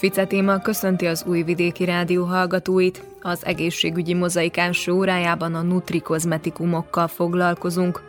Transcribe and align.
Fice 0.00 0.24
téma 0.24 0.58
köszönti 0.58 1.06
az 1.06 1.24
Újvidéki 1.26 1.84
Rádió 1.84 2.24
hallgatóit. 2.24 3.02
Az 3.22 3.46
egészségügyi 3.46 4.14
mozaik 4.14 4.56
első 4.56 4.92
órájában 4.92 5.54
a 5.54 5.62
nutrikozmetikumokkal 5.62 7.08
foglalkozunk. 7.08 8.02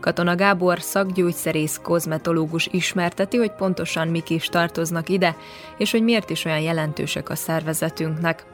Katona 0.00 0.34
Gábor 0.34 0.80
szakgyógyszerész 0.80 1.80
kozmetológus 1.82 2.68
ismerteti, 2.72 3.36
hogy 3.36 3.52
pontosan 3.52 4.08
mik 4.08 4.30
is 4.30 4.46
tartoznak 4.46 5.08
ide, 5.08 5.36
és 5.78 5.90
hogy 5.90 6.02
miért 6.02 6.30
is 6.30 6.44
olyan 6.44 6.60
jelentősek 6.60 7.28
a 7.28 7.34
szervezetünknek. 7.34 8.44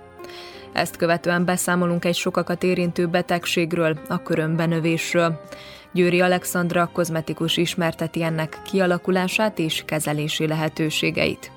Ezt 0.72 0.96
követően 0.96 1.44
beszámolunk 1.44 2.04
egy 2.04 2.16
sokakat 2.16 2.62
érintő 2.62 3.06
betegségről, 3.06 3.98
a 4.08 4.22
körömbenövésről. 4.22 5.40
Győri 5.92 6.20
Alexandra 6.20 6.90
kozmetikus 6.92 7.56
ismerteti 7.56 8.22
ennek 8.22 8.60
kialakulását 8.64 9.58
és 9.58 9.82
kezelési 9.86 10.46
lehetőségeit. 10.46 11.50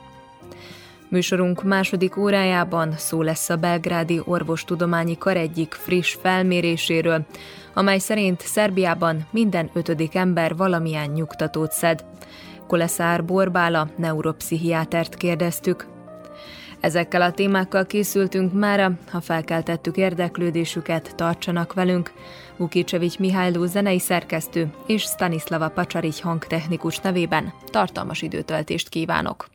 Műsorunk 1.09 1.63
második 1.63 2.17
órájában 2.17 2.93
szó 2.97 3.21
lesz 3.21 3.49
a 3.49 3.55
Belgrádi 3.55 4.21
Orvostudományi 4.23 5.17
Kar 5.17 5.37
egyik 5.37 5.73
friss 5.73 6.17
felméréséről, 6.21 7.25
amely 7.73 7.99
szerint 7.99 8.41
Szerbiában 8.41 9.27
minden 9.31 9.69
ötödik 9.73 10.15
ember 10.15 10.55
valamilyen 10.55 11.09
nyugtatót 11.09 11.71
szed. 11.71 12.05
Koleszár 12.67 13.25
Borbála, 13.25 13.89
neuropszichiátert 13.97 15.15
kérdeztük. 15.15 15.87
Ezekkel 16.79 17.21
a 17.21 17.31
témákkal 17.31 17.85
készültünk 17.85 18.53
mára, 18.53 18.91
ha 19.11 19.21
felkeltettük 19.21 19.97
érdeklődésüket, 19.97 21.15
tartsanak 21.15 21.73
velünk. 21.73 22.11
Vukicsevics 22.57 23.19
Mihályló 23.19 23.65
zenei 23.65 23.99
szerkesztő 23.99 24.73
és 24.87 25.01
Stanislava 25.01 25.69
Pacsarich 25.69 26.21
hangtechnikus 26.21 26.99
nevében 26.99 27.53
tartalmas 27.65 28.21
időtöltést 28.21 28.89
kívánok! 28.89 29.54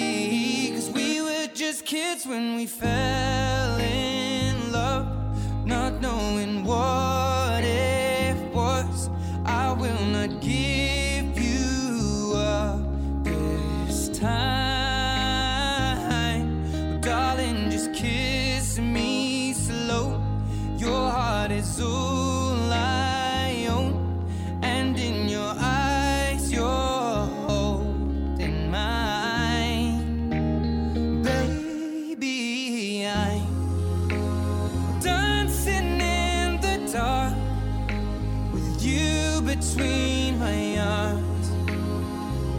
Just 1.71 1.85
kids 1.85 2.25
when 2.25 2.57
we 2.57 2.65
fell 2.65 3.79
in 3.79 4.73
love, 4.73 5.07
not 5.65 6.01
knowing 6.01 6.65
what 6.65 7.20
between 39.61 40.39
my 40.39 40.77
arms. 40.79 41.49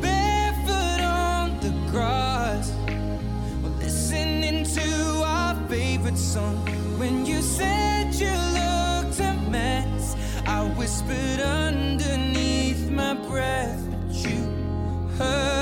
Barefoot 0.01 1.01
on 1.01 1.59
the 1.61 1.71
grass, 1.91 2.73
we're 3.63 3.77
listening 3.81 4.65
to 4.65 5.23
our 5.25 5.57
favorite 5.69 6.17
song. 6.17 6.57
When 6.99 7.27
you 7.27 7.43
said 7.43 8.15
you 8.15 8.31
looked 8.31 9.19
a 9.19 9.35
mess, 9.51 10.17
I 10.47 10.65
whispered 10.77 11.41
underneath 11.41 12.89
my 12.89 13.15
breath, 13.15 13.83
but 13.91 14.15
you 14.15 14.39
heard 15.19 15.62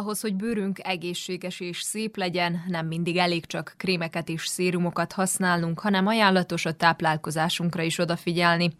Ahhoz, 0.00 0.20
hogy 0.20 0.34
bőrünk 0.34 0.78
egészséges 0.82 1.60
és 1.60 1.80
szép 1.80 2.16
legyen, 2.16 2.62
nem 2.66 2.86
mindig 2.86 3.16
elég 3.16 3.46
csak 3.46 3.74
krémeket 3.76 4.28
és 4.28 4.46
szérumokat 4.46 5.12
használnunk, 5.12 5.80
hanem 5.80 6.06
ajánlatos 6.06 6.66
a 6.66 6.72
táplálkozásunkra 6.72 7.82
is 7.82 7.98
odafigyelni. 7.98 8.72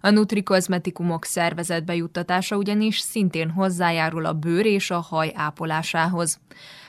A 0.00 0.10
nutrikozmetikumok 0.10 1.24
szervezetbe 1.24 1.94
juttatása 1.94 2.56
ugyanis 2.56 2.98
szintén 2.98 3.50
hozzájárul 3.50 4.26
a 4.26 4.32
bőr 4.32 4.66
és 4.66 4.90
a 4.90 5.00
haj 5.00 5.32
ápolásához. 5.34 6.38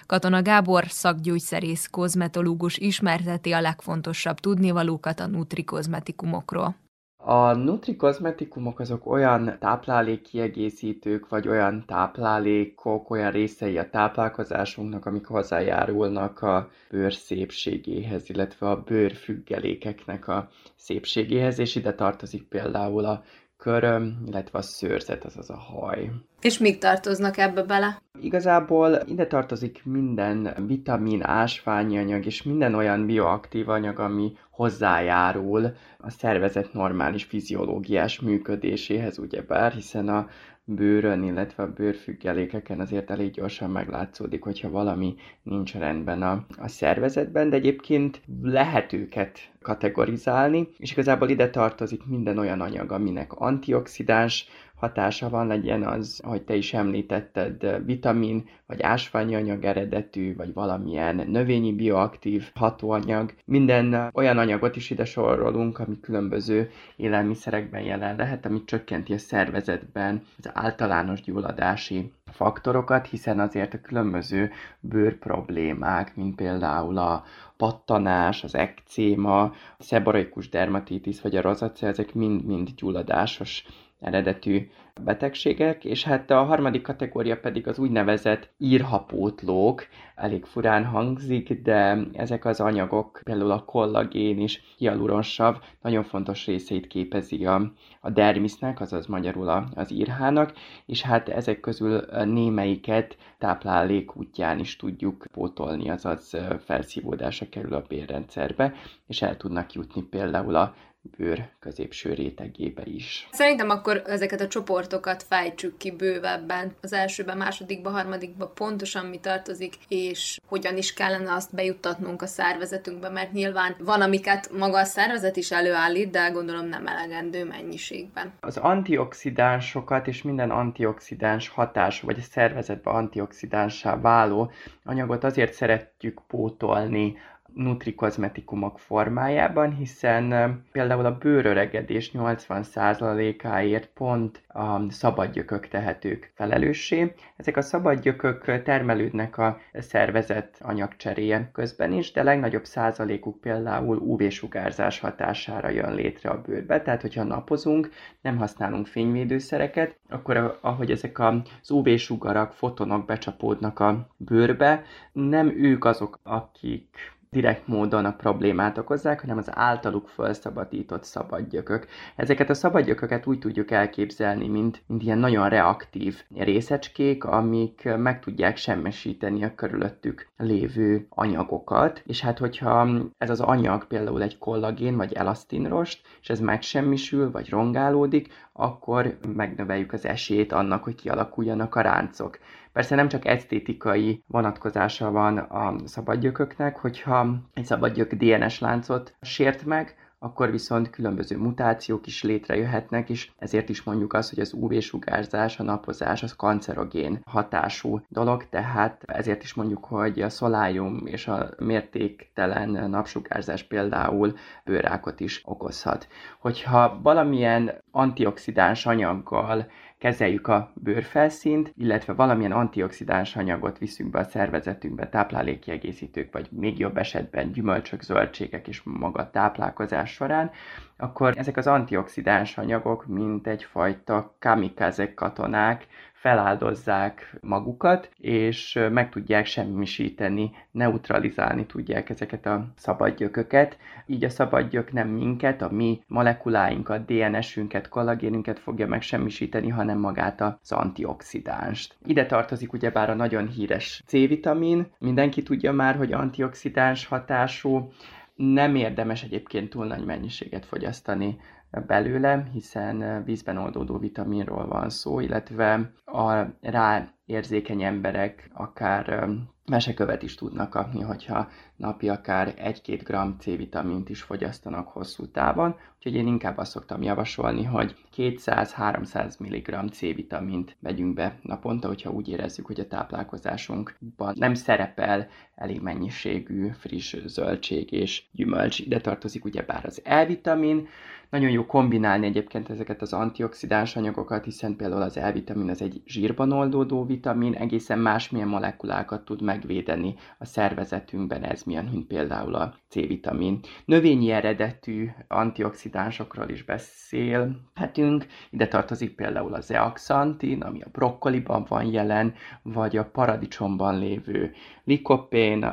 Katona 0.06 0.42
Gábor, 0.42 0.86
szakgyógyszerész, 0.88 1.88
kozmetológus 1.92 2.78
ismerteti 2.78 3.52
a 3.52 3.62
legfontosabb 3.62 4.40
tudnivalókat 4.40 5.20
a 5.20 5.28
nutrikozmetikumokról. 5.28 6.83
A 7.26 7.54
nutrikozmetikumok 7.54 8.80
azok 8.80 9.06
olyan 9.06 9.58
táplálékkiegészítők, 9.60 11.30
vagy 11.30 11.48
olyan 11.48 11.84
táplálékok, 11.88 13.10
olyan 13.10 13.32
részei 13.32 13.78
a 13.78 13.90
táplálkozásunknak, 13.90 15.06
amik 15.06 15.26
hozzájárulnak 15.26 16.42
a 16.42 16.70
bőr 16.90 17.14
szépségéhez, 17.14 18.30
illetve 18.30 18.70
a 18.70 18.82
bőrfüggelékeknek 18.82 20.28
a 20.28 20.50
szépségéhez, 20.76 21.60
és 21.60 21.76
ide 21.76 21.94
tartozik 21.94 22.44
például 22.48 23.06
a 23.06 23.24
köröm, 23.64 24.24
illetve 24.26 24.60
a 24.60 24.62
szőrzet, 24.62 25.24
azaz 25.24 25.50
a 25.50 25.58
haj. 25.58 26.12
És 26.42 26.58
mik 26.58 26.78
tartoznak 26.78 27.38
ebbe 27.38 27.64
bele? 27.64 28.02
Igazából 28.22 29.00
ide 29.06 29.28
tartozik 29.28 29.82
minden 29.86 30.54
vitamin, 30.68 31.24
ásványi 31.24 31.98
anyag 31.98 32.26
és 32.26 32.44
minden 32.44 32.74
olyan 32.74 33.06
bioaktív 33.06 33.70
anyag, 33.70 34.00
ami 34.00 34.32
hozzájárul 34.52 35.76
a 35.98 36.10
szervezet 36.10 36.74
normális 36.74 37.24
fiziológiás 37.24 38.20
működéséhez, 38.20 39.18
ugyebár, 39.18 39.72
hiszen 39.72 40.08
a 40.08 40.28
bőrön, 40.66 41.24
illetve 41.24 41.64
a 41.64 41.74
bőrfüggelékeken 41.74 42.80
azért 42.80 43.12
elég 43.12 43.32
gyorsan 43.32 43.70
meglátszódik, 43.70 44.44
hogyha 44.44 44.70
valami 44.70 45.16
nincs 45.44 45.74
rendben 45.74 46.22
a, 46.22 46.46
a 46.58 46.68
szervezetben, 46.68 47.50
de 47.50 47.56
egyébként 47.56 48.22
lehet 48.42 48.94
őket 48.94 49.40
kategorizálni, 49.62 50.68
és 50.78 50.92
igazából 50.92 51.30
ide 51.30 51.50
tartozik 51.50 52.06
minden 52.06 52.38
olyan 52.38 52.62
anyag, 52.62 52.92
aminek 52.92 53.34
antioxidáns 53.34 54.48
hatása 54.84 55.30
van, 55.30 55.48
legyen 55.48 55.84
az, 55.84 56.22
ahogy 56.24 56.42
te 56.42 56.56
is 56.56 56.74
említetted, 56.74 57.86
vitamin, 57.86 58.50
vagy 58.68 58.82
ásványi 58.82 59.36
anyag 59.36 59.64
eredetű, 59.64 60.36
vagy 60.36 60.54
valamilyen 60.54 61.16
növényi 61.16 61.74
bioaktív 61.74 62.50
hatóanyag. 62.56 63.34
Minden 63.46 64.10
olyan 64.14 64.38
anyagot 64.38 64.76
is 64.76 64.90
ide 64.90 65.06
sorolunk, 65.06 65.80
ami 65.80 66.00
különböző 66.00 66.70
élelmiszerekben 66.96 67.82
jelen 67.82 68.16
lehet, 68.16 68.46
ami 68.46 68.64
csökkenti 68.66 69.14
a 69.14 69.18
szervezetben 69.18 70.22
az 70.38 70.50
általános 70.54 71.22
gyulladási 71.22 72.12
faktorokat, 72.32 73.08
hiszen 73.08 73.40
azért 73.40 73.74
a 73.74 73.82
különböző 73.82 74.52
bőrproblémák, 74.80 76.16
mint 76.16 76.36
például 76.36 76.98
a 76.98 77.24
pattanás, 77.58 78.44
az 78.44 78.56
ekcéma, 78.56 79.42
a 79.42 79.54
szeboroikus 79.80 80.50
dermatitis 80.50 81.22
vagy 81.22 81.36
a 81.36 81.42
rozacea, 81.42 81.88
ezek 81.88 82.14
mind-mind 82.14 82.70
gyulladásos 82.76 83.66
eredetű 84.04 84.68
betegségek, 85.02 85.86
és 85.86 86.04
hát 86.04 86.32
a 86.32 86.44
harmadik 86.44 86.82
kategória 86.82 87.40
pedig 87.40 87.68
az 87.68 87.80
úgynevezett 87.80 88.50
írhapótlók, 88.58 89.88
elég 90.16 90.46
furán 90.46 90.86
hangzik, 90.86 91.62
de 91.62 91.98
ezek 92.14 92.46
az 92.46 92.60
anyagok, 92.60 93.22
például 93.24 93.52
a 93.52 93.64
kollagén 93.64 94.40
és 94.40 94.62
hialuronsav 94.78 95.58
nagyon 95.82 96.04
fontos 96.04 96.46
részét 96.46 96.88
képezi 96.88 97.46
a, 97.46 97.72
a 98.02 98.10
dermisznek, 98.10 98.82
azaz 98.82 99.06
magyarul 99.06 99.50
a, 99.50 99.68
az 99.76 99.92
írhának, 99.92 100.54
és 100.86 101.02
hát 101.02 101.30
ezek 101.30 101.60
közül 101.60 102.06
némelyiket 102.26 103.18
táplálék 103.38 104.16
útján 104.16 104.60
is 104.60 104.76
tudjuk 104.76 105.26
pótolni, 105.32 105.90
azaz 105.90 106.38
felszívódása 106.60 107.50
kerül 107.50 107.74
a 107.74 107.86
bérrendszerbe, 107.88 108.74
és 109.08 109.22
el 109.22 109.38
tudnak 109.38 109.74
jutni 109.74 110.02
például 110.02 110.56
a 110.56 110.74
bőr 111.18 111.50
középső 111.60 112.14
rétegébe 112.14 112.82
is. 112.86 113.28
Szerintem 113.32 113.70
akkor 113.70 114.02
ezeket 114.06 114.42
a 114.42 114.48
csoportokat 114.48 115.24
fejtsük 115.24 115.78
ki 115.78 115.92
bővebben. 115.92 116.76
Az 116.82 116.94
elsőben, 116.94 117.38
másodikba, 117.38 117.90
harmadikba 117.90 118.48
pontosan 118.48 119.06
mi 119.06 119.20
tartozik, 119.20 119.74
és 119.88 120.40
hogyan 120.46 120.78
is 120.78 120.94
kellene 120.94 121.34
azt 121.34 121.56
bejuttatnunk 121.56 122.22
a 122.22 122.26
szervezetünkbe, 122.26 123.10
mert 123.10 123.32
nyilván 123.32 123.76
van, 123.80 124.02
amiket 124.02 124.52
maga 124.58 124.78
a 124.80 124.84
szervezet 124.84 125.36
is 125.36 125.52
előállít, 125.52 126.10
de 126.10 126.30
gondolom 126.30 126.66
nem 126.66 126.88
elegendő 126.88 127.46
mennyiségben. 127.46 128.34
Az 128.40 128.58
antioxidánsokat 128.58 130.08
és 130.08 130.22
minden 130.22 130.52
antioxidáns 130.52 131.50
hatás, 131.50 132.02
vagy 132.02 132.18
a 132.20 132.24
szervezetbe 132.24 132.92
antioxidánsá 132.92 134.00
váló 134.00 134.52
anyagot 134.84 135.24
azért 135.24 135.54
szeretjük 135.54 136.22
pótolni 136.28 137.18
nutrikozmetikumok 137.56 138.80
formájában, 138.80 139.76
hiszen 139.76 140.62
például 140.72 141.06
a 141.06 141.18
bőröregedés 141.18 142.12
80%-áért 142.14 143.90
pont 143.94 144.42
a 144.48 144.92
szabadgyökök 144.92 145.68
tehetők 145.68 146.32
felelőssé. 146.36 147.14
Ezek 147.36 147.58
a 147.58 147.62
szabadgyökök 147.62 148.64
termelődnek 148.64 149.38
a 149.38 149.60
szervezet 149.74 150.58
anyagcseréje 150.62 151.50
közben 151.54 151.92
is, 151.92 152.12
de 152.12 152.24
legnagyobb 152.24 152.66
százalékuk 152.66 153.42
például 153.42 153.98
UV-sugárzás 153.98 155.00
hatására 155.00 155.70
jön 155.70 155.94
létre 155.94 156.30
a 156.30 156.42
bőrbe, 156.42 156.82
tehát 156.82 157.02
hogyha 157.02 157.24
napozunk, 157.24 157.90
nem 158.22 158.38
használunk 158.38 158.88
fényvédőszereket, 158.88 159.96
akkor 160.10 160.58
ahogy 160.62 160.92
ezek 160.92 161.20
az 161.20 161.72
UV-sugarak, 161.72 162.54
fotonok 162.54 163.06
becsapódnak 163.06 163.80
a 163.80 164.08
bőrbe, 164.18 164.84
nem 165.12 165.48
ők 165.58 165.86
azok, 165.86 166.20
akik 166.24 167.12
direkt 167.34 167.68
módon 167.68 168.06
a 168.06 168.16
problémát 168.16 168.78
okozzák, 168.78 169.22
hanem 169.22 169.38
az 169.38 169.50
általuk 169.52 170.08
felszabadított 170.08 171.04
szabadgyökök. 171.04 171.88
Ezeket 172.16 172.50
a 172.50 172.54
szabadgyököket 172.54 173.28
úgy 173.28 173.40
tudjuk 173.40 173.72
elképzelni, 173.72 174.48
mint, 174.48 174.84
mint 174.88 175.04
ilyen 175.04 175.18
nagyon 175.18 175.50
reaktív 175.50 176.22
részecskék, 176.36 177.24
amik 177.24 177.90
meg 177.98 178.20
tudják 178.20 178.58
semmisíteni 178.58 179.44
a 179.44 179.56
körülöttük 179.56 180.28
lévő 180.38 181.06
anyagokat, 181.10 182.02
és 182.06 182.22
hát 182.22 182.38
hogyha 182.38 182.88
ez 183.18 183.30
az 183.30 183.40
anyag 183.40 183.88
például 183.88 184.22
egy 184.22 184.38
kollagén 184.38 184.98
vagy 184.98 185.14
elasztinrost, 185.14 186.02
és 186.22 186.30
ez 186.30 186.40
megsemmisül 186.40 187.32
vagy 187.32 187.50
rongálódik, 187.50 188.28
akkor 188.54 189.18
megnöveljük 189.36 189.94
az 189.94 190.06
esélyt 190.06 190.52
annak, 190.52 190.84
hogy 190.84 190.96
kialakuljanak 190.96 191.76
a 191.76 191.82
ráncok. 191.82 192.40
Persze 192.74 192.96
nem 192.96 193.08
csak 193.08 193.26
esztétikai 193.26 194.24
vonatkozása 194.28 195.12
van 195.12 195.38
a 195.38 195.76
szabadgyököknek, 195.88 196.78
hogyha 196.78 197.36
egy 197.54 197.66
szabadgyök 197.66 198.14
DNS 198.14 198.60
láncot 198.60 199.16
sért 199.22 199.66
meg, 199.66 199.96
akkor 200.24 200.52
viszont 200.52 200.90
különböző 200.90 201.38
mutációk 201.38 202.08
is 202.08 202.24
létrejöhetnek, 202.24 203.10
és 203.10 203.32
ezért 203.38 203.70
is 203.70 203.84
mondjuk 203.84 204.14
azt, 204.14 204.30
hogy 204.30 204.40
az 204.40 204.54
UV-sugárzás, 204.54 205.60
a 205.60 205.64
napozás 205.64 206.24
az 206.24 206.36
kancerogén 206.36 207.20
hatású 207.26 208.02
dolog, 208.10 208.50
tehát 208.50 209.04
ezért 209.06 209.44
is 209.44 209.54
mondjuk, 209.54 209.86
hogy 209.86 210.22
a 210.22 210.30
szolájum 210.30 211.06
és 211.06 211.28
a 211.28 211.50
mértéktelen 211.58 212.90
napsugárzás 212.90 213.64
például 213.64 214.34
bőrákot 214.66 215.20
is 215.20 215.42
okozhat. 215.46 216.08
Hogyha 216.40 217.00
valamilyen 217.02 217.82
antioxidáns 217.92 218.86
anyaggal 218.86 219.68
kezeljük 220.04 220.48
a 220.48 220.72
bőrfelszínt, 220.74 221.74
illetve 221.78 222.14
valamilyen 222.14 222.52
antioxidáns 222.52 223.36
anyagot 223.36 223.78
viszünk 223.78 224.10
be 224.10 224.20
a 224.20 224.24
szervezetünkbe, 224.24 225.10
táplálékkiegészítők, 225.10 226.34
vagy 226.34 226.48
még 226.52 226.80
jobb 226.80 226.98
esetben 226.98 227.52
gyümölcsök, 227.52 228.02
zöldségek 228.02 228.68
és 228.68 228.82
maga 228.84 229.30
táplálkozás 229.30 230.12
során, 230.12 230.52
akkor 230.98 231.34
ezek 231.38 231.58
az 231.58 231.68
antioxidáns 231.68 232.58
anyagok, 232.58 233.06
mint 233.06 233.48
egyfajta 233.48 234.36
kamikaze 234.40 235.14
katonák, 235.14 235.88
feláldozzák 236.24 237.36
magukat, 237.42 238.10
és 238.18 238.80
meg 238.92 239.10
tudják 239.10 239.46
semmisíteni, 239.46 240.52
neutralizálni 240.72 241.66
tudják 241.66 242.10
ezeket 242.10 242.46
a 242.46 242.66
szabadgyököket. 242.76 243.78
Így 244.06 244.24
a 244.24 244.30
szabadgyök 244.30 244.92
nem 244.92 245.08
minket, 245.08 245.62
a 245.62 245.70
mi 245.72 246.02
molekuláinkat, 246.08 247.06
DNS-ünket, 247.06 247.90
kollagénünket 247.90 248.60
fogja 248.60 248.88
megsemmisíteni, 248.88 249.70
hanem 249.70 250.00
magát 250.00 250.42
az 250.42 250.72
antioxidánst. 250.72 251.96
Ide 252.06 252.26
tartozik 252.26 252.74
ugyebár 252.74 253.10
a 253.10 253.16
nagyon 253.16 253.48
híres 253.48 254.04
C-vitamin. 254.06 254.92
Mindenki 255.00 255.44
tudja 255.44 255.72
már, 255.72 255.96
hogy 255.96 256.14
antioxidáns 256.14 257.06
hatású, 257.06 257.92
nem 258.36 258.76
érdemes 258.76 259.24
egyébként 259.24 259.70
túl 259.70 259.86
nagy 259.86 260.06
mennyiséget 260.06 260.66
fogyasztani 260.66 261.38
belőle, 261.80 262.48
hiszen 262.52 263.24
vízben 263.24 263.58
oldódó 263.58 263.98
vitaminról 263.98 264.68
van 264.68 264.90
szó, 264.90 265.20
illetve 265.20 265.92
a 266.06 266.46
rá 266.62 267.14
érzékeny 267.26 267.84
emberek 267.84 268.50
akár 268.54 269.30
mesekövet 269.66 270.24
is 270.24 270.36
tudnak 270.36 270.70
kapni, 270.70 271.02
hogyha 271.02 271.50
napi 271.76 272.10
akár 272.10 272.54
1-2 272.58 273.00
g 273.04 273.42
C-vitamint 273.42 274.10
is 274.10 274.22
fogyasztanak 274.22 274.88
hosszú 274.88 275.26
távon, 275.26 275.76
úgyhogy 275.96 276.16
én 276.16 276.28
inkább 276.28 276.58
azt 276.58 276.72
szoktam 276.72 277.02
javasolni, 277.02 277.64
hogy 277.64 277.96
200-300 278.16 279.38
mg 279.40 279.92
C-vitamint 279.92 280.76
vegyünk 280.80 281.14
be 281.14 281.40
naponta, 281.42 281.88
hogyha 281.88 282.12
úgy 282.12 282.30
érezzük, 282.30 282.66
hogy 282.66 282.80
a 282.80 282.88
táplálkozásunkban 282.88 284.34
nem 284.38 284.54
szerepel 284.54 285.28
elég 285.56 285.82
mennyiségű 285.82 286.70
friss 286.70 287.16
zöldség 287.26 287.92
és 287.92 288.24
gyümölcs. 288.32 288.80
Ide 288.80 289.02
tartozik 289.02 289.46
ugyebár 289.46 289.86
az 289.86 290.02
E-vitamin, 290.04 290.88
nagyon 291.34 291.50
jó 291.50 291.66
kombinálni 291.66 292.26
egyébként 292.26 292.70
ezeket 292.70 293.02
az 293.02 293.14
antioxidáns 293.14 293.96
anyagokat, 293.96 294.44
hiszen 294.44 294.76
például 294.76 295.02
az 295.02 295.18
E-vitamin 295.18 295.70
az 295.70 295.82
egy 295.82 296.02
zsírban 296.06 296.52
oldódó 296.52 297.06
vitamin, 297.06 297.54
egészen 297.54 298.00
másmilyen 298.00 298.48
molekulákat 298.48 299.26
tud 299.26 299.42
megvédeni 299.54 300.16
a 300.38 300.46
szervezetünkben, 300.46 301.44
ez 301.44 301.64
milyen, 301.64 301.86
mint 301.86 302.08
például 302.08 302.56
a 302.56 302.76
C-vitamin. 302.90 303.60
Növényi 303.86 304.32
eredetű 304.32 305.10
antioxidánsokról 305.28 306.50
is 306.50 306.64
beszélhetünk, 306.64 308.26
ide 308.50 308.68
tartozik 308.68 309.16
például 309.16 309.54
az 309.54 309.66
zeaxantin, 309.66 310.62
ami 310.62 310.82
a 310.82 310.90
brokkoliban 310.92 311.66
van 311.68 311.86
jelen, 311.86 312.34
vagy 312.62 312.98
a 312.98 313.06
paradicsomban 313.06 314.00
lévő 314.00 314.54
likopén, 314.84 315.64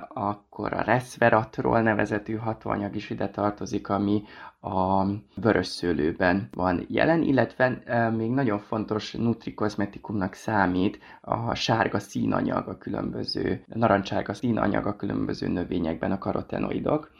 akkor 0.52 0.72
a 0.72 0.82
resveratrol 0.82 1.80
nevezetű 1.80 2.34
hatóanyag 2.36 2.96
is 2.96 3.10
ide 3.10 3.28
tartozik, 3.28 3.88
ami 3.88 4.22
a 4.60 5.04
vörös 5.34 5.66
szőlőben 5.66 6.48
van 6.52 6.84
jelen, 6.88 7.22
illetve 7.22 7.82
még 8.16 8.30
nagyon 8.30 8.58
fontos 8.58 9.12
nutrikozmetikumnak 9.12 10.34
számít 10.34 10.98
a 11.20 11.54
sárga 11.54 11.98
színanyag, 11.98 12.68
a 12.68 12.78
különböző 12.78 13.64
narancsárga 13.66 14.34
színanyag 14.34 14.86
a 14.86 14.96
különböző 14.96 15.48
növényekben, 15.48 16.12
a 16.12 16.18
karotenoidok. 16.18 17.10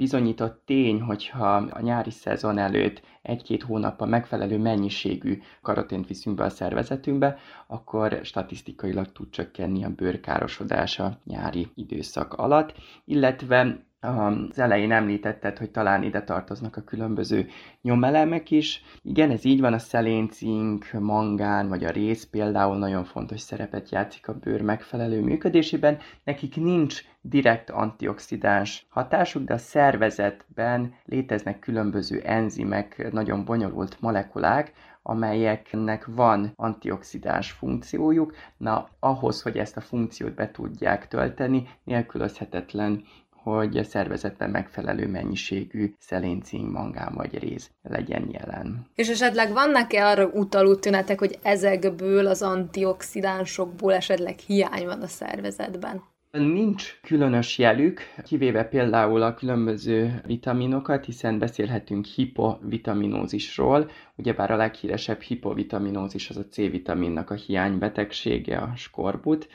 Bizonyított 0.00 0.62
tény, 0.66 1.00
hogyha 1.00 1.54
a 1.56 1.80
nyári 1.80 2.10
szezon 2.10 2.58
előtt 2.58 3.02
egy-két 3.22 3.62
hónappal 3.62 4.08
megfelelő 4.08 4.58
mennyiségű 4.58 5.38
karotént 5.62 6.06
viszünk 6.06 6.36
be 6.36 6.44
a 6.44 6.48
szervezetünkbe, 6.50 7.38
akkor 7.66 8.20
statisztikailag 8.22 9.12
tud 9.12 9.30
csökkenni 9.30 9.84
a 9.84 9.94
bőrkárosodása 9.94 11.18
nyári 11.24 11.66
időszak 11.74 12.34
alatt, 12.34 12.74
illetve 13.04 13.84
az 14.00 14.58
elején 14.58 14.92
említetted, 14.92 15.58
hogy 15.58 15.70
talán 15.70 16.02
ide 16.02 16.22
tartoznak 16.22 16.76
a 16.76 16.82
különböző 16.82 17.48
nyomelemek 17.82 18.50
is. 18.50 18.82
Igen, 19.02 19.30
ez 19.30 19.44
így 19.44 19.60
van, 19.60 19.72
a 19.72 19.78
szeléncink, 19.78 20.92
mangán 20.92 21.68
vagy 21.68 21.84
a 21.84 21.90
rész 21.90 22.24
például 22.24 22.78
nagyon 22.78 23.04
fontos 23.04 23.40
szerepet 23.40 23.90
játszik 23.90 24.28
a 24.28 24.38
bőr 24.38 24.62
megfelelő 24.62 25.20
működésében. 25.20 25.98
Nekik 26.24 26.56
nincs 26.56 27.04
direkt 27.20 27.70
antioxidáns 27.70 28.86
hatásuk, 28.88 29.44
de 29.44 29.54
a 29.54 29.58
szervezetben 29.58 30.94
léteznek 31.04 31.58
különböző 31.58 32.20
enzimek, 32.20 33.12
nagyon 33.12 33.44
bonyolult 33.44 34.00
molekulák, 34.00 34.72
amelyeknek 35.02 36.06
van 36.06 36.52
antioxidáns 36.56 37.50
funkciójuk. 37.50 38.34
Na, 38.56 38.88
ahhoz, 38.98 39.42
hogy 39.42 39.58
ezt 39.58 39.76
a 39.76 39.80
funkciót 39.80 40.34
be 40.34 40.50
tudják 40.50 41.08
tölteni, 41.08 41.68
nélkülözhetetlen 41.84 43.04
hogy 43.42 43.76
a 43.76 43.84
szervezetben 43.84 44.50
megfelelő 44.50 45.06
mennyiségű 45.06 45.94
szeléncink, 45.98 46.70
mangán 46.70 47.14
vagy 47.14 47.38
réz 47.38 47.70
legyen 47.82 48.28
jelen. 48.32 48.86
És 48.94 49.08
esetleg 49.08 49.52
vannak-e 49.52 50.06
arra 50.06 50.26
utaló 50.26 50.74
tünetek, 50.74 51.18
hogy 51.18 51.38
ezekből 51.42 52.26
az 52.26 52.42
antioxidánsokból 52.42 53.94
esetleg 53.94 54.38
hiány 54.38 54.84
van 54.84 55.02
a 55.02 55.06
szervezetben? 55.06 56.02
Nincs 56.30 56.98
különös 57.02 57.58
jelük, 57.58 58.00
kivéve 58.24 58.64
például 58.64 59.22
a 59.22 59.34
különböző 59.34 60.20
vitaminokat, 60.26 61.04
hiszen 61.04 61.38
beszélhetünk 61.38 62.04
hipovitaminózisról, 62.04 63.90
ugyebár 64.16 64.50
a 64.50 64.56
leghíresebb 64.56 65.20
hipovitaminózis 65.20 66.30
az 66.30 66.36
a 66.36 66.46
C-vitaminnak 66.46 67.30
a 67.30 67.34
hiánybetegsége, 67.34 68.56
a 68.56 68.72
skorbut, 68.76 69.48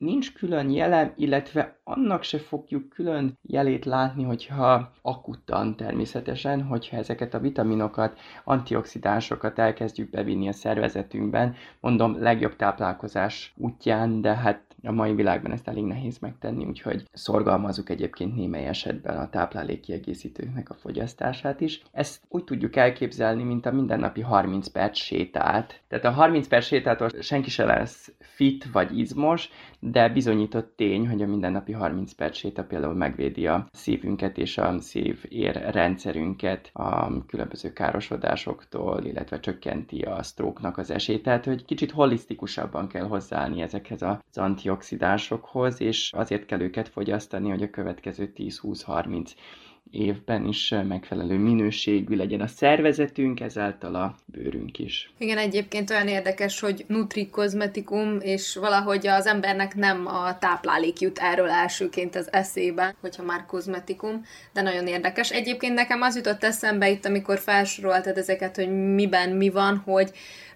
nincs 0.00 0.32
külön 0.32 0.70
jele, 0.70 1.12
illetve 1.16 1.80
annak 1.84 2.22
se 2.22 2.38
fogjuk 2.38 2.88
külön 2.88 3.38
jelét 3.42 3.84
látni, 3.84 4.22
hogyha 4.22 4.92
akuttan 5.02 5.76
természetesen, 5.76 6.62
hogyha 6.62 6.96
ezeket 6.96 7.34
a 7.34 7.38
vitaminokat, 7.38 8.18
antioxidánsokat 8.44 9.58
elkezdjük 9.58 10.10
bevinni 10.10 10.48
a 10.48 10.52
szervezetünkben, 10.52 11.54
mondom, 11.80 12.22
legjobb 12.22 12.56
táplálkozás 12.56 13.54
útján, 13.56 14.20
de 14.20 14.34
hát 14.34 14.69
a 14.82 14.92
mai 14.92 15.14
világban 15.14 15.52
ezt 15.52 15.68
elég 15.68 15.84
nehéz 15.84 16.18
megtenni, 16.18 16.64
úgyhogy 16.64 17.04
szorgalmazunk 17.12 17.88
egyébként 17.88 18.34
némely 18.34 18.66
esetben 18.66 19.16
a 19.16 19.28
táplálékkiegészítőknek 19.28 20.70
a 20.70 20.74
fogyasztását 20.74 21.60
is. 21.60 21.82
Ezt 21.92 22.20
úgy 22.28 22.44
tudjuk 22.44 22.76
elképzelni, 22.76 23.42
mint 23.42 23.66
a 23.66 23.72
mindennapi 23.72 24.20
30 24.20 24.68
perc 24.68 24.98
sétát. 24.98 25.80
Tehát 25.88 26.04
a 26.04 26.10
30 26.10 26.48
perc 26.48 26.64
sétától 26.66 27.08
senki 27.20 27.50
se 27.50 27.64
lesz 27.64 28.12
fit 28.18 28.70
vagy 28.72 28.98
izmos, 28.98 29.50
de 29.78 30.08
bizonyított 30.08 30.76
tény, 30.76 31.08
hogy 31.08 31.22
a 31.22 31.26
mindennapi 31.26 31.72
30 31.72 32.12
perc 32.12 32.36
séta 32.36 32.64
például 32.64 32.94
megvédi 32.94 33.46
a 33.46 33.66
szívünket 33.72 34.38
és 34.38 34.58
a 34.58 34.80
szív 34.80 35.24
ér 35.28 35.70
rendszerünket 35.72 36.70
a 36.72 37.24
különböző 37.26 37.72
károsodásoktól, 37.72 39.04
illetve 39.04 39.40
csökkenti 39.40 40.00
a 40.00 40.22
sztróknak 40.22 40.78
az 40.78 40.90
esélyt. 40.90 41.22
Tehát, 41.22 41.44
hogy 41.44 41.64
kicsit 41.64 41.90
holisztikusabban 41.90 42.88
kell 42.88 43.06
hozzáállni 43.06 43.62
ezekhez 43.62 44.02
az 44.02 44.38
antioxidánsokhoz, 44.70 45.80
és 45.80 46.10
azért 46.16 46.46
kell 46.46 46.60
őket 46.60 46.88
fogyasztani, 46.88 47.48
hogy 47.48 47.62
a 47.62 47.70
következő 47.70 48.32
10-20-30 48.36 49.30
évben 49.90 50.46
is 50.46 50.74
megfelelő 50.88 51.38
minőségű 51.38 52.16
legyen 52.16 52.40
a 52.40 52.46
szervezetünk, 52.46 53.40
ezáltal 53.40 53.94
a 53.94 54.14
bőrünk 54.24 54.78
is. 54.78 55.12
Igen, 55.18 55.38
egyébként 55.38 55.90
olyan 55.90 56.08
érdekes, 56.08 56.60
hogy 56.60 56.84
nutri 56.86 57.30
kozmetikum, 57.30 58.18
és 58.20 58.56
valahogy 58.56 59.06
az 59.06 59.26
embernek 59.26 59.74
nem 59.74 60.06
a 60.06 60.38
táplálék 60.38 61.00
jut 61.00 61.18
erről 61.18 61.48
elsőként 61.48 62.16
az 62.16 62.32
eszébe, 62.32 62.94
hogyha 63.00 63.22
már 63.22 63.46
kozmetikum, 63.46 64.22
de 64.52 64.62
nagyon 64.62 64.86
érdekes. 64.86 65.30
Egyébként 65.30 65.74
nekem 65.74 66.02
az 66.02 66.16
jutott 66.16 66.44
eszembe 66.44 66.90
itt, 66.90 67.04
amikor 67.04 67.38
felsoroltad 67.38 68.16
ezeket, 68.16 68.56
hogy 68.56 68.94
miben 68.94 69.30
mi 69.30 69.48
van, 69.48 69.76
hogy 69.76 70.10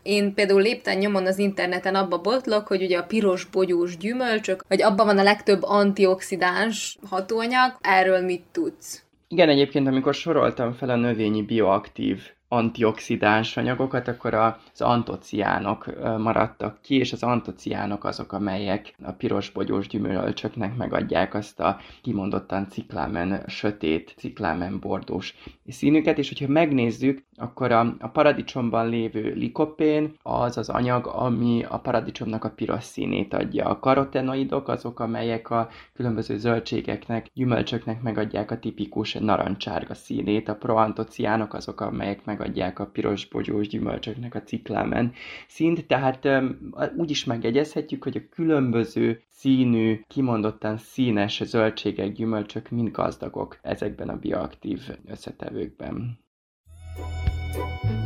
én 0.05 0.35
például 0.35 0.63
lépten 0.63 0.99
nyomon 0.99 1.27
az 1.27 1.39
interneten 1.39 1.95
abba 1.95 2.21
botlok, 2.21 2.67
hogy 2.67 2.83
ugye 2.83 2.99
a 2.99 3.07
piros 3.07 3.45
bogyós 3.45 3.97
gyümölcsök, 3.97 4.65
hogy 4.69 4.83
abban 4.83 5.07
van 5.07 5.19
a 5.19 5.23
legtöbb 5.23 5.63
antioxidáns 5.63 6.99
hatóanyag, 7.09 7.77
erről 7.81 8.21
mit 8.21 8.43
tudsz? 8.53 9.05
Igen, 9.29 9.49
egyébként 9.49 9.87
amikor 9.87 10.15
soroltam 10.15 10.73
fel 10.73 10.91
a 10.91 10.97
növényi 10.97 11.43
bioaktív 11.43 12.23
antioxidáns 12.55 13.57
anyagokat, 13.57 14.09
akkor 14.09 14.35
az 14.35 14.81
antociánok 14.81 15.87
maradtak 16.19 16.79
ki, 16.83 16.99
és 16.99 17.13
az 17.13 17.23
antociánok 17.23 18.05
azok, 18.05 18.33
amelyek 18.33 18.95
a 19.03 19.13
piros 19.13 19.51
bogyós 19.51 19.87
gyümölcsöknek 19.87 20.77
megadják 20.77 21.35
azt 21.35 21.61
a 21.61 21.79
kimondottan 22.03 22.69
ciklámen 22.69 23.43
sötét, 23.47 24.15
ciklámen 24.17 24.79
bordós 24.81 25.35
színüket, 25.69 26.19
és 26.19 26.29
hogyha 26.29 26.53
megnézzük, 26.53 27.25
akkor 27.37 27.73
a, 27.73 27.95
a 27.99 28.09
paradicsomban 28.09 28.89
lévő 28.89 29.33
likopén 29.35 30.15
az 30.23 30.59
az 30.59 30.69
anyag, 30.69 31.07
ami 31.07 31.65
a 31.69 31.79
paradicsomnak 31.79 32.45
a 32.45 32.51
piros 32.51 32.85
színét 32.85 33.35
adja. 33.35 33.69
A 33.69 33.79
karotenoidok 33.79 34.69
azok, 34.69 35.01
amelyek 35.01 35.51
a 35.51 35.69
különböző 35.95 36.39
zöldségeknek, 36.39 37.27
gyümölcsöknek 37.35 38.03
megadják 38.03 38.51
a 38.51 38.59
tipikus 38.59 39.13
narancsárga 39.13 39.95
színét, 39.95 40.49
a 40.49 40.55
proantociánok 40.55 41.55
azok, 41.55 41.81
amelyek 41.81 42.25
megadják 42.45 42.79
a 42.79 42.87
piros 42.87 43.27
bogyós 43.27 43.69
gyümölcsöknek 43.69 44.35
a 44.35 44.43
ciklámen 44.43 45.13
színt, 45.49 45.87
tehát 45.87 46.29
úgy 46.97 47.11
is 47.11 47.25
megjegyezhetjük, 47.25 48.03
hogy 48.03 48.17
a 48.17 48.35
különböző 48.35 49.23
színű, 49.29 50.01
kimondottan 50.09 50.77
színes 50.77 51.43
zöldségek, 51.45 52.13
gyümölcsök 52.13 52.71
mind 52.71 52.91
gazdagok 52.91 53.59
ezekben 53.63 54.09
a 54.09 54.17
bioaktív 54.17 54.81
összetevőkben. 55.07 56.19
coffee, 57.55 58.01
I 58.01 58.04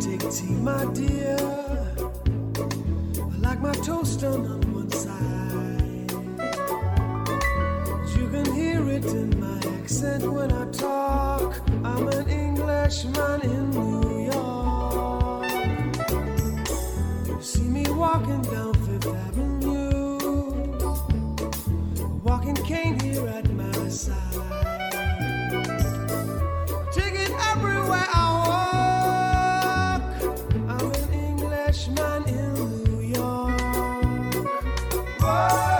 take 0.00 0.30
tea, 0.30 0.54
my 0.54 0.84
dear. 0.94 1.36
I 3.18 3.36
like 3.38 3.60
my 3.60 3.72
toast 3.72 4.20
done 4.20 4.46
on 4.46 4.60
one 4.72 4.90
side. 4.90 6.10
You 8.16 8.28
can 8.30 8.46
hear 8.54 8.88
it 8.88 9.04
in 9.04 9.38
my 9.38 9.58
accent 9.78 10.22
when 10.32 10.50
I 10.52 10.64
talk. 10.70 11.60
I'm 11.84 12.08
an 12.08 12.28
Englishman 12.30 13.42
in 13.42 13.70
New 13.70 14.30
York. 14.32 15.50
You 17.26 17.42
see 17.42 17.68
me 17.68 17.84
walking 17.90 18.42
down 18.42 18.72
Fifth 18.74 19.06
Avenue. 19.06 19.49
Whoa. 35.20 35.79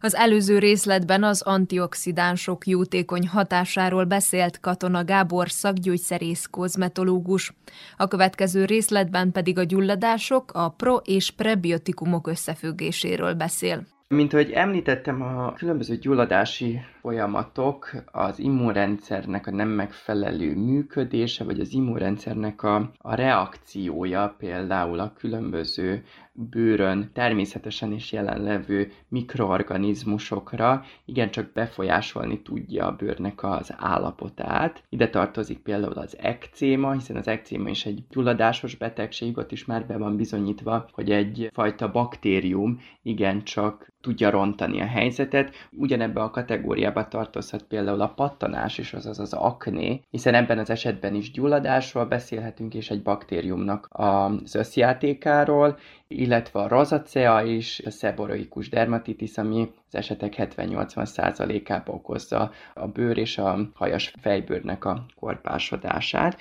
Az 0.00 0.14
előző 0.14 0.58
részletben 0.58 1.22
az 1.22 1.42
antioxidánsok 1.42 2.66
jótékony 2.66 3.28
hatásáról 3.28 4.04
beszélt 4.04 4.60
Katona 4.60 5.04
Gábor 5.04 5.50
szakgyógyszerész 5.50 6.46
kozmetológus. 6.50 7.52
A 7.96 8.08
következő 8.08 8.64
részletben 8.64 9.32
pedig 9.32 9.58
a 9.58 9.64
gyulladások, 9.64 10.50
a 10.54 10.68
pro- 10.68 11.06
és 11.06 11.30
prebiotikumok 11.30 12.26
összefüggéséről 12.26 13.34
beszél. 13.34 13.86
Mint 14.08 14.32
ahogy 14.32 14.50
említettem, 14.50 15.22
a 15.22 15.52
különböző 15.52 15.96
gyulladási 15.96 16.80
folyamatok 17.00 17.90
az 18.12 18.38
immunrendszernek 18.38 19.46
a 19.46 19.50
nem 19.50 19.68
megfelelő 19.68 20.54
működése, 20.54 21.44
vagy 21.44 21.60
az 21.60 21.72
immunrendszernek 21.72 22.62
a, 22.62 22.90
a 22.98 23.14
reakciója 23.14 24.34
például 24.38 24.98
a 24.98 25.12
különböző 25.18 26.04
bőrön 26.50 27.10
természetesen 27.12 27.92
is 27.92 28.12
jelenlevő 28.12 28.92
mikroorganizmusokra 29.08 30.84
igencsak 31.04 31.52
befolyásolni 31.52 32.42
tudja 32.42 32.86
a 32.86 32.96
bőrnek 32.96 33.42
az 33.42 33.74
állapotát. 33.76 34.82
Ide 34.88 35.08
tartozik 35.08 35.58
például 35.58 35.92
az 35.92 36.18
ekcéma, 36.18 36.92
hiszen 36.92 37.16
az 37.16 37.28
ekcéma 37.28 37.68
is 37.68 37.86
egy 37.86 38.02
gyulladásos 38.10 38.76
betegség, 38.76 39.38
ott 39.38 39.52
is 39.52 39.64
már 39.64 39.86
be 39.86 39.96
van 39.96 40.16
bizonyítva, 40.16 40.88
hogy 40.92 41.10
egy 41.10 41.50
fajta 41.52 41.90
baktérium 41.90 42.80
igencsak 43.02 43.92
tudja 44.00 44.30
rontani 44.30 44.80
a 44.80 44.86
helyzetet. 44.86 45.54
Ugyanebbe 45.70 46.20
a 46.20 46.30
kategóriába 46.30 47.08
tartozhat 47.08 47.62
például 47.62 48.00
a 48.00 48.08
pattanás 48.08 48.78
is, 48.78 48.92
azaz 48.92 49.18
az 49.18 49.32
akné, 49.32 50.00
hiszen 50.10 50.34
ebben 50.34 50.58
az 50.58 50.70
esetben 50.70 51.14
is 51.14 51.30
gyulladásról 51.30 52.04
beszélhetünk, 52.04 52.74
és 52.74 52.90
egy 52.90 53.02
baktériumnak 53.02 53.88
az 53.90 54.54
összjátékáról, 54.54 55.78
illetve 56.08 56.60
a 56.60 56.68
rozacea 56.68 57.44
és 57.44 57.82
a 57.84 57.90
szeboroikus 57.90 58.68
dermatitis, 58.68 59.38
ami 59.38 59.70
az 59.86 59.94
esetek 59.94 60.34
70-80%-ába 60.36 61.92
okozza 61.92 62.50
a 62.74 62.86
bőr 62.86 63.18
és 63.18 63.38
a 63.38 63.58
hajas 63.74 64.12
fejbőrnek 64.20 64.84
a 64.84 65.06
korpásodását. 65.16 66.38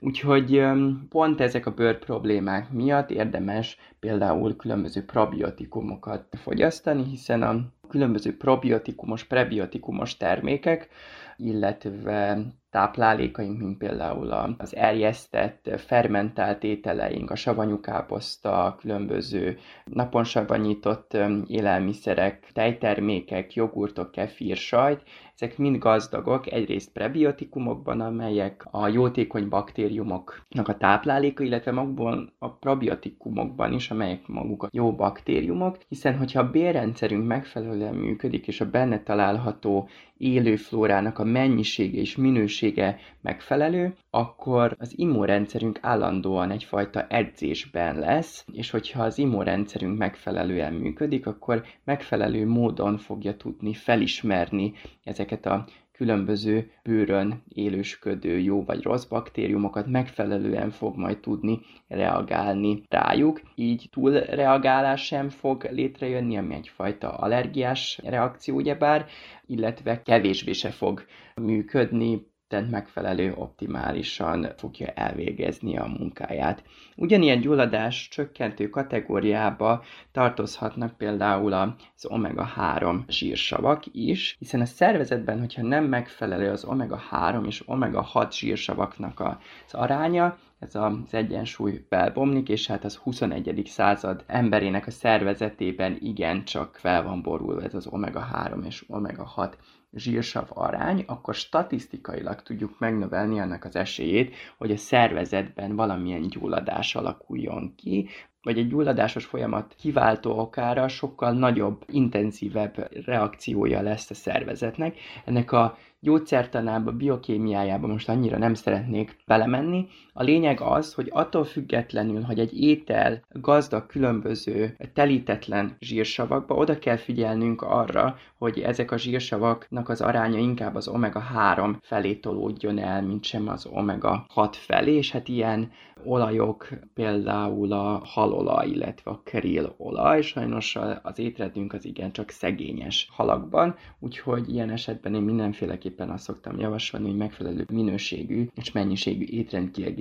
Úgyhogy 0.00 0.62
pont 1.08 1.40
ezek 1.40 1.66
a 1.66 1.74
bőr 1.74 1.98
problémák 1.98 2.70
miatt 2.70 3.10
érdemes 3.10 3.78
például 4.00 4.56
különböző 4.56 5.04
probiotikumokat 5.04 6.26
fogyasztani, 6.42 7.04
hiszen 7.04 7.42
a 7.42 7.72
különböző 7.88 8.36
probiotikumos, 8.36 9.24
prebiotikumos 9.24 10.16
termékek, 10.16 10.88
illetve 11.36 12.38
táplálékaink, 12.74 13.58
mint 13.58 13.78
például 13.78 14.32
az 14.58 14.76
erjesztett, 14.76 15.70
fermentált 15.76 16.64
ételeink, 16.64 17.30
a 17.30 17.34
savanyú 17.34 17.80
káposzta, 17.80 18.76
különböző 18.80 19.58
napon 19.84 20.24
savanyított 20.24 21.16
élelmiszerek, 21.46 22.50
tejtermékek, 22.52 23.54
jogurtok, 23.54 24.10
kefír, 24.10 24.56
sajt, 24.56 25.02
ezek 25.36 25.58
mind 25.58 25.78
gazdagok 25.78 26.52
egyrészt 26.52 26.92
prebiotikumokban, 26.92 28.00
amelyek 28.00 28.66
a 28.70 28.88
jótékony 28.88 29.48
baktériumoknak 29.48 30.68
a 30.68 30.76
tápláléka, 30.76 31.42
illetve 31.42 31.70
magukban 31.70 32.32
a 32.38 32.50
probiotikumokban 32.50 33.72
is, 33.72 33.90
amelyek 33.90 34.26
maguk 34.26 34.62
a 34.62 34.68
jó 34.72 34.94
baktériumok, 34.94 35.78
hiszen 35.88 36.16
hogyha 36.16 36.40
a 36.40 36.50
bérrendszerünk 36.50 37.26
megfelelően 37.26 37.94
működik, 37.94 38.46
és 38.46 38.60
a 38.60 38.70
benne 38.70 39.02
található 39.02 39.88
élő 40.16 40.56
flórának 40.56 41.18
a 41.18 41.24
mennyisége 41.24 42.00
és 42.00 42.16
minősége 42.16 42.98
megfelelő, 43.20 43.94
akkor 44.14 44.76
az 44.78 44.98
immunrendszerünk 44.98 45.78
állandóan 45.82 46.50
egyfajta 46.50 47.06
edzésben 47.06 47.98
lesz, 47.98 48.44
és 48.52 48.70
hogyha 48.70 49.02
az 49.02 49.18
immunrendszerünk 49.18 49.98
megfelelően 49.98 50.72
működik, 50.72 51.26
akkor 51.26 51.64
megfelelő 51.84 52.46
módon 52.46 52.98
fogja 52.98 53.36
tudni 53.36 53.74
felismerni 53.74 54.72
ezeket 55.04 55.46
a 55.46 55.64
különböző 55.92 56.70
bőrön 56.82 57.42
élősködő 57.48 58.38
jó 58.38 58.64
vagy 58.64 58.82
rossz 58.82 59.04
baktériumokat 59.04 59.86
megfelelően 59.86 60.70
fog 60.70 60.96
majd 60.96 61.18
tudni 61.18 61.60
reagálni 61.88 62.82
rájuk. 62.88 63.40
Így 63.54 63.88
túlreagálás 63.90 65.04
sem 65.04 65.28
fog 65.28 65.68
létrejönni, 65.70 66.36
ami 66.36 66.54
egyfajta 66.54 67.16
allergiás 67.16 68.00
reakció 68.04 68.56
ugyebár, 68.56 69.06
illetve 69.46 70.02
kevésbé 70.02 70.52
se 70.52 70.70
fog 70.70 71.04
működni, 71.34 72.32
tehát 72.54 72.70
megfelelő 72.70 73.32
optimálisan 73.36 74.46
fogja 74.56 74.86
elvégezni 74.86 75.76
a 75.76 75.86
munkáját. 75.98 76.62
Ugyanilyen 76.96 77.40
gyulladás 77.40 78.08
csökkentő 78.08 78.68
kategóriába 78.68 79.84
tartozhatnak 80.12 80.96
például 80.96 81.52
az 81.52 82.06
omega-3 82.08 83.08
zsírsavak 83.08 83.82
is, 83.92 84.36
hiszen 84.38 84.60
a 84.60 84.64
szervezetben, 84.64 85.38
hogyha 85.38 85.62
nem 85.62 85.84
megfelelő 85.84 86.50
az 86.50 86.64
omega-3 86.68 87.46
és 87.46 87.64
omega-6 87.66 88.32
zsírsavaknak 88.32 89.20
az 89.20 89.74
aránya, 89.74 90.38
ez 90.58 90.74
az 90.74 90.92
egyensúly 91.10 91.84
belbomlik, 91.88 92.48
és 92.48 92.66
hát 92.66 92.84
az 92.84 92.96
21. 92.96 93.62
század 93.66 94.24
emberének 94.26 94.86
a 94.86 94.90
szervezetében 94.90 95.96
igencsak 96.00 96.76
fel 96.76 97.02
van 97.02 97.22
borulva 97.22 97.62
ez 97.62 97.74
az 97.74 97.88
omega-3 97.90 98.64
és 98.64 98.84
omega-6 98.88 99.52
zsírsav 99.96 100.46
arány, 100.48 101.04
akkor 101.06 101.34
statisztikailag 101.34 102.42
tudjuk 102.42 102.78
megnövelni 102.78 103.40
annak 103.40 103.64
az 103.64 103.76
esélyét, 103.76 104.34
hogy 104.58 104.70
a 104.70 104.76
szervezetben 104.76 105.76
valamilyen 105.76 106.28
gyulladás 106.28 106.94
alakuljon 106.94 107.74
ki, 107.76 108.08
vagy 108.42 108.58
egy 108.58 108.68
gyulladásos 108.68 109.24
folyamat 109.24 109.74
kiváltó 109.78 110.38
okára 110.38 110.88
sokkal 110.88 111.32
nagyobb, 111.32 111.82
intenzívebb 111.86 112.88
reakciója 113.04 113.80
lesz 113.80 114.10
a 114.10 114.14
szervezetnek. 114.14 114.96
Ennek 115.24 115.52
a 115.52 115.76
gyógyszertanába, 116.00 116.92
biokémiájába 116.92 117.86
most 117.86 118.08
annyira 118.08 118.38
nem 118.38 118.54
szeretnék 118.54 119.16
belemenni. 119.26 119.86
A 120.16 120.22
lényeg 120.22 120.60
az, 120.60 120.94
hogy 120.94 121.08
attól 121.12 121.44
függetlenül, 121.44 122.22
hogy 122.22 122.38
egy 122.38 122.60
étel 122.62 123.22
gazdag 123.32 123.86
különböző 123.86 124.76
telítetlen 124.92 125.76
zsírsavakba, 125.80 126.54
oda 126.54 126.78
kell 126.78 126.96
figyelnünk 126.96 127.62
arra, 127.62 128.16
hogy 128.38 128.60
ezek 128.60 128.90
a 128.90 128.98
zsírsavaknak 128.98 129.88
az 129.88 130.00
aránya 130.00 130.38
inkább 130.38 130.74
az 130.74 130.90
omega-3 130.92 131.76
felé 131.80 132.14
tolódjon 132.14 132.78
el, 132.78 133.02
mint 133.02 133.24
sem 133.24 133.48
az 133.48 133.68
omega-6 133.72 134.48
felé, 134.52 134.94
és 134.94 135.10
hát 135.10 135.28
ilyen 135.28 135.70
olajok, 136.04 136.68
például 136.94 137.72
a 137.72 138.00
halolaj, 138.04 138.68
illetve 138.68 139.10
a 139.10 139.20
krill 139.24 139.74
olaj, 139.76 140.22
sajnos 140.22 140.78
az 141.02 141.18
étrendünk 141.18 141.72
az 141.72 141.84
igencsak 141.84 142.30
szegényes 142.30 143.08
halakban, 143.12 143.76
úgyhogy 143.98 144.52
ilyen 144.52 144.70
esetben 144.70 145.14
én 145.14 145.22
mindenféleképpen 145.22 146.10
azt 146.10 146.24
szoktam 146.24 146.58
javasolni, 146.58 147.08
hogy 147.08 147.16
megfelelő 147.16 147.64
minőségű 147.72 148.46
és 148.54 148.72
mennyiségű 148.72 149.24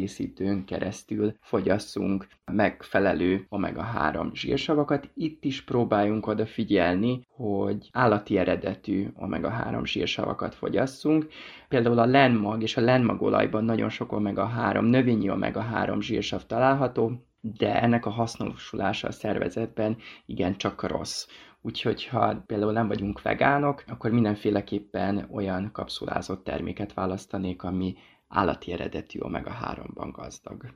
étrendkiegészítőn 0.04 0.66
keresztül 0.66 1.34
fogyasszunk 1.42 2.28
megfelelő 2.52 3.46
omega-3 3.50 4.34
zsírsavakat. 4.34 5.10
Itt 5.14 5.44
is 5.44 5.64
próbáljunk 5.64 6.28
odafigyelni, 6.28 7.26
hogy 7.30 7.90
állati 7.92 8.38
eredetű 8.38 9.08
omega-3 9.20 9.86
zsírsavakat 9.86 10.56
fogyasszunk. 10.56 11.28
Például 11.68 12.00
a 12.00 12.06
lenmag 12.06 12.62
és 12.62 12.78
a 12.78 12.82
lenmagolajban 12.82 13.64
nagyon 13.64 13.90
sok 13.90 14.12
omega-3, 14.12 14.90
növényi 14.90 15.30
omega-3 15.30 16.02
zsírsav 16.02 16.42
található, 16.46 17.12
de 17.42 17.82
ennek 17.82 18.06
a 18.06 18.10
hasznosulása 18.10 19.08
a 19.08 19.12
szervezetben 19.12 19.98
igen 20.26 20.58
csak 20.58 20.84
rossz. 20.84 21.28
Úgyhogy 21.66 22.06
ha 22.06 22.44
például 22.46 22.72
nem 22.72 22.88
vagyunk 22.88 23.22
vegánok, 23.22 23.84
akkor 23.88 24.12
mindenféleképpen 24.12 25.28
olyan 25.32 25.70
kapszulázott 25.72 26.44
terméket 26.44 26.94
választanék, 26.94 27.64
ami 27.64 27.96
állati 28.34 28.72
eredetű 28.72 29.20
omega-3-ban 29.20 30.12
gazdag. 30.12 30.74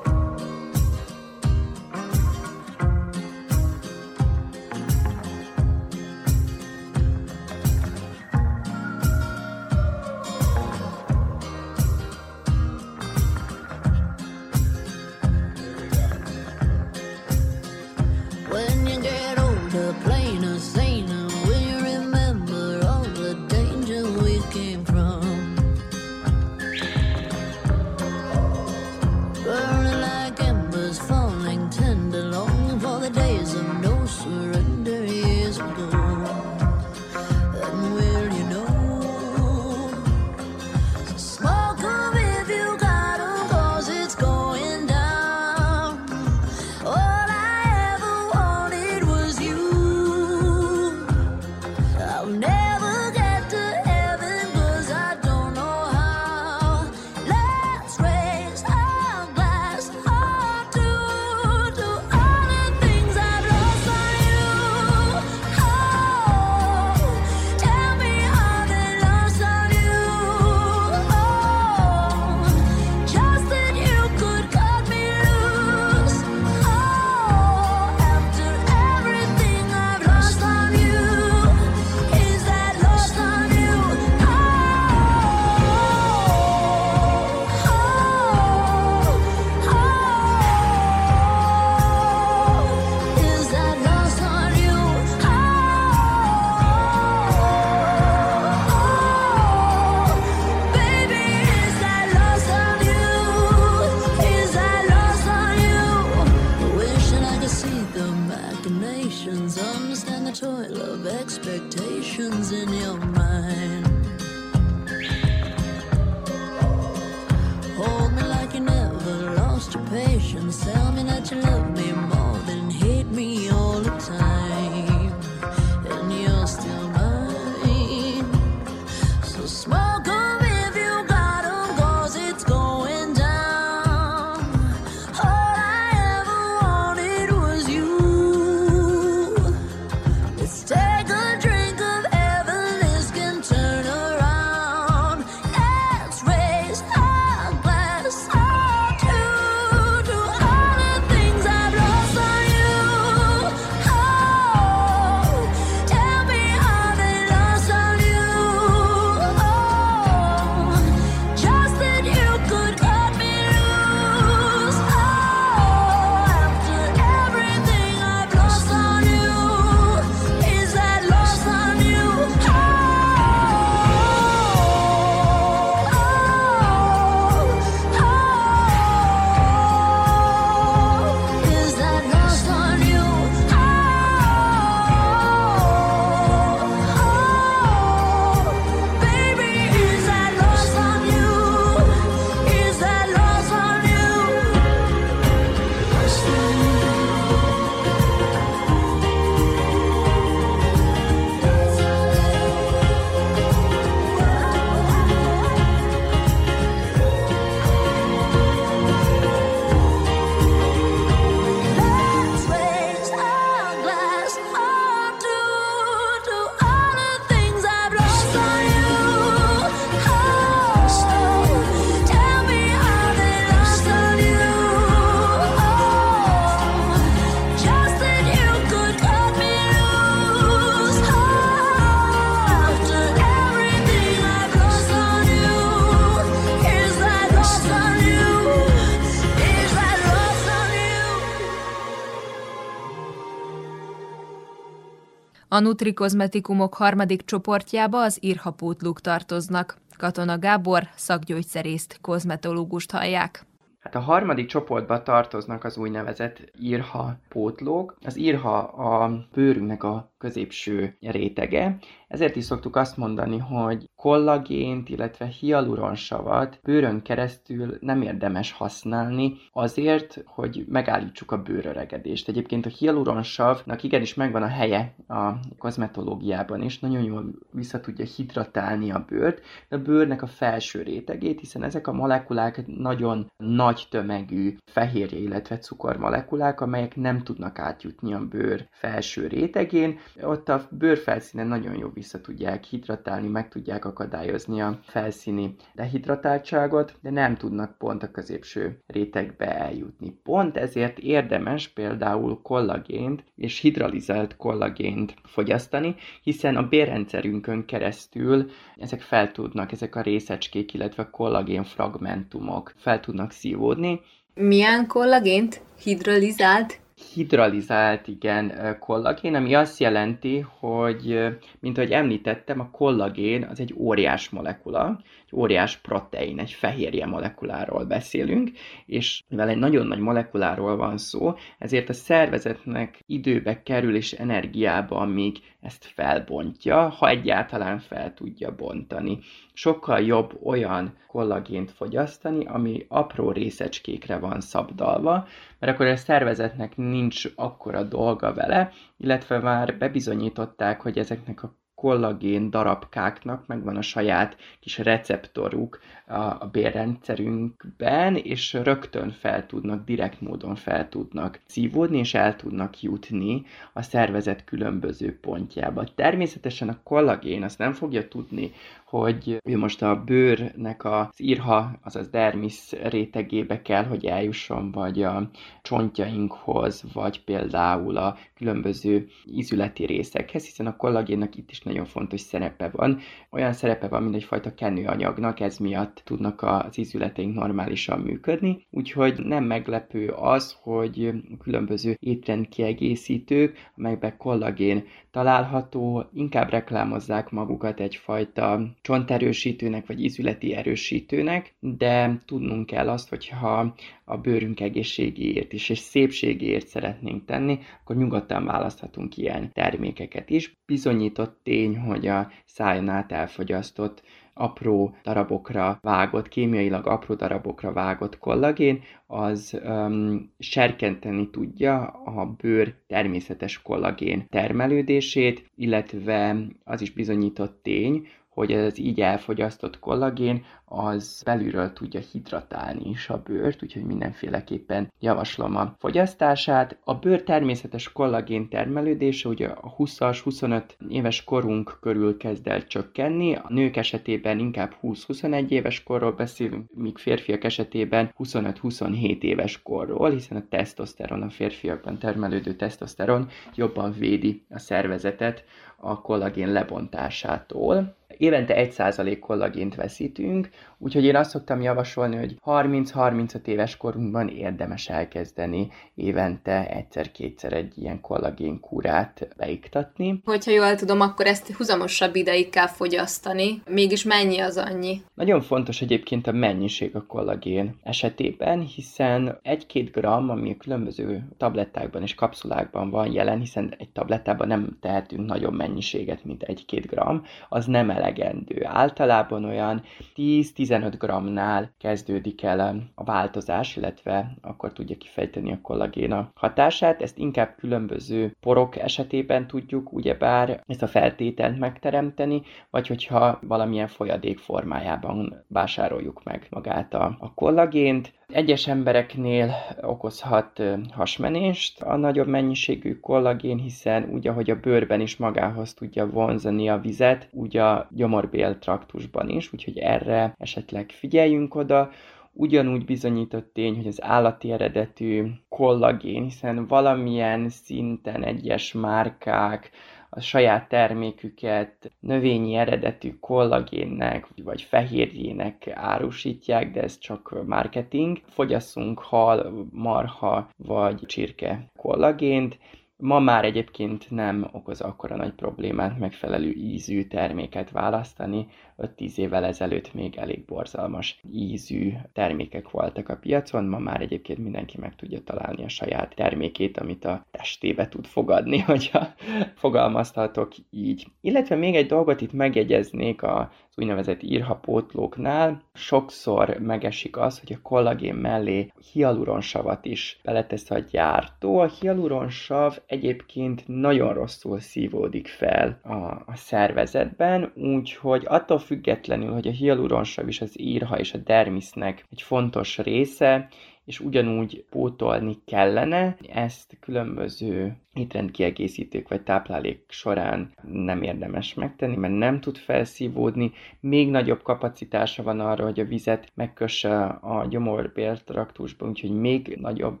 A 245.56 245.60
nutrikozmetikumok 245.60 246.74
harmadik 246.74 247.24
csoportjába 247.24 248.02
az 248.02 248.18
írhapótlók 248.20 249.00
tartoznak. 249.00 249.76
Katona 249.96 250.38
Gábor, 250.38 250.82
szakgyógyszerészt, 250.96 251.98
kozmetológust 252.00 252.90
hallják. 252.90 253.46
Hát 253.80 253.94
a 253.94 254.00
harmadik 254.00 254.46
csoportba 254.46 255.02
tartoznak 255.02 255.64
az 255.64 255.76
úgynevezett 255.76 256.52
írha 256.60 257.16
pótlók. 257.28 257.96
Az 258.04 258.18
írha 258.18 258.58
a 258.58 259.26
bőrünknek 259.32 259.82
a 259.82 260.12
középső 260.18 260.96
rétege, 261.00 261.76
ezért 262.08 262.36
is 262.36 262.44
szoktuk 262.44 262.76
azt 262.76 262.96
mondani, 262.96 263.38
hogy 263.38 263.90
kollagént, 263.96 264.88
illetve 264.88 265.26
hialuronsavat 265.26 266.60
bőrön 266.62 267.02
keresztül 267.02 267.76
nem 267.80 268.02
érdemes 268.02 268.52
használni 268.52 269.36
azért, 269.52 270.22
hogy 270.26 270.64
megállítsuk 270.68 271.32
a 271.32 271.42
bőröregedést. 271.42 272.28
Egyébként 272.28 272.66
a 272.66 272.68
hialuronsavnak 272.68 273.82
igenis 273.82 274.14
megvan 274.14 274.42
a 274.42 274.46
helye 274.46 274.94
a 275.08 275.32
kozmetológiában 275.58 276.62
is, 276.62 276.78
nagyon 276.78 277.02
jól 277.02 277.24
vissza 277.50 277.80
tudja 277.80 278.04
hidratálni 278.04 278.90
a 278.90 279.04
bőrt, 279.08 279.40
de 279.68 279.76
a 279.76 279.82
bőrnek 279.82 280.22
a 280.22 280.26
felső 280.26 280.82
rétegét, 280.82 281.40
hiszen 281.40 281.62
ezek 281.62 281.86
a 281.86 281.92
molekulák 281.92 282.66
nagyon 282.66 283.30
nagy 283.36 283.86
tömegű 283.90 284.56
fehérje, 284.70 285.18
illetve 285.18 285.58
cukormolekulák, 285.58 286.60
amelyek 286.60 286.96
nem 286.96 287.22
tudnak 287.22 287.58
átjutni 287.58 288.14
a 288.14 288.26
bőr 288.26 288.68
felső 288.70 289.26
rétegén, 289.26 289.98
ott 290.22 290.48
a 290.48 290.68
bőrfelszínen 290.70 291.46
nagyon 291.46 291.76
jó 291.78 291.90
vissza 291.96 292.20
tudják 292.20 292.64
hidratálni, 292.64 293.28
meg 293.28 293.48
tudják 293.48 293.84
akadályozni 293.84 294.60
a 294.60 294.78
felszíni 294.82 295.54
dehidratáltságot, 295.74 296.94
de 297.00 297.10
nem 297.10 297.36
tudnak 297.36 297.78
pont 297.78 298.02
a 298.02 298.10
középső 298.10 298.78
rétegbe 298.86 299.58
eljutni. 299.58 300.18
Pont 300.22 300.56
ezért 300.56 300.98
érdemes 300.98 301.68
például 301.68 302.42
kollagént 302.42 303.24
és 303.36 303.58
hidralizált 303.58 304.36
kollagént 304.36 305.14
fogyasztani, 305.24 305.94
hiszen 306.22 306.56
a 306.56 306.68
bérrendszerünkön 306.68 307.64
keresztül 307.64 308.50
ezek 308.76 309.00
fel 309.00 309.32
tudnak, 309.32 309.72
ezek 309.72 309.96
a 309.96 310.00
részecskék, 310.00 310.74
illetve 310.74 311.10
kollagén 311.10 311.64
fragmentumok 311.64 312.72
fel 312.76 313.00
tudnak 313.00 313.30
szívódni. 313.30 314.00
Milyen 314.34 314.86
kollagént? 314.86 315.60
Hidralizált? 315.82 316.80
Hidralizált, 317.14 318.08
igen, 318.08 318.76
kollagén, 318.78 319.34
ami 319.34 319.54
azt 319.54 319.78
jelenti, 319.78 320.40
hogy, 320.58 321.18
mint 321.60 321.78
ahogy 321.78 321.92
említettem, 321.92 322.60
a 322.60 322.70
kollagén 322.70 323.44
az 323.44 323.60
egy 323.60 323.74
óriás 323.76 324.30
molekula, 324.30 325.00
egy 325.26 325.38
óriás 325.38 325.76
protein, 325.76 326.38
egy 326.38 326.50
fehérje 326.50 327.06
molekuláról 327.06 327.84
beszélünk, 327.84 328.50
és 328.86 329.22
mivel 329.28 329.48
egy 329.48 329.56
nagyon 329.56 329.86
nagy 329.86 329.98
molekuláról 329.98 330.76
van 330.76 330.98
szó, 330.98 331.34
ezért 331.58 331.88
a 331.88 331.92
szervezetnek 331.92 333.02
időbe 333.06 333.62
kerül 333.62 333.96
és 333.96 334.12
energiába, 334.12 334.96
amíg 334.96 335.38
ezt 335.60 335.84
felbontja, 335.84 336.88
ha 336.88 337.08
egyáltalán 337.08 337.78
fel 337.78 338.14
tudja 338.14 338.54
bontani. 338.54 339.18
Sokkal 339.52 340.00
jobb 340.00 340.38
olyan 340.42 340.96
kollagént 341.08 341.70
fogyasztani, 341.70 342.44
ami 342.44 342.84
apró 342.88 343.30
részecskékre 343.30 344.18
van 344.18 344.40
szabdalva, 344.40 345.26
mert 345.58 345.72
akkor 345.72 345.86
a 345.86 345.96
szervezetnek 345.96 346.76
nincs 346.76 347.24
akkora 347.34 347.82
dolga 347.82 348.34
vele, 348.34 348.72
illetve 348.96 349.38
már 349.38 349.78
bebizonyították, 349.78 350.80
hogy 350.80 350.98
ezeknek 350.98 351.42
a 351.42 351.56
kollagén 351.76 352.50
darabkáknak 352.50 353.46
megvan 353.46 353.76
a 353.76 353.82
saját 353.82 354.36
kis 354.60 354.78
receptoruk 354.78 355.80
a, 356.06 356.46
bérrendszerünkben, 356.46 358.16
és 358.16 358.52
rögtön 358.52 359.10
fel 359.10 359.46
tudnak, 359.46 359.84
direkt 359.84 360.20
módon 360.20 360.54
fel 360.54 360.88
tudnak 360.88 361.40
szívódni, 361.46 361.98
és 361.98 362.14
el 362.14 362.36
tudnak 362.36 362.82
jutni 362.82 363.44
a 363.72 363.82
szervezet 363.82 364.44
különböző 364.44 365.18
pontjába. 365.20 365.84
Természetesen 365.94 366.68
a 366.68 366.80
kollagén 366.82 367.42
azt 367.42 367.58
nem 367.58 367.72
fogja 367.72 368.08
tudni, 368.08 368.52
hogy 368.86 369.40
ő 369.44 369.56
most 369.56 369.82
a 369.82 370.02
bőrnek 370.04 370.84
az 370.84 371.08
írha, 371.16 371.70
azaz 371.82 372.08
dermis 372.08 372.72
rétegébe 372.72 373.62
kell, 373.62 373.84
hogy 373.84 374.04
eljusson, 374.06 374.70
vagy 374.70 375.02
a 375.02 375.30
csontjainkhoz, 375.62 376.84
vagy 376.92 377.24
például 377.24 377.96
a 377.96 378.16
különböző 378.34 379.08
ízületi 379.24 379.84
részekhez, 379.84 380.44
hiszen 380.44 380.66
a 380.66 380.76
kollagénnak 380.76 381.36
itt 381.36 381.50
is 381.50 381.60
nagyon 381.62 381.84
fontos 381.84 382.20
szerepe 382.20 382.68
van. 382.68 382.98
Olyan 383.30 383.52
szerepe 383.52 383.88
van, 383.88 384.02
mint 384.02 384.14
egyfajta 384.14 384.54
kenőanyagnak, 384.54 385.40
ez 385.40 385.56
miatt 385.58 386.02
tudnak 386.04 386.42
az 386.42 386.78
ízületeink 386.78 387.34
normálisan 387.34 388.00
működni, 388.00 388.66
úgyhogy 388.70 389.18
nem 389.22 389.44
meglepő 389.44 390.08
az, 390.08 390.56
hogy 390.62 391.12
különböző 391.42 391.96
étrendkiegészítők, 392.00 393.70
amelyben 393.76 394.16
kollagén 394.16 394.84
található, 395.16 396.04
inkább 396.12 396.50
reklámozzák 396.50 397.30
magukat 397.30 397.80
egyfajta 397.80 398.60
csonterősítőnek 398.82 399.86
vagy 399.86 400.04
ízületi 400.04 400.54
erősítőnek, 400.54 401.54
de 401.60 402.22
tudnunk 402.26 402.66
kell 402.66 402.88
azt, 402.88 403.08
hogyha 403.08 403.74
a 404.04 404.16
bőrünk 404.16 404.60
egészségéért 404.60 405.52
is 405.52 405.68
és 405.68 405.78
szépségéért 405.78 406.66
szeretnénk 406.66 407.24
tenni, 407.24 407.58
akkor 407.80 407.96
nyugodtan 407.96 408.44
választhatunk 408.44 409.16
ilyen 409.16 409.52
termékeket 409.52 410.30
is. 410.30 410.52
Bizonyított 410.66 411.40
tény, 411.42 411.78
hogy 411.78 412.06
a 412.06 412.30
szájon 412.44 412.88
át 412.88 413.12
elfogyasztott 413.12 414.02
apró 414.38 414.94
darabokra 415.02 415.78
vágott, 415.82 416.28
kémiailag 416.28 416.86
apró 416.86 417.14
darabokra 417.14 417.72
vágott 417.72 418.18
kollagén, 418.18 418.82
az 419.06 419.60
um, 419.64 420.32
serkenteni 420.38 421.30
tudja 421.30 421.86
a 422.04 422.26
bőr 422.26 422.74
természetes 422.86 423.62
kollagén 423.62 424.26
termelődését, 424.28 425.50
illetve 425.54 426.36
az 426.64 426.80
is 426.80 426.90
bizonyított 426.92 427.62
tény, 427.62 428.06
hogy 428.36 428.52
az 428.52 428.78
így 428.78 429.00
elfogyasztott 429.00 429.78
kollagén 429.78 430.44
az 430.64 431.22
belülről 431.24 431.72
tudja 431.72 432.00
hidratálni 432.12 432.88
is 432.90 433.08
a 433.08 433.22
bőrt, 433.24 433.62
úgyhogy 433.62 433.84
mindenféleképpen 433.84 434.92
javaslom 435.00 435.56
a 435.56 435.74
fogyasztását. 435.78 436.78
A 436.84 436.94
bőr 436.94 437.22
természetes 437.22 437.92
kollagén 437.92 438.48
termelődése 438.48 439.28
ugye 439.28 439.46
a 439.46 439.74
20-as, 439.78 440.20
25 440.24 440.76
éves 440.88 441.24
korunk 441.24 441.78
körül 441.80 442.16
kezd 442.16 442.46
el 442.46 442.66
csökkenni, 442.66 443.34
a 443.34 443.46
nők 443.48 443.76
esetében 443.76 444.38
inkább 444.38 444.74
20-21 444.82 445.48
éves 445.48 445.82
korról 445.82 446.12
beszélünk, 446.12 446.70
míg 446.74 446.98
férfiak 446.98 447.44
esetében 447.44 448.14
25-27 448.18 449.22
éves 449.22 449.62
korról, 449.62 450.10
hiszen 450.10 450.36
a 450.36 450.46
tesztoszteron, 450.48 451.22
a 451.22 451.30
férfiakban 451.30 451.98
termelődő 451.98 452.54
tesztoszteron 452.54 453.28
jobban 453.54 453.92
védi 453.92 454.44
a 454.50 454.58
szervezetet 454.58 455.44
a 455.76 456.00
kollagén 456.00 456.52
lebontásától. 456.52 457.96
Évente 458.18 458.68
1% 458.70 459.16
kollagént 459.20 459.74
veszítünk, 459.74 460.48
úgyhogy 460.78 461.04
én 461.04 461.16
azt 461.16 461.30
szoktam 461.30 461.60
javasolni, 461.60 462.16
hogy 462.16 462.36
30-35 462.44 463.46
éves 463.46 463.76
korunkban 463.76 464.28
érdemes 464.28 464.88
elkezdeni 464.88 465.68
évente 465.94 466.68
egyszer-kétszer 466.68 467.52
egy 467.52 467.78
ilyen 467.78 468.00
kollagén 468.00 468.60
kúrát 468.60 469.28
beiktatni. 469.36 470.20
Hogyha 470.24 470.50
jól 470.50 470.74
tudom, 470.74 471.00
akkor 471.00 471.26
ezt 471.26 471.52
huzamosabb 471.52 472.14
ideig 472.14 472.50
kell 472.50 472.66
fogyasztani. 472.66 473.62
Mégis 473.70 474.04
mennyi 474.04 474.38
az 474.38 474.56
annyi? 474.56 475.02
Nagyon 475.14 475.40
fontos 475.40 475.82
egyébként 475.82 476.26
a 476.26 476.32
mennyiség 476.32 476.96
a 476.96 477.06
kollagén 477.06 477.78
esetében, 477.82 478.60
hiszen 478.60 479.40
1-2 479.44 479.88
gram, 479.92 480.30
ami 480.30 480.50
a 480.50 480.56
különböző 480.56 481.28
tablettákban 481.36 482.02
és 482.02 482.14
kapszulákban 482.14 482.90
van 482.90 483.12
jelen, 483.12 483.38
hiszen 483.38 483.74
egy 483.78 483.90
tablettában 483.90 484.46
nem 484.46 484.76
tehetünk 484.80 485.26
nagyobb 485.26 485.54
mennyiséget, 485.54 486.24
mint 486.24 486.44
1-2 486.46 486.84
gram, 486.86 487.22
az 487.48 487.66
nem 487.66 487.90
elegendő. 487.96 488.64
Általában 488.64 489.44
olyan 489.44 489.82
10-15 490.16 490.94
grammnál 490.98 491.70
kezdődik 491.78 492.42
el 492.42 492.84
a 492.94 493.04
változás, 493.04 493.76
illetve 493.76 494.34
akkor 494.42 494.72
tudja 494.72 494.96
kifejteni 494.96 495.52
a 495.52 495.60
kollagén 495.62 496.12
a 496.12 496.30
hatását. 496.34 497.02
Ezt 497.02 497.18
inkább 497.18 497.54
különböző 497.58 498.36
porok 498.40 498.76
esetében 498.76 499.46
tudjuk 499.46 499.92
ugyebár 499.92 500.62
ezt 500.66 500.82
a 500.82 500.86
feltételt 500.86 501.58
megteremteni, 501.58 502.42
vagy 502.70 502.86
hogyha 502.86 503.38
valamilyen 503.42 503.88
folyadék 503.88 504.38
formájában 504.38 505.44
vásároljuk 505.48 506.22
meg 506.24 506.46
magát 506.50 506.94
a, 506.94 507.16
a 507.18 507.34
kollagént. 507.34 508.14
Egyes 508.26 508.66
embereknél 508.66 509.54
okozhat 509.82 510.62
hasmenést 510.90 511.82
a 511.82 511.96
nagyobb 511.96 512.26
mennyiségű 512.26 513.00
kollagén, 513.00 513.58
hiszen 513.58 514.08
úgy, 514.12 514.26
ahogy 514.26 514.50
a 514.50 514.60
bőrben 514.60 515.00
is 515.00 515.16
magához 515.16 515.74
tudja 515.74 516.10
vonzani 516.10 516.68
a 516.68 516.78
vizet, 516.78 517.28
úgy 517.32 517.56
a 517.56 517.85
gyomorbél 517.90 518.58
traktusban 518.58 519.28
is, 519.28 519.52
úgyhogy 519.52 519.78
erre 519.78 520.34
esetleg 520.38 520.90
figyeljünk 520.90 521.54
oda. 521.54 521.90
Ugyanúgy 522.32 522.84
bizonyított 522.84 523.52
tény, 523.52 523.76
hogy 523.76 523.86
az 523.86 524.02
állati 524.02 524.52
eredetű 524.52 525.26
kollagén, 525.48 526.22
hiszen 526.22 526.66
valamilyen 526.66 527.48
szinten 527.48 528.24
egyes 528.24 528.72
márkák 528.72 529.70
a 530.10 530.20
saját 530.20 530.68
terméküket 530.68 531.90
növényi 532.00 532.54
eredetű 532.54 533.18
kollagénnek 533.20 534.28
vagy 534.44 534.62
fehérjének 534.62 535.70
árusítják, 535.74 536.72
de 536.72 536.82
ez 536.82 536.98
csak 536.98 537.42
marketing. 537.46 538.20
Fogyasszunk 538.28 538.98
hal, 538.98 539.66
marha 539.72 540.48
vagy 540.56 541.02
csirke 541.06 541.70
kollagént, 541.76 542.58
Ma 542.98 543.18
már 543.18 543.44
egyébként 543.44 544.10
nem 544.10 544.48
okoz 544.52 544.80
akkora 544.80 545.16
nagy 545.16 545.32
problémát 545.34 545.98
megfelelő 545.98 546.50
ízű 546.50 547.06
terméket 547.06 547.70
választani. 547.70 548.46
5-10 548.78 549.16
évvel 549.16 549.44
ezelőtt 549.44 549.94
még 549.94 550.16
elég 550.16 550.44
borzalmas 550.44 551.20
ízű 551.32 551.92
termékek 552.12 552.70
voltak 552.70 553.08
a 553.08 553.16
piacon, 553.16 553.64
ma 553.64 553.78
már 553.78 554.00
egyébként 554.00 554.38
mindenki 554.38 554.78
meg 554.78 554.96
tudja 554.96 555.20
találni 555.22 555.64
a 555.64 555.68
saját 555.68 556.14
termékét, 556.14 556.78
amit 556.78 557.04
a 557.04 557.26
testébe 557.30 557.88
tud 557.88 558.06
fogadni, 558.06 558.58
hogyha 558.72 559.14
fogalmazhatok 559.54 560.52
így. 560.70 561.06
Illetve 561.20 561.56
még 561.56 561.74
egy 561.74 561.86
dolgot 561.86 562.20
itt 562.20 562.32
megjegyeznék 562.32 563.22
a 563.22 563.50
úgynevezett 563.76 564.22
írhapótlóknál 564.22 565.62
sokszor 565.74 566.56
megesik 566.60 567.16
az, 567.16 567.38
hogy 567.40 567.52
a 567.52 567.62
kollagén 567.62 568.14
mellé 568.14 568.72
hialuronsavat 568.92 569.84
is 569.84 570.20
beletesz 570.24 570.70
a 570.70 570.78
gyártó. 570.78 571.58
A 571.58 571.66
hialuronsav 571.80 572.78
egyébként 572.86 573.62
nagyon 573.66 574.14
rosszul 574.14 574.60
szívódik 574.60 575.28
fel 575.28 575.80
a, 575.82 575.94
a 576.26 576.32
szervezetben, 576.34 577.52
úgyhogy 577.54 578.24
attól 578.28 578.58
függetlenül, 578.66 579.32
hogy 579.32 579.46
a 579.46 579.50
hialuronsav 579.50 580.28
is 580.28 580.40
az 580.40 580.60
írha 580.60 580.98
és 580.98 581.12
a 581.14 581.18
dermisznek 581.18 582.04
egy 582.10 582.22
fontos 582.22 582.78
része, 582.78 583.48
és 583.86 584.00
ugyanúgy 584.00 584.64
pótolni 584.70 585.38
kellene. 585.44 586.16
Ezt 586.32 586.76
különböző 586.80 587.76
étrendkiegészítők 587.92 589.08
vagy 589.08 589.22
táplálék 589.22 589.84
során 589.88 590.52
nem 590.72 591.02
érdemes 591.02 591.54
megtenni, 591.54 591.96
mert 591.96 592.14
nem 592.14 592.40
tud 592.40 592.56
felszívódni. 592.56 593.52
Még 593.80 594.10
nagyobb 594.10 594.42
kapacitása 594.42 595.22
van 595.22 595.40
arra, 595.40 595.64
hogy 595.64 595.80
a 595.80 595.84
vizet 595.84 596.32
megkösse 596.34 597.04
a 597.04 597.46
gyomorbéltraktusba, 597.48 598.86
úgyhogy 598.86 599.12
még 599.12 599.58
nagyobb 599.60 600.00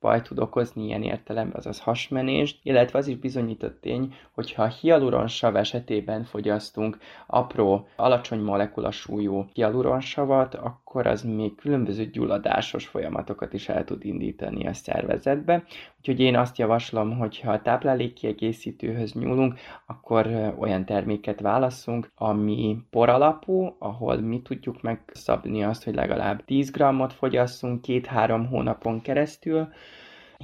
baj 0.00 0.22
tud 0.22 0.38
okozni 0.38 0.84
ilyen 0.84 1.02
értelemben, 1.02 1.56
azaz 1.58 1.80
hasmenést, 1.80 2.60
illetve 2.62 2.98
az 2.98 3.06
is 3.06 3.16
bizonyított 3.16 3.80
tény, 3.80 4.14
hogyha 4.32 4.66
hialuronsav 4.66 5.56
esetében 5.56 6.24
fogyasztunk 6.24 6.98
apró, 7.26 7.88
alacsony 7.96 8.40
molekulasúlyú 8.40 9.46
hialuronsavat, 9.52 10.54
akkor 10.54 10.87
az 10.92 11.22
még 11.22 11.54
különböző 11.54 12.04
gyulladásos 12.04 12.86
folyamatokat 12.86 13.52
is 13.52 13.68
el 13.68 13.84
tud 13.84 14.04
indítani 14.04 14.66
a 14.66 14.72
szervezetbe. 14.72 15.64
Úgyhogy 15.98 16.20
én 16.20 16.36
azt 16.36 16.58
javaslom, 16.58 17.16
hogy 17.16 17.40
ha 17.40 17.52
a 17.52 17.62
táplálékkiegészítőhöz 17.62 19.12
nyúlunk, 19.12 19.58
akkor 19.86 20.54
olyan 20.58 20.84
terméket 20.84 21.40
válasszunk, 21.40 22.10
ami 22.14 22.78
poralapú, 22.90 23.76
ahol 23.78 24.16
mi 24.16 24.42
tudjuk 24.42 24.82
megszabni 24.82 25.64
azt, 25.64 25.84
hogy 25.84 25.94
legalább 25.94 26.44
10 26.44 26.70
grammot 26.70 27.12
fogyasszunk 27.12 27.82
két-három 27.82 28.46
hónapon 28.46 29.00
keresztül, 29.00 29.68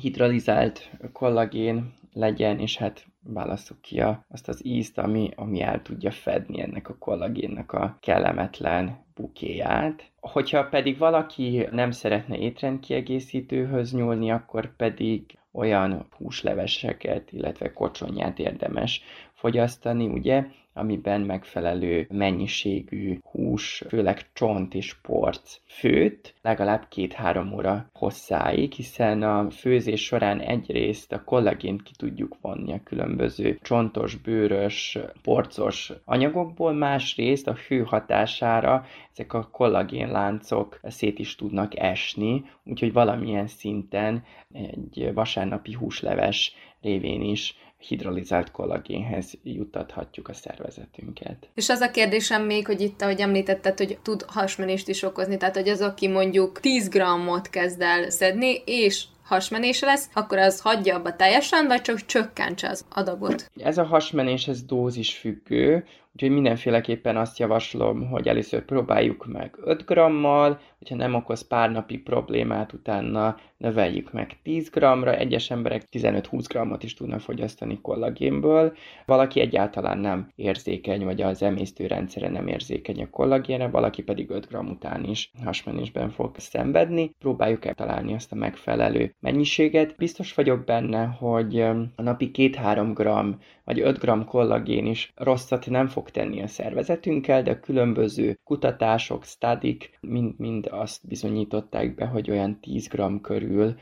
hidrolizált 0.00 0.90
kollagén 1.12 1.92
legyen, 2.12 2.58
és 2.58 2.76
hát 2.76 3.06
válasszuk 3.24 3.80
ki 3.80 4.00
azt 4.28 4.48
az 4.48 4.66
ízt, 4.66 4.98
ami, 4.98 5.30
ami 5.36 5.60
el 5.60 5.82
tudja 5.82 6.10
fedni 6.10 6.60
ennek 6.60 6.88
a 6.88 6.96
kollagénnek 6.98 7.72
a 7.72 7.98
kellemetlen 8.00 9.04
bukéját. 9.14 10.10
Hogyha 10.20 10.68
pedig 10.68 10.98
valaki 10.98 11.68
nem 11.70 11.90
szeretne 11.90 12.38
étrendkiegészítőhöz 12.38 13.92
nyúlni, 13.92 14.30
akkor 14.30 14.76
pedig 14.76 15.38
olyan 15.52 16.06
húsleveseket, 16.16 17.32
illetve 17.32 17.72
kocsonyát 17.72 18.38
érdemes 18.38 19.02
fogyasztani, 19.32 20.06
ugye, 20.06 20.46
amiben 20.74 21.20
megfelelő 21.20 22.06
mennyiségű 22.10 23.18
hús, 23.22 23.82
főleg 23.88 24.32
csont 24.32 24.74
és 24.74 24.94
porc 25.02 25.60
főtt, 25.66 26.34
legalább 26.42 26.88
két-három 26.88 27.52
óra 27.52 27.90
hosszáig, 27.92 28.72
hiszen 28.72 29.22
a 29.22 29.50
főzés 29.50 30.04
során 30.04 30.40
egyrészt 30.40 31.12
a 31.12 31.24
kollagént 31.24 31.82
ki 31.82 31.92
tudjuk 31.96 32.36
vonni 32.40 32.72
a 32.72 32.82
különböző 32.84 33.58
csontos, 33.62 34.16
bőrös, 34.16 34.98
porcos 35.22 35.92
anyagokból, 36.04 36.72
másrészt 36.72 37.48
a 37.48 37.56
hő 37.68 37.82
hatására 37.82 38.86
ezek 39.12 39.32
a 39.32 39.48
kollagén 39.52 40.08
láncok 40.10 40.80
szét 40.82 41.18
is 41.18 41.34
tudnak 41.34 41.78
esni, 41.78 42.44
úgyhogy 42.64 42.92
valamilyen 42.92 43.46
szinten 43.46 44.24
egy 44.52 45.10
vasárnapi 45.14 45.72
húsleves 45.72 46.54
révén 46.80 47.22
is 47.22 47.56
hidrolizált 47.88 48.50
kollagénhez 48.50 49.32
juttathatjuk 49.42 50.28
a 50.28 50.32
szervezetünket. 50.32 51.48
És 51.54 51.68
az 51.68 51.80
a 51.80 51.90
kérdésem 51.90 52.42
még, 52.42 52.66
hogy 52.66 52.80
itt, 52.80 53.02
ahogy 53.02 53.20
említetted, 53.20 53.78
hogy 53.78 53.98
tud 54.02 54.24
hasmenést 54.26 54.88
is 54.88 55.02
okozni, 55.02 55.36
tehát 55.36 55.56
hogy 55.56 55.68
az, 55.68 55.80
aki 55.80 56.08
mondjuk 56.08 56.60
10 56.60 56.88
grammot 56.88 57.50
kezd 57.50 57.80
el 57.80 58.10
szedni, 58.10 58.62
és 58.64 59.04
hasmenése 59.24 59.86
lesz, 59.86 60.08
akkor 60.12 60.38
az 60.38 60.60
hagyja 60.60 60.96
abba 60.96 61.16
teljesen, 61.16 61.66
vagy 61.66 61.80
csak 61.80 62.06
csökkentse 62.06 62.68
az 62.68 62.84
adagot? 62.90 63.50
Ez 63.56 63.78
a 63.78 63.84
hasmenés, 63.84 64.48
ez 64.48 64.62
dózis 64.62 65.16
függő, 65.16 65.84
úgyhogy 66.14 66.30
mindenféleképpen 66.30 67.16
azt 67.16 67.38
javaslom, 67.38 68.08
hogy 68.08 68.28
először 68.28 68.64
próbáljuk 68.64 69.26
meg 69.26 69.54
5 69.64 69.84
grammal, 69.84 70.60
hogyha 70.78 70.96
nem 70.96 71.14
okoz 71.14 71.46
pár 71.46 71.70
napi 71.70 71.98
problémát, 71.98 72.72
utána 72.72 73.36
növeljük 73.56 74.12
meg 74.12 74.38
10 74.42 74.70
g-ra, 74.70 75.16
egyes 75.16 75.50
emberek 75.50 75.82
15-20 75.92 76.44
g-ot 76.48 76.82
is 76.82 76.94
tudnak 76.94 77.20
fogyasztani 77.20 77.80
kollagénből, 77.80 78.72
valaki 79.06 79.40
egyáltalán 79.40 79.98
nem 79.98 80.28
érzékeny, 80.34 81.04
vagy 81.04 81.22
az 81.22 81.42
emésztőrendszere 81.42 82.28
nem 82.28 82.46
érzékeny 82.46 83.02
a 83.02 83.10
kollagénre, 83.10 83.68
valaki 83.68 84.02
pedig 84.02 84.30
5 84.30 84.48
g 84.48 84.58
után 84.70 85.04
is 85.04 85.30
hasmenésben 85.44 86.10
fog 86.10 86.34
szenvedni. 86.38 87.10
Próbáljuk 87.18 87.64
el 87.64 88.04
azt 88.14 88.32
a 88.32 88.34
megfelelő 88.34 89.14
mennyiséget. 89.20 89.96
Biztos 89.96 90.34
vagyok 90.34 90.64
benne, 90.64 91.04
hogy 91.04 91.60
a 91.60 92.02
napi 92.02 92.30
2-3 92.32 92.90
g 92.94 93.36
vagy 93.64 93.80
5 93.80 93.98
g 93.98 94.24
kollagén 94.24 94.86
is 94.86 95.12
rosszat 95.16 95.66
nem 95.66 95.86
fog 95.86 96.10
tenni 96.10 96.42
a 96.42 96.46
szervezetünkkel, 96.46 97.42
de 97.42 97.50
a 97.50 97.60
különböző 97.60 98.38
kutatások, 98.44 99.24
stadik 99.24 99.98
mind-mind 100.00 100.66
azt 100.70 101.06
bizonyították 101.06 101.94
be, 101.94 102.06
hogy 102.06 102.30
olyan 102.30 102.60
10 102.60 102.88
g 102.88 103.20
körül 103.20 103.74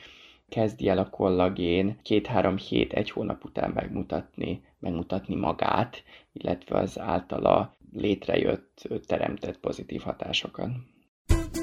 kezdi 0.49 0.89
el 0.89 0.99
a 0.99 1.11
kollagén 1.11 1.99
két-három 2.03 2.57
hét, 2.57 2.93
egy 2.93 3.11
hónap 3.11 3.45
után 3.45 3.71
megmutatni, 3.71 4.63
megmutatni 4.79 5.35
magát, 5.35 6.03
illetve 6.33 6.79
az 6.79 6.99
általa 6.99 7.77
létrejött, 7.93 8.89
teremtett 9.07 9.59
pozitív 9.59 10.01
hatásokat. 10.01 10.71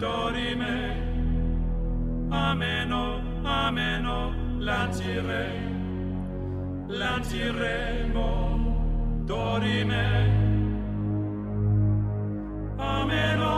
Dorime. 0.00 0.96
Ameno, 2.30 3.20
ameno, 3.44 4.32
lancire, 4.58 5.46
lanciremo, 6.88 8.28
dorime. 9.26 10.08
Ameno, 12.78 13.56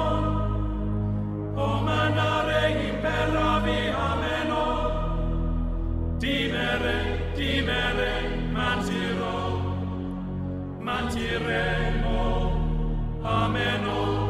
o 1.55 1.81
manare 1.87 2.63
imperavi, 2.89 3.81
ameno, 4.11 4.65
timere, 6.19 6.99
timere, 7.37 8.13
mantirò, 8.51 9.39
mantiremo. 10.81 12.21
Ameno. 13.23 14.23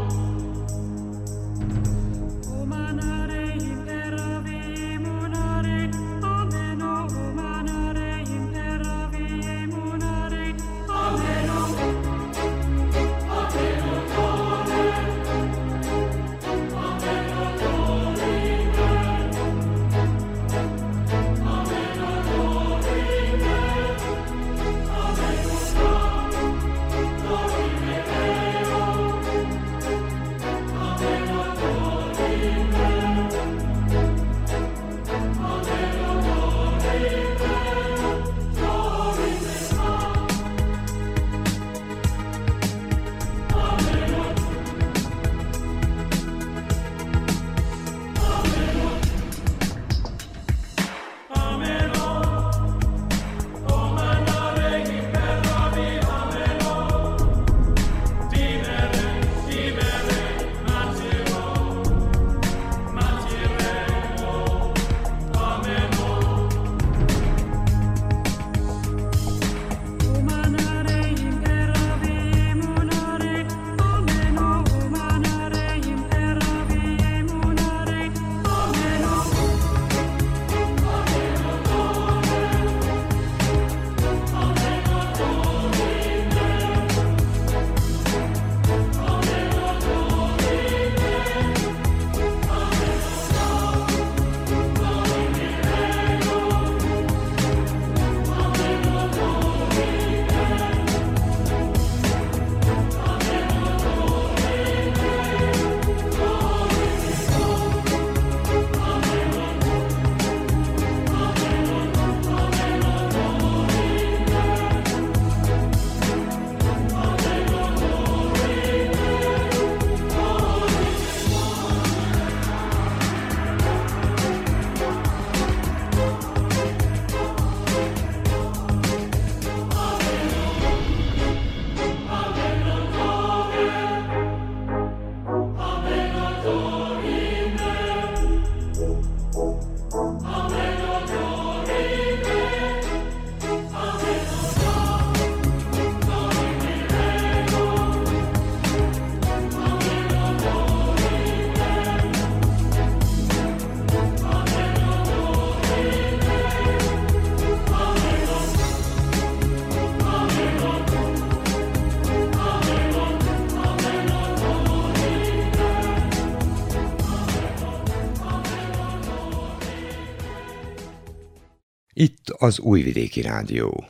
Itt 172.03 172.35
az 172.39 172.61
Újvidéki 172.61 173.23
Rádió. 173.23 173.85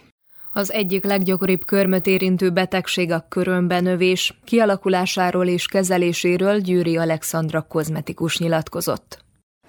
Az 0.53 0.73
egyik 0.73 1.05
leggyakoribb 1.05 1.65
körmöt 1.65 2.07
érintő 2.07 2.51
betegség 2.51 3.13
a 3.13 3.27
körömbenövés, 3.29 4.41
kialakulásáról 4.45 5.47
és 5.47 5.67
kezeléséről 5.67 6.59
Győri 6.59 6.97
Alexandra 6.97 7.63
kozmetikus 7.63 8.39
nyilatkozott. 8.39 9.19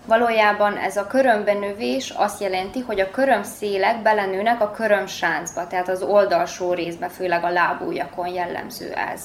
Valójában 0.05 0.77
ez 0.77 0.97
a 0.97 1.07
körömbenövés 1.07 2.09
azt 2.09 2.41
jelenti, 2.41 2.79
hogy 2.79 2.99
a 2.99 3.11
körömszélek 3.11 4.01
belenőnek 4.01 4.61
a 4.61 4.71
körömsáncba, 4.71 5.67
tehát 5.67 5.89
az 5.89 6.01
oldalsó 6.01 6.73
részbe, 6.73 7.07
főleg 7.09 7.43
a 7.43 7.49
lábújakon 7.49 8.27
jellemző 8.27 8.91
ez. 8.91 9.21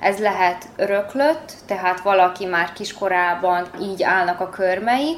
Ez 0.00 0.18
lehet 0.18 0.68
öröklött, 0.76 1.54
tehát 1.66 2.00
valaki 2.00 2.44
már 2.44 2.72
kiskorában 2.72 3.66
így 3.80 4.02
állnak 4.02 4.40
a 4.40 4.48
körmei, 4.48 5.16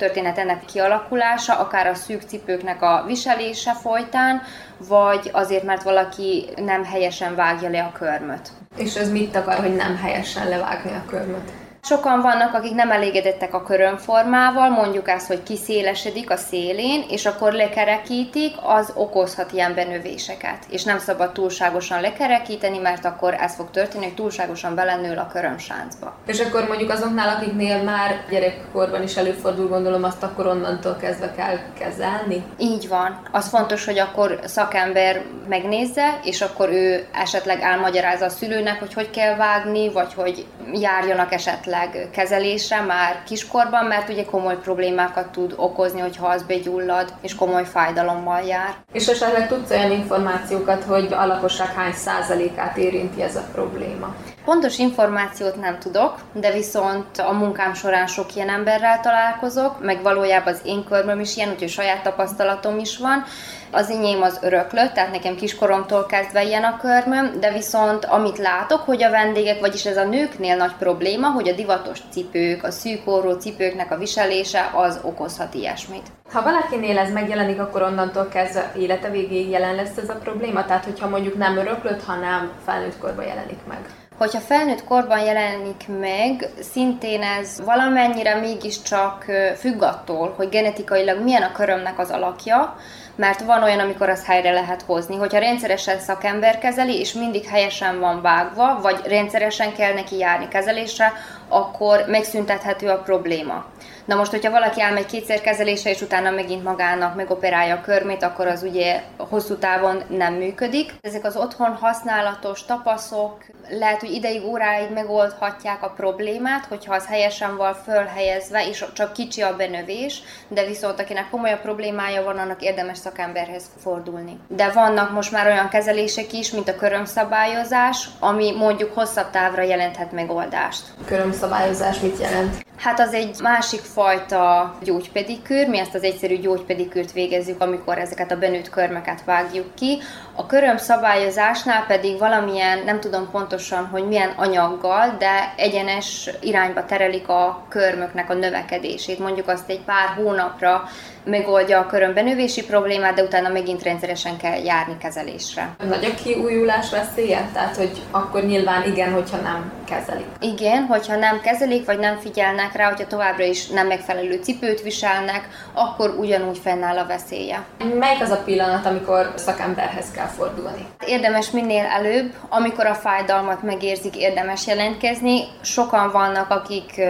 történet 0.00 0.38
ennek 0.38 0.64
kialakulása, 0.64 1.58
akár 1.58 1.86
a 1.86 1.94
szűk 1.94 2.22
cipőknek 2.22 2.82
a 2.82 3.04
viselése 3.06 3.74
folytán, 3.74 4.42
vagy 4.88 5.30
azért, 5.32 5.64
mert 5.64 5.82
valaki 5.82 6.48
nem 6.56 6.84
helyesen 6.84 7.34
vágja 7.34 7.68
le 7.68 7.82
a 7.82 7.92
körmöt. 7.92 8.50
És 8.76 8.94
ez 8.94 9.10
mit 9.10 9.36
akar, 9.36 9.54
hogy 9.54 9.76
nem 9.76 9.96
helyesen 9.96 10.48
levágni 10.48 10.90
a 10.90 11.04
körmöt? 11.08 11.52
Sokan 11.82 12.20
vannak, 12.20 12.54
akik 12.54 12.74
nem 12.74 12.90
elégedettek 12.90 13.54
a 13.54 13.62
körömformával, 13.62 14.68
mondjuk 14.68 15.08
azt, 15.08 15.26
hogy 15.26 15.42
kiszélesedik 15.42 16.30
a 16.30 16.36
szélén, 16.36 17.04
és 17.08 17.26
akkor 17.26 17.52
lekerekítik, 17.52 18.54
az 18.62 18.92
okozhat 18.94 19.52
ilyen 19.52 19.74
benövéseket. 19.74 20.64
És 20.68 20.84
nem 20.84 20.98
szabad 20.98 21.32
túlságosan 21.32 22.00
lekerekíteni, 22.00 22.78
mert 22.78 23.04
akkor 23.04 23.34
ez 23.34 23.54
fog 23.54 23.70
történni, 23.70 24.04
hogy 24.04 24.14
túlságosan 24.14 24.74
belenől 24.74 25.18
a 25.18 25.26
körömsáncba. 25.32 26.14
És 26.26 26.40
akkor 26.40 26.64
mondjuk 26.68 26.90
azoknál, 26.90 27.36
akiknél 27.36 27.82
már 27.82 28.24
gyerekkorban 28.30 29.02
is 29.02 29.16
előfordul, 29.16 29.68
gondolom, 29.68 30.04
azt 30.04 30.22
akkor 30.22 30.46
onnantól 30.46 30.96
kezdve 30.96 31.32
kell 31.36 31.58
kezelni? 31.78 32.44
Így 32.58 32.88
van. 32.88 33.20
Az 33.30 33.48
fontos, 33.48 33.84
hogy 33.84 33.98
akkor 33.98 34.40
szakember 34.44 35.22
megnézze, 35.48 36.20
és 36.24 36.40
akkor 36.40 36.68
ő 36.68 37.06
esetleg 37.12 37.60
elmagyarázza 37.60 38.24
a 38.24 38.28
szülőnek, 38.28 38.78
hogy 38.78 38.94
hogy 38.94 39.10
kell 39.10 39.36
vágni, 39.36 39.92
vagy 39.92 40.14
hogy 40.14 40.46
járjanak 40.72 41.32
esetleg 41.32 41.68
esetleg 41.70 42.10
kezelésre 42.10 42.80
már 42.80 43.22
kiskorban, 43.26 43.84
mert 43.84 44.08
ugye 44.08 44.24
komoly 44.24 44.58
problémákat 44.58 45.32
tud 45.32 45.54
okozni, 45.56 46.00
hogyha 46.00 46.26
az 46.26 46.42
begyullad, 46.42 47.12
és 47.20 47.34
komoly 47.34 47.64
fájdalommal 47.64 48.42
jár. 48.42 48.74
És 48.92 49.06
esetleg 49.06 49.48
tudsz 49.48 49.70
olyan 49.70 49.90
információkat, 49.90 50.84
hogy 50.84 51.12
a 51.12 51.26
lakosság 51.26 51.74
hány 51.74 51.92
százalékát 51.92 52.76
érinti 52.76 53.22
ez 53.22 53.36
a 53.36 53.48
probléma? 53.52 54.14
Pontos 54.44 54.78
információt 54.78 55.60
nem 55.60 55.78
tudok, 55.78 56.18
de 56.32 56.52
viszont 56.52 57.18
a 57.18 57.32
munkám 57.32 57.74
során 57.74 58.06
sok 58.06 58.34
ilyen 58.34 58.48
emberrel 58.48 59.00
találkozok, 59.00 59.84
meg 59.84 60.02
valójában 60.02 60.52
az 60.52 60.60
én 60.64 60.84
körmöm 60.84 61.20
is 61.20 61.36
ilyen, 61.36 61.50
úgyhogy 61.50 61.68
saját 61.68 62.02
tapasztalatom 62.02 62.78
is 62.78 62.98
van. 62.98 63.24
Az 63.70 63.90
enyém 63.90 64.22
az 64.22 64.38
öröklött, 64.42 64.92
tehát 64.92 65.12
nekem 65.12 65.34
kiskoromtól 65.36 66.06
kezdve 66.06 66.44
ilyen 66.44 66.64
a 66.64 66.76
körmöm, 66.76 67.40
de 67.40 67.52
viszont 67.52 68.04
amit 68.04 68.38
látok, 68.38 68.80
hogy 68.80 69.02
a 69.02 69.10
vendégek, 69.10 69.60
vagyis 69.60 69.84
ez 69.84 69.96
a 69.96 70.04
nőknél 70.04 70.56
nagy 70.56 70.74
probléma, 70.78 71.30
hogy 71.30 71.48
a 71.48 71.54
divatos 71.54 71.98
cipők, 72.10 72.64
a 72.64 72.70
szűkorró 72.70 73.32
cipőknek 73.32 73.90
a 73.90 73.98
viselése 73.98 74.70
az 74.74 75.00
okozhat 75.02 75.54
ilyesmit. 75.54 76.06
Ha 76.32 76.42
valakinél 76.42 76.98
ez 76.98 77.12
megjelenik, 77.12 77.60
akkor 77.60 77.82
onnantól 77.82 78.28
kezdve 78.28 78.72
élete 78.76 79.10
végéig 79.10 79.50
jelen 79.50 79.74
lesz 79.74 79.96
ez 79.96 80.08
a 80.08 80.18
probléma? 80.22 80.64
Tehát, 80.64 80.84
hogyha 80.84 81.08
mondjuk 81.08 81.36
nem 81.36 81.56
öröklött, 81.56 82.04
hanem 82.04 82.50
felnőtt 82.64 82.98
korban 82.98 83.26
jelenik 83.26 83.58
meg 83.68 83.99
hogyha 84.20 84.40
felnőtt 84.40 84.84
korban 84.84 85.20
jelenik 85.20 85.88
meg, 86.00 86.48
szintén 86.72 87.22
ez 87.22 87.60
valamennyire 87.64 88.34
mégiscsak 88.34 89.24
függ 89.58 89.82
attól, 89.82 90.34
hogy 90.36 90.48
genetikailag 90.48 91.22
milyen 91.22 91.42
a 91.42 91.52
körömnek 91.52 91.98
az 91.98 92.10
alakja, 92.10 92.76
mert 93.14 93.40
van 93.40 93.62
olyan, 93.62 93.78
amikor 93.78 94.08
az 94.08 94.26
helyre 94.26 94.50
lehet 94.50 94.82
hozni. 94.82 95.16
Hogyha 95.16 95.38
rendszeresen 95.38 95.98
szakember 95.98 96.58
kezeli, 96.58 96.98
és 96.98 97.12
mindig 97.12 97.44
helyesen 97.44 98.00
van 98.00 98.22
vágva, 98.22 98.78
vagy 98.82 99.00
rendszeresen 99.04 99.74
kell 99.74 99.92
neki 99.92 100.16
járni 100.16 100.48
kezelésre, 100.48 101.12
akkor 101.48 102.04
megszüntethető 102.06 102.88
a 102.88 102.98
probléma. 103.02 103.64
Na 104.10 104.16
most, 104.16 104.30
hogyha 104.30 104.50
valaki 104.50 104.80
elmegy 104.80 105.06
kétszer 105.06 105.40
kezelésre, 105.40 105.90
és 105.90 106.00
utána 106.00 106.30
megint 106.30 106.64
magának 106.64 107.14
megoperálja 107.14 107.74
a 107.74 107.80
körmét, 107.80 108.22
akkor 108.22 108.46
az 108.46 108.62
ugye 108.62 109.02
hosszú 109.16 109.56
távon 109.56 110.02
nem 110.08 110.34
működik. 110.34 110.94
Ezek 111.00 111.24
az 111.24 111.36
otthon 111.36 111.74
használatos 111.74 112.64
tapaszok 112.64 113.44
lehet, 113.68 114.00
hogy 114.00 114.10
ideig, 114.10 114.44
óráig 114.44 114.90
megoldhatják 114.92 115.82
a 115.82 115.92
problémát, 115.96 116.64
hogyha 116.64 116.94
az 116.94 117.06
helyesen 117.06 117.56
van 117.56 117.74
fölhelyezve, 117.74 118.68
és 118.68 118.84
csak 118.92 119.12
kicsi 119.12 119.42
a 119.42 119.56
benövés, 119.56 120.22
de 120.48 120.66
viszont 120.66 121.00
akinek 121.00 121.30
komolyabb 121.30 121.60
problémája 121.60 122.22
van, 122.22 122.38
annak 122.38 122.62
érdemes 122.62 122.98
szakemberhez 122.98 123.64
fordulni. 123.82 124.38
De 124.48 124.70
vannak 124.70 125.12
most 125.12 125.32
már 125.32 125.46
olyan 125.46 125.68
kezelések 125.68 126.32
is, 126.32 126.50
mint 126.50 126.68
a 126.68 126.76
körömszabályozás, 126.76 128.08
ami 128.20 128.52
mondjuk 128.56 128.94
hosszabb 128.94 129.30
távra 129.30 129.62
jelenthet 129.62 130.12
megoldást. 130.12 130.82
Körömszabályozás 131.06 131.98
mit 131.98 132.20
jelent? 132.20 132.68
Hát 132.80 133.00
az 133.00 133.12
egy 133.12 133.36
másik 133.42 133.80
fajta 133.80 134.74
gyógypedikűr, 134.82 135.68
mi 135.68 135.78
ezt 135.78 135.94
az 135.94 136.02
egyszerű 136.02 136.38
gyógypedikűrt 136.38 137.12
végezzük, 137.12 137.60
amikor 137.60 137.98
ezeket 137.98 138.30
a 138.30 138.38
benőtt 138.38 138.70
körmeket 138.70 139.24
vágjuk 139.24 139.74
ki. 139.74 139.98
A 140.40 140.46
köröm 140.46 140.76
szabályozásnál 140.76 141.84
pedig 141.86 142.18
valamilyen, 142.18 142.78
nem 142.84 143.00
tudom 143.00 143.30
pontosan, 143.30 143.86
hogy 143.86 144.06
milyen 144.06 144.32
anyaggal, 144.36 145.14
de 145.18 145.54
egyenes 145.56 146.30
irányba 146.40 146.84
terelik 146.84 147.28
a 147.28 147.64
körmöknek 147.68 148.30
a 148.30 148.34
növekedését. 148.34 149.18
Mondjuk 149.18 149.48
azt 149.48 149.70
egy 149.70 149.80
pár 149.80 150.08
hónapra 150.16 150.88
megoldja 151.24 151.78
a 151.78 151.86
körömbenövési 151.86 152.64
problémát, 152.64 153.14
de 153.14 153.22
utána 153.22 153.48
megint 153.48 153.82
rendszeresen 153.82 154.36
kell 154.36 154.64
járni 154.64 154.96
kezelésre. 154.98 155.68
Nagy 155.88 156.04
a 156.04 156.22
kiújulás 156.22 156.90
veszélye? 156.90 157.48
Tehát, 157.52 157.76
hogy 157.76 157.90
akkor 158.10 158.42
nyilván 158.42 158.82
igen, 158.86 159.12
hogyha 159.12 159.36
nem 159.36 159.72
kezelik. 159.88 160.26
Igen, 160.40 160.82
hogyha 160.82 161.16
nem 161.16 161.40
kezelik, 161.40 161.86
vagy 161.86 161.98
nem 161.98 162.18
figyelnek 162.18 162.72
rá, 162.72 162.88
hogyha 162.88 163.06
továbbra 163.06 163.44
is 163.44 163.66
nem 163.66 163.86
megfelelő 163.86 164.40
cipőt 164.42 164.82
viselnek, 164.82 165.48
akkor 165.72 166.14
ugyanúgy 166.18 166.58
fennáll 166.58 166.98
a 166.98 167.06
veszélye. 167.06 167.64
Melyik 167.98 168.22
az 168.22 168.30
a 168.30 168.42
pillanat, 168.44 168.86
amikor 168.86 169.32
szakemberhez 169.36 170.10
kell 170.10 170.26
fordulni? 170.30 170.86
Érdemes 171.06 171.50
minél 171.50 171.84
előbb, 171.84 172.32
amikor 172.48 172.86
a 172.86 172.94
fájdalmat 172.94 173.62
megérzik, 173.62 174.16
érdemes 174.16 174.66
jelentkezni. 174.66 175.40
Sokan 175.60 176.10
vannak, 176.10 176.50
akik, 176.50 177.00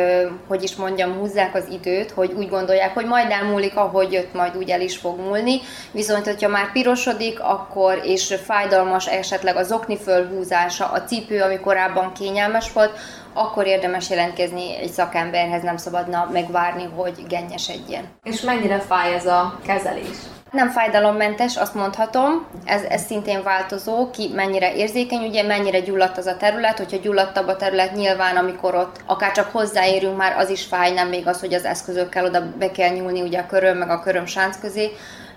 hogy 0.48 0.62
is 0.62 0.76
mondjam, 0.76 1.12
húzzák 1.18 1.54
az 1.54 1.64
időt, 1.70 2.10
hogy 2.10 2.32
úgy 2.32 2.48
gondolják, 2.48 2.94
hogy 2.94 3.06
majd 3.06 3.30
elmúlik, 3.30 3.76
ahogy 3.76 4.12
jött, 4.12 4.34
majd 4.34 4.56
úgy 4.56 4.70
el 4.70 4.80
is 4.80 4.96
fog 4.96 5.18
múlni. 5.18 5.60
Viszont, 5.92 6.24
hogyha 6.24 6.48
már 6.48 6.72
pirosodik, 6.72 7.40
akkor 7.40 8.00
és 8.04 8.34
fájdalmas 8.44 9.06
esetleg 9.06 9.56
az 9.56 9.72
okni 9.72 9.98
fölhúzása, 9.98 10.86
a 10.86 11.04
cipő, 11.04 11.40
ami 11.40 11.58
korábban 11.58 12.12
kényelmes 12.12 12.72
volt, 12.72 12.98
akkor 13.32 13.66
érdemes 13.66 14.10
jelentkezni 14.10 14.76
egy 14.76 14.90
szakemberhez, 14.90 15.62
nem 15.62 15.76
szabadna 15.76 16.28
megvárni, 16.32 16.88
hogy 16.96 17.24
gennyesedjen. 17.28 18.04
És 18.22 18.40
mennyire 18.40 18.78
fáj 18.78 19.14
ez 19.14 19.26
a 19.26 19.58
kezelés? 19.66 20.16
Nem 20.50 20.68
fájdalommentes, 20.68 21.56
azt 21.56 21.74
mondhatom, 21.74 22.46
ez, 22.64 22.82
ez 22.82 23.04
szintén 23.04 23.42
változó, 23.42 24.10
ki 24.10 24.30
mennyire 24.34 24.74
érzékeny, 24.74 25.26
ugye 25.26 25.42
mennyire 25.42 25.80
gyulladt 25.80 26.18
az 26.18 26.26
a 26.26 26.36
terület, 26.36 26.78
hogyha 26.78 26.96
gyulladtabb 26.96 27.48
a 27.48 27.56
terület, 27.56 27.94
nyilván 27.94 28.36
amikor 28.36 28.74
ott 28.74 29.00
akár 29.06 29.32
csak 29.32 29.52
hozzáérünk, 29.52 30.16
már 30.16 30.36
az 30.38 30.50
is 30.50 30.64
fáj, 30.64 30.92
nem 30.92 31.08
még 31.08 31.26
az, 31.26 31.40
hogy 31.40 31.54
az 31.54 31.64
eszközökkel 31.64 32.24
oda 32.24 32.52
be 32.58 32.70
kell 32.70 32.90
nyúlni 32.90 33.20
ugye 33.20 33.38
a 33.38 33.46
köröm 33.46 33.76
meg 33.76 33.90
a 33.90 34.00
köröm 34.00 34.26
sánc 34.26 34.60
közé, 34.60 34.90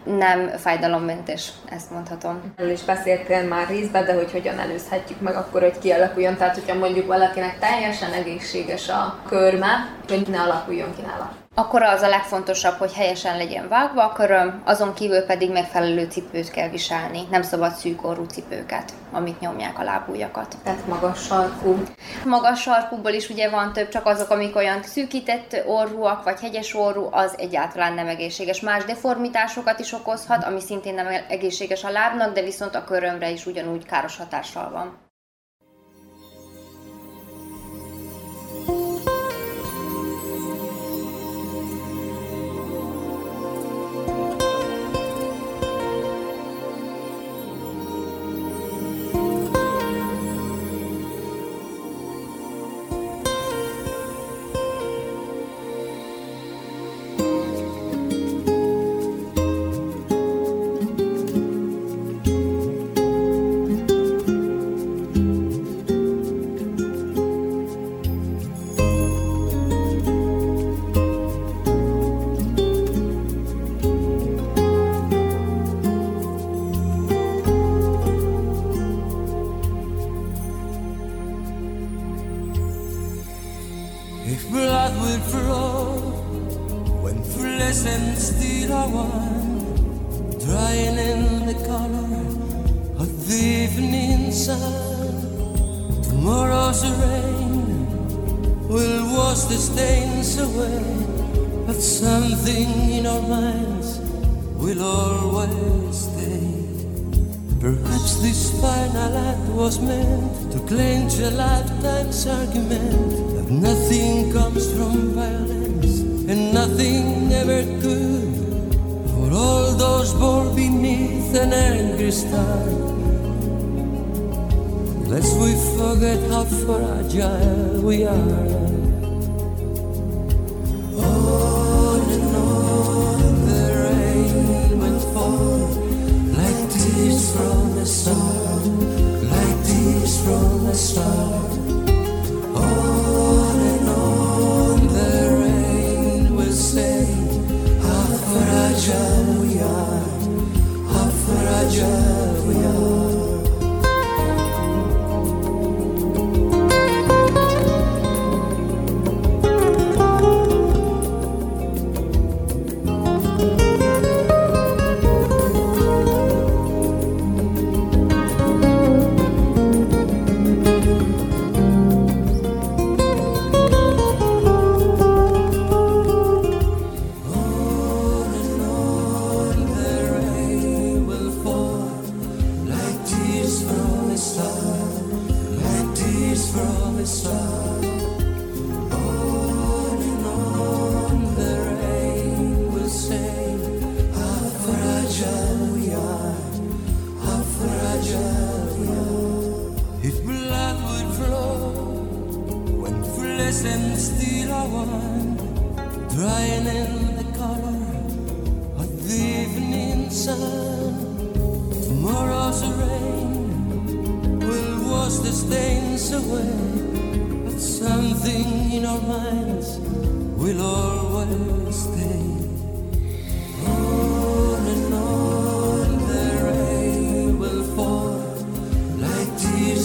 nem 0.04 0.47
fájdalommentes, 0.58 1.51
ezt 1.70 1.91
mondhatom. 1.91 2.54
Erről 2.56 2.72
is 2.72 2.84
beszéltél 2.84 3.47
már 3.47 3.68
részben, 3.68 4.06
de 4.06 4.14
hogy 4.14 4.32
hogyan 4.32 4.60
előzhetjük 4.60 5.22
meg 5.22 5.36
akkor, 5.36 5.62
hogy 5.62 5.80
kialakuljon. 5.80 6.38
Tehát, 6.38 6.56
hogyha 6.56 6.76
mondjuk 6.76 7.08
valakinek 7.08 7.60
teljesen 7.60 8.12
egészséges 8.12 8.89
a 8.89 9.20
körme, 9.28 9.89
hogy 10.08 10.28
ne 10.28 10.39
alakuljon 10.39 10.95
ki 10.95 11.01
nála 11.01 11.42
akkor 11.56 11.82
az 11.82 12.01
a 12.01 12.10
legfontosabb, 12.10 12.78
hogy 12.78 12.93
helyesen 12.93 13.38
legyen 13.38 13.68
vágva 13.68 14.04
a 14.04 14.14
köröm, 14.14 14.62
azon 14.66 14.93
kívül 14.93 15.22
pedig 15.22 15.51
megfelelő 15.51 16.08
cipőt 16.10 16.51
kell 16.51 16.70
viselni. 16.70 17.28
Nem 17.30 17.41
szabad 17.41 17.74
szűk 17.74 18.06
orrú 18.06 18.24
cipőket, 18.24 18.93
amik 19.12 19.39
nyomják 19.39 19.80
a 19.80 19.84
lábújakat. 19.84 20.56
Tehát 20.64 20.88
magas 20.88 21.26
sarkú. 21.26 21.84
Magas 22.26 22.62
sarkúból 22.62 23.12
is 23.12 23.30
ugye 23.30 23.49
van 23.49 23.74
több, 23.74 23.89
csak 23.89 24.06
azok, 24.06 24.30
amik 24.30 24.56
olyan 24.56 24.84
szűkített 24.84 25.64
orrúak, 25.66 26.24
vagy 26.24 26.39
hegyes 26.39 26.76
orrú, 26.76 27.08
az 27.12 27.34
egyáltalán 27.38 27.93
nem 27.93 28.08
egészséges. 28.08 28.62
Más 28.62 28.86
deformitásokat 28.86 29.80
is 29.80 29.93
okozhat, 29.93 30.43
ami 30.43 30.60
szintén 30.60 30.93
nem 30.93 31.08
egészséges 31.28 31.84
a 31.84 31.91
lábnak, 31.91 32.34
de 32.34 32.41
viszont 32.41 32.76
a 32.76 32.84
körömre 32.84 33.30
is 33.30 33.45
ugyanúgy 33.45 33.86
káros 33.86 34.18
hatással 34.18 34.70
van. 34.70 35.03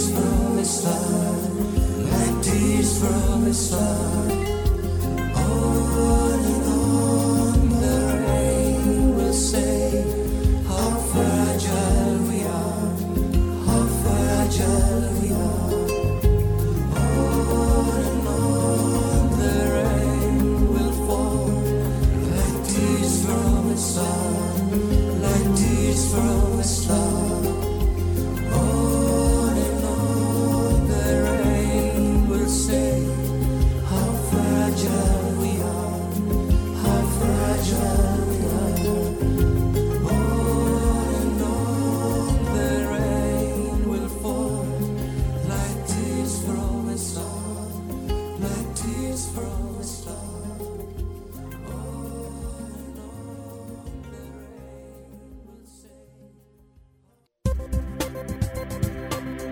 from 0.06 0.56
his 0.58 0.84
love, 0.84 2.10
like 2.12 2.42
tears 2.42 2.98
from 3.00 3.44
his 3.44 3.70
heart. 3.72 4.57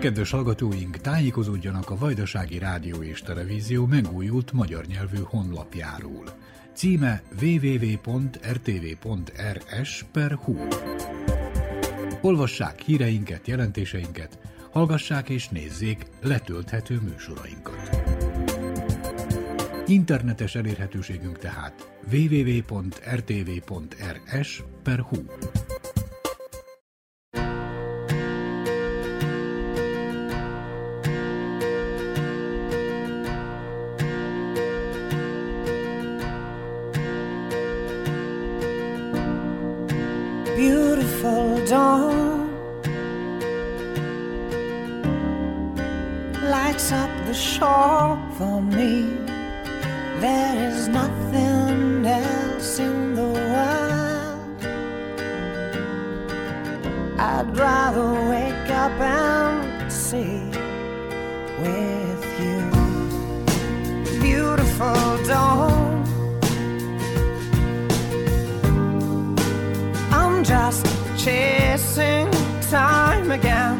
Kedves 0.07 0.31
hallgatóink, 0.31 0.97
tájékozódjanak 0.97 1.89
a 1.89 1.97
Vajdasági 1.97 2.57
Rádió 2.57 3.03
és 3.03 3.21
Televízió 3.21 3.85
megújult 3.85 4.51
magyar 4.51 4.85
nyelvű 4.85 5.17
honlapjáról. 5.23 6.23
Címe 6.73 7.21
www.rtv.rs. 7.41 8.05
Olvassák 12.21 12.81
híreinket, 12.81 13.47
jelentéseinket, 13.47 14.39
hallgassák 14.71 15.29
és 15.29 15.49
nézzék 15.49 16.05
letölthető 16.21 16.99
műsorainkat. 17.01 18.05
Internetes 19.87 20.55
elérhetőségünk 20.55 21.37
tehát 21.37 21.91
www.rtv.rs 22.11 23.03
per. 24.83 25.05
for 47.59 48.61
me. 48.61 49.17
There 50.19 50.69
is 50.69 50.87
nothing 50.87 52.05
else 52.05 52.79
in 52.79 53.15
the 53.15 53.23
world. 53.23 54.65
I'd 57.19 57.57
rather 57.57 58.13
wake 58.29 58.69
up 58.69 58.91
and 59.01 59.91
see 59.91 60.51
with 61.63 62.25
you. 62.43 62.61
Beautiful 64.21 65.23
dawn. 65.25 66.03
I'm 70.11 70.43
just 70.43 70.85
chasing 71.17 72.29
time 72.69 73.31
again. 73.31 73.76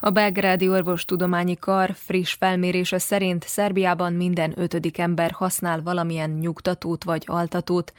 A 0.00 0.10
Belgrádi 0.10 0.68
Orvostudományi 0.68 1.56
Kar 1.56 1.90
friss 1.92 2.34
felmérése 2.34 2.98
szerint 2.98 3.42
Szerbiában 3.42 4.12
minden 4.12 4.52
ötödik 4.56 4.98
ember 4.98 5.30
használ 5.30 5.82
valamilyen 5.82 6.30
nyugtatót 6.30 7.04
vagy 7.04 7.22
altatót. 7.26 7.92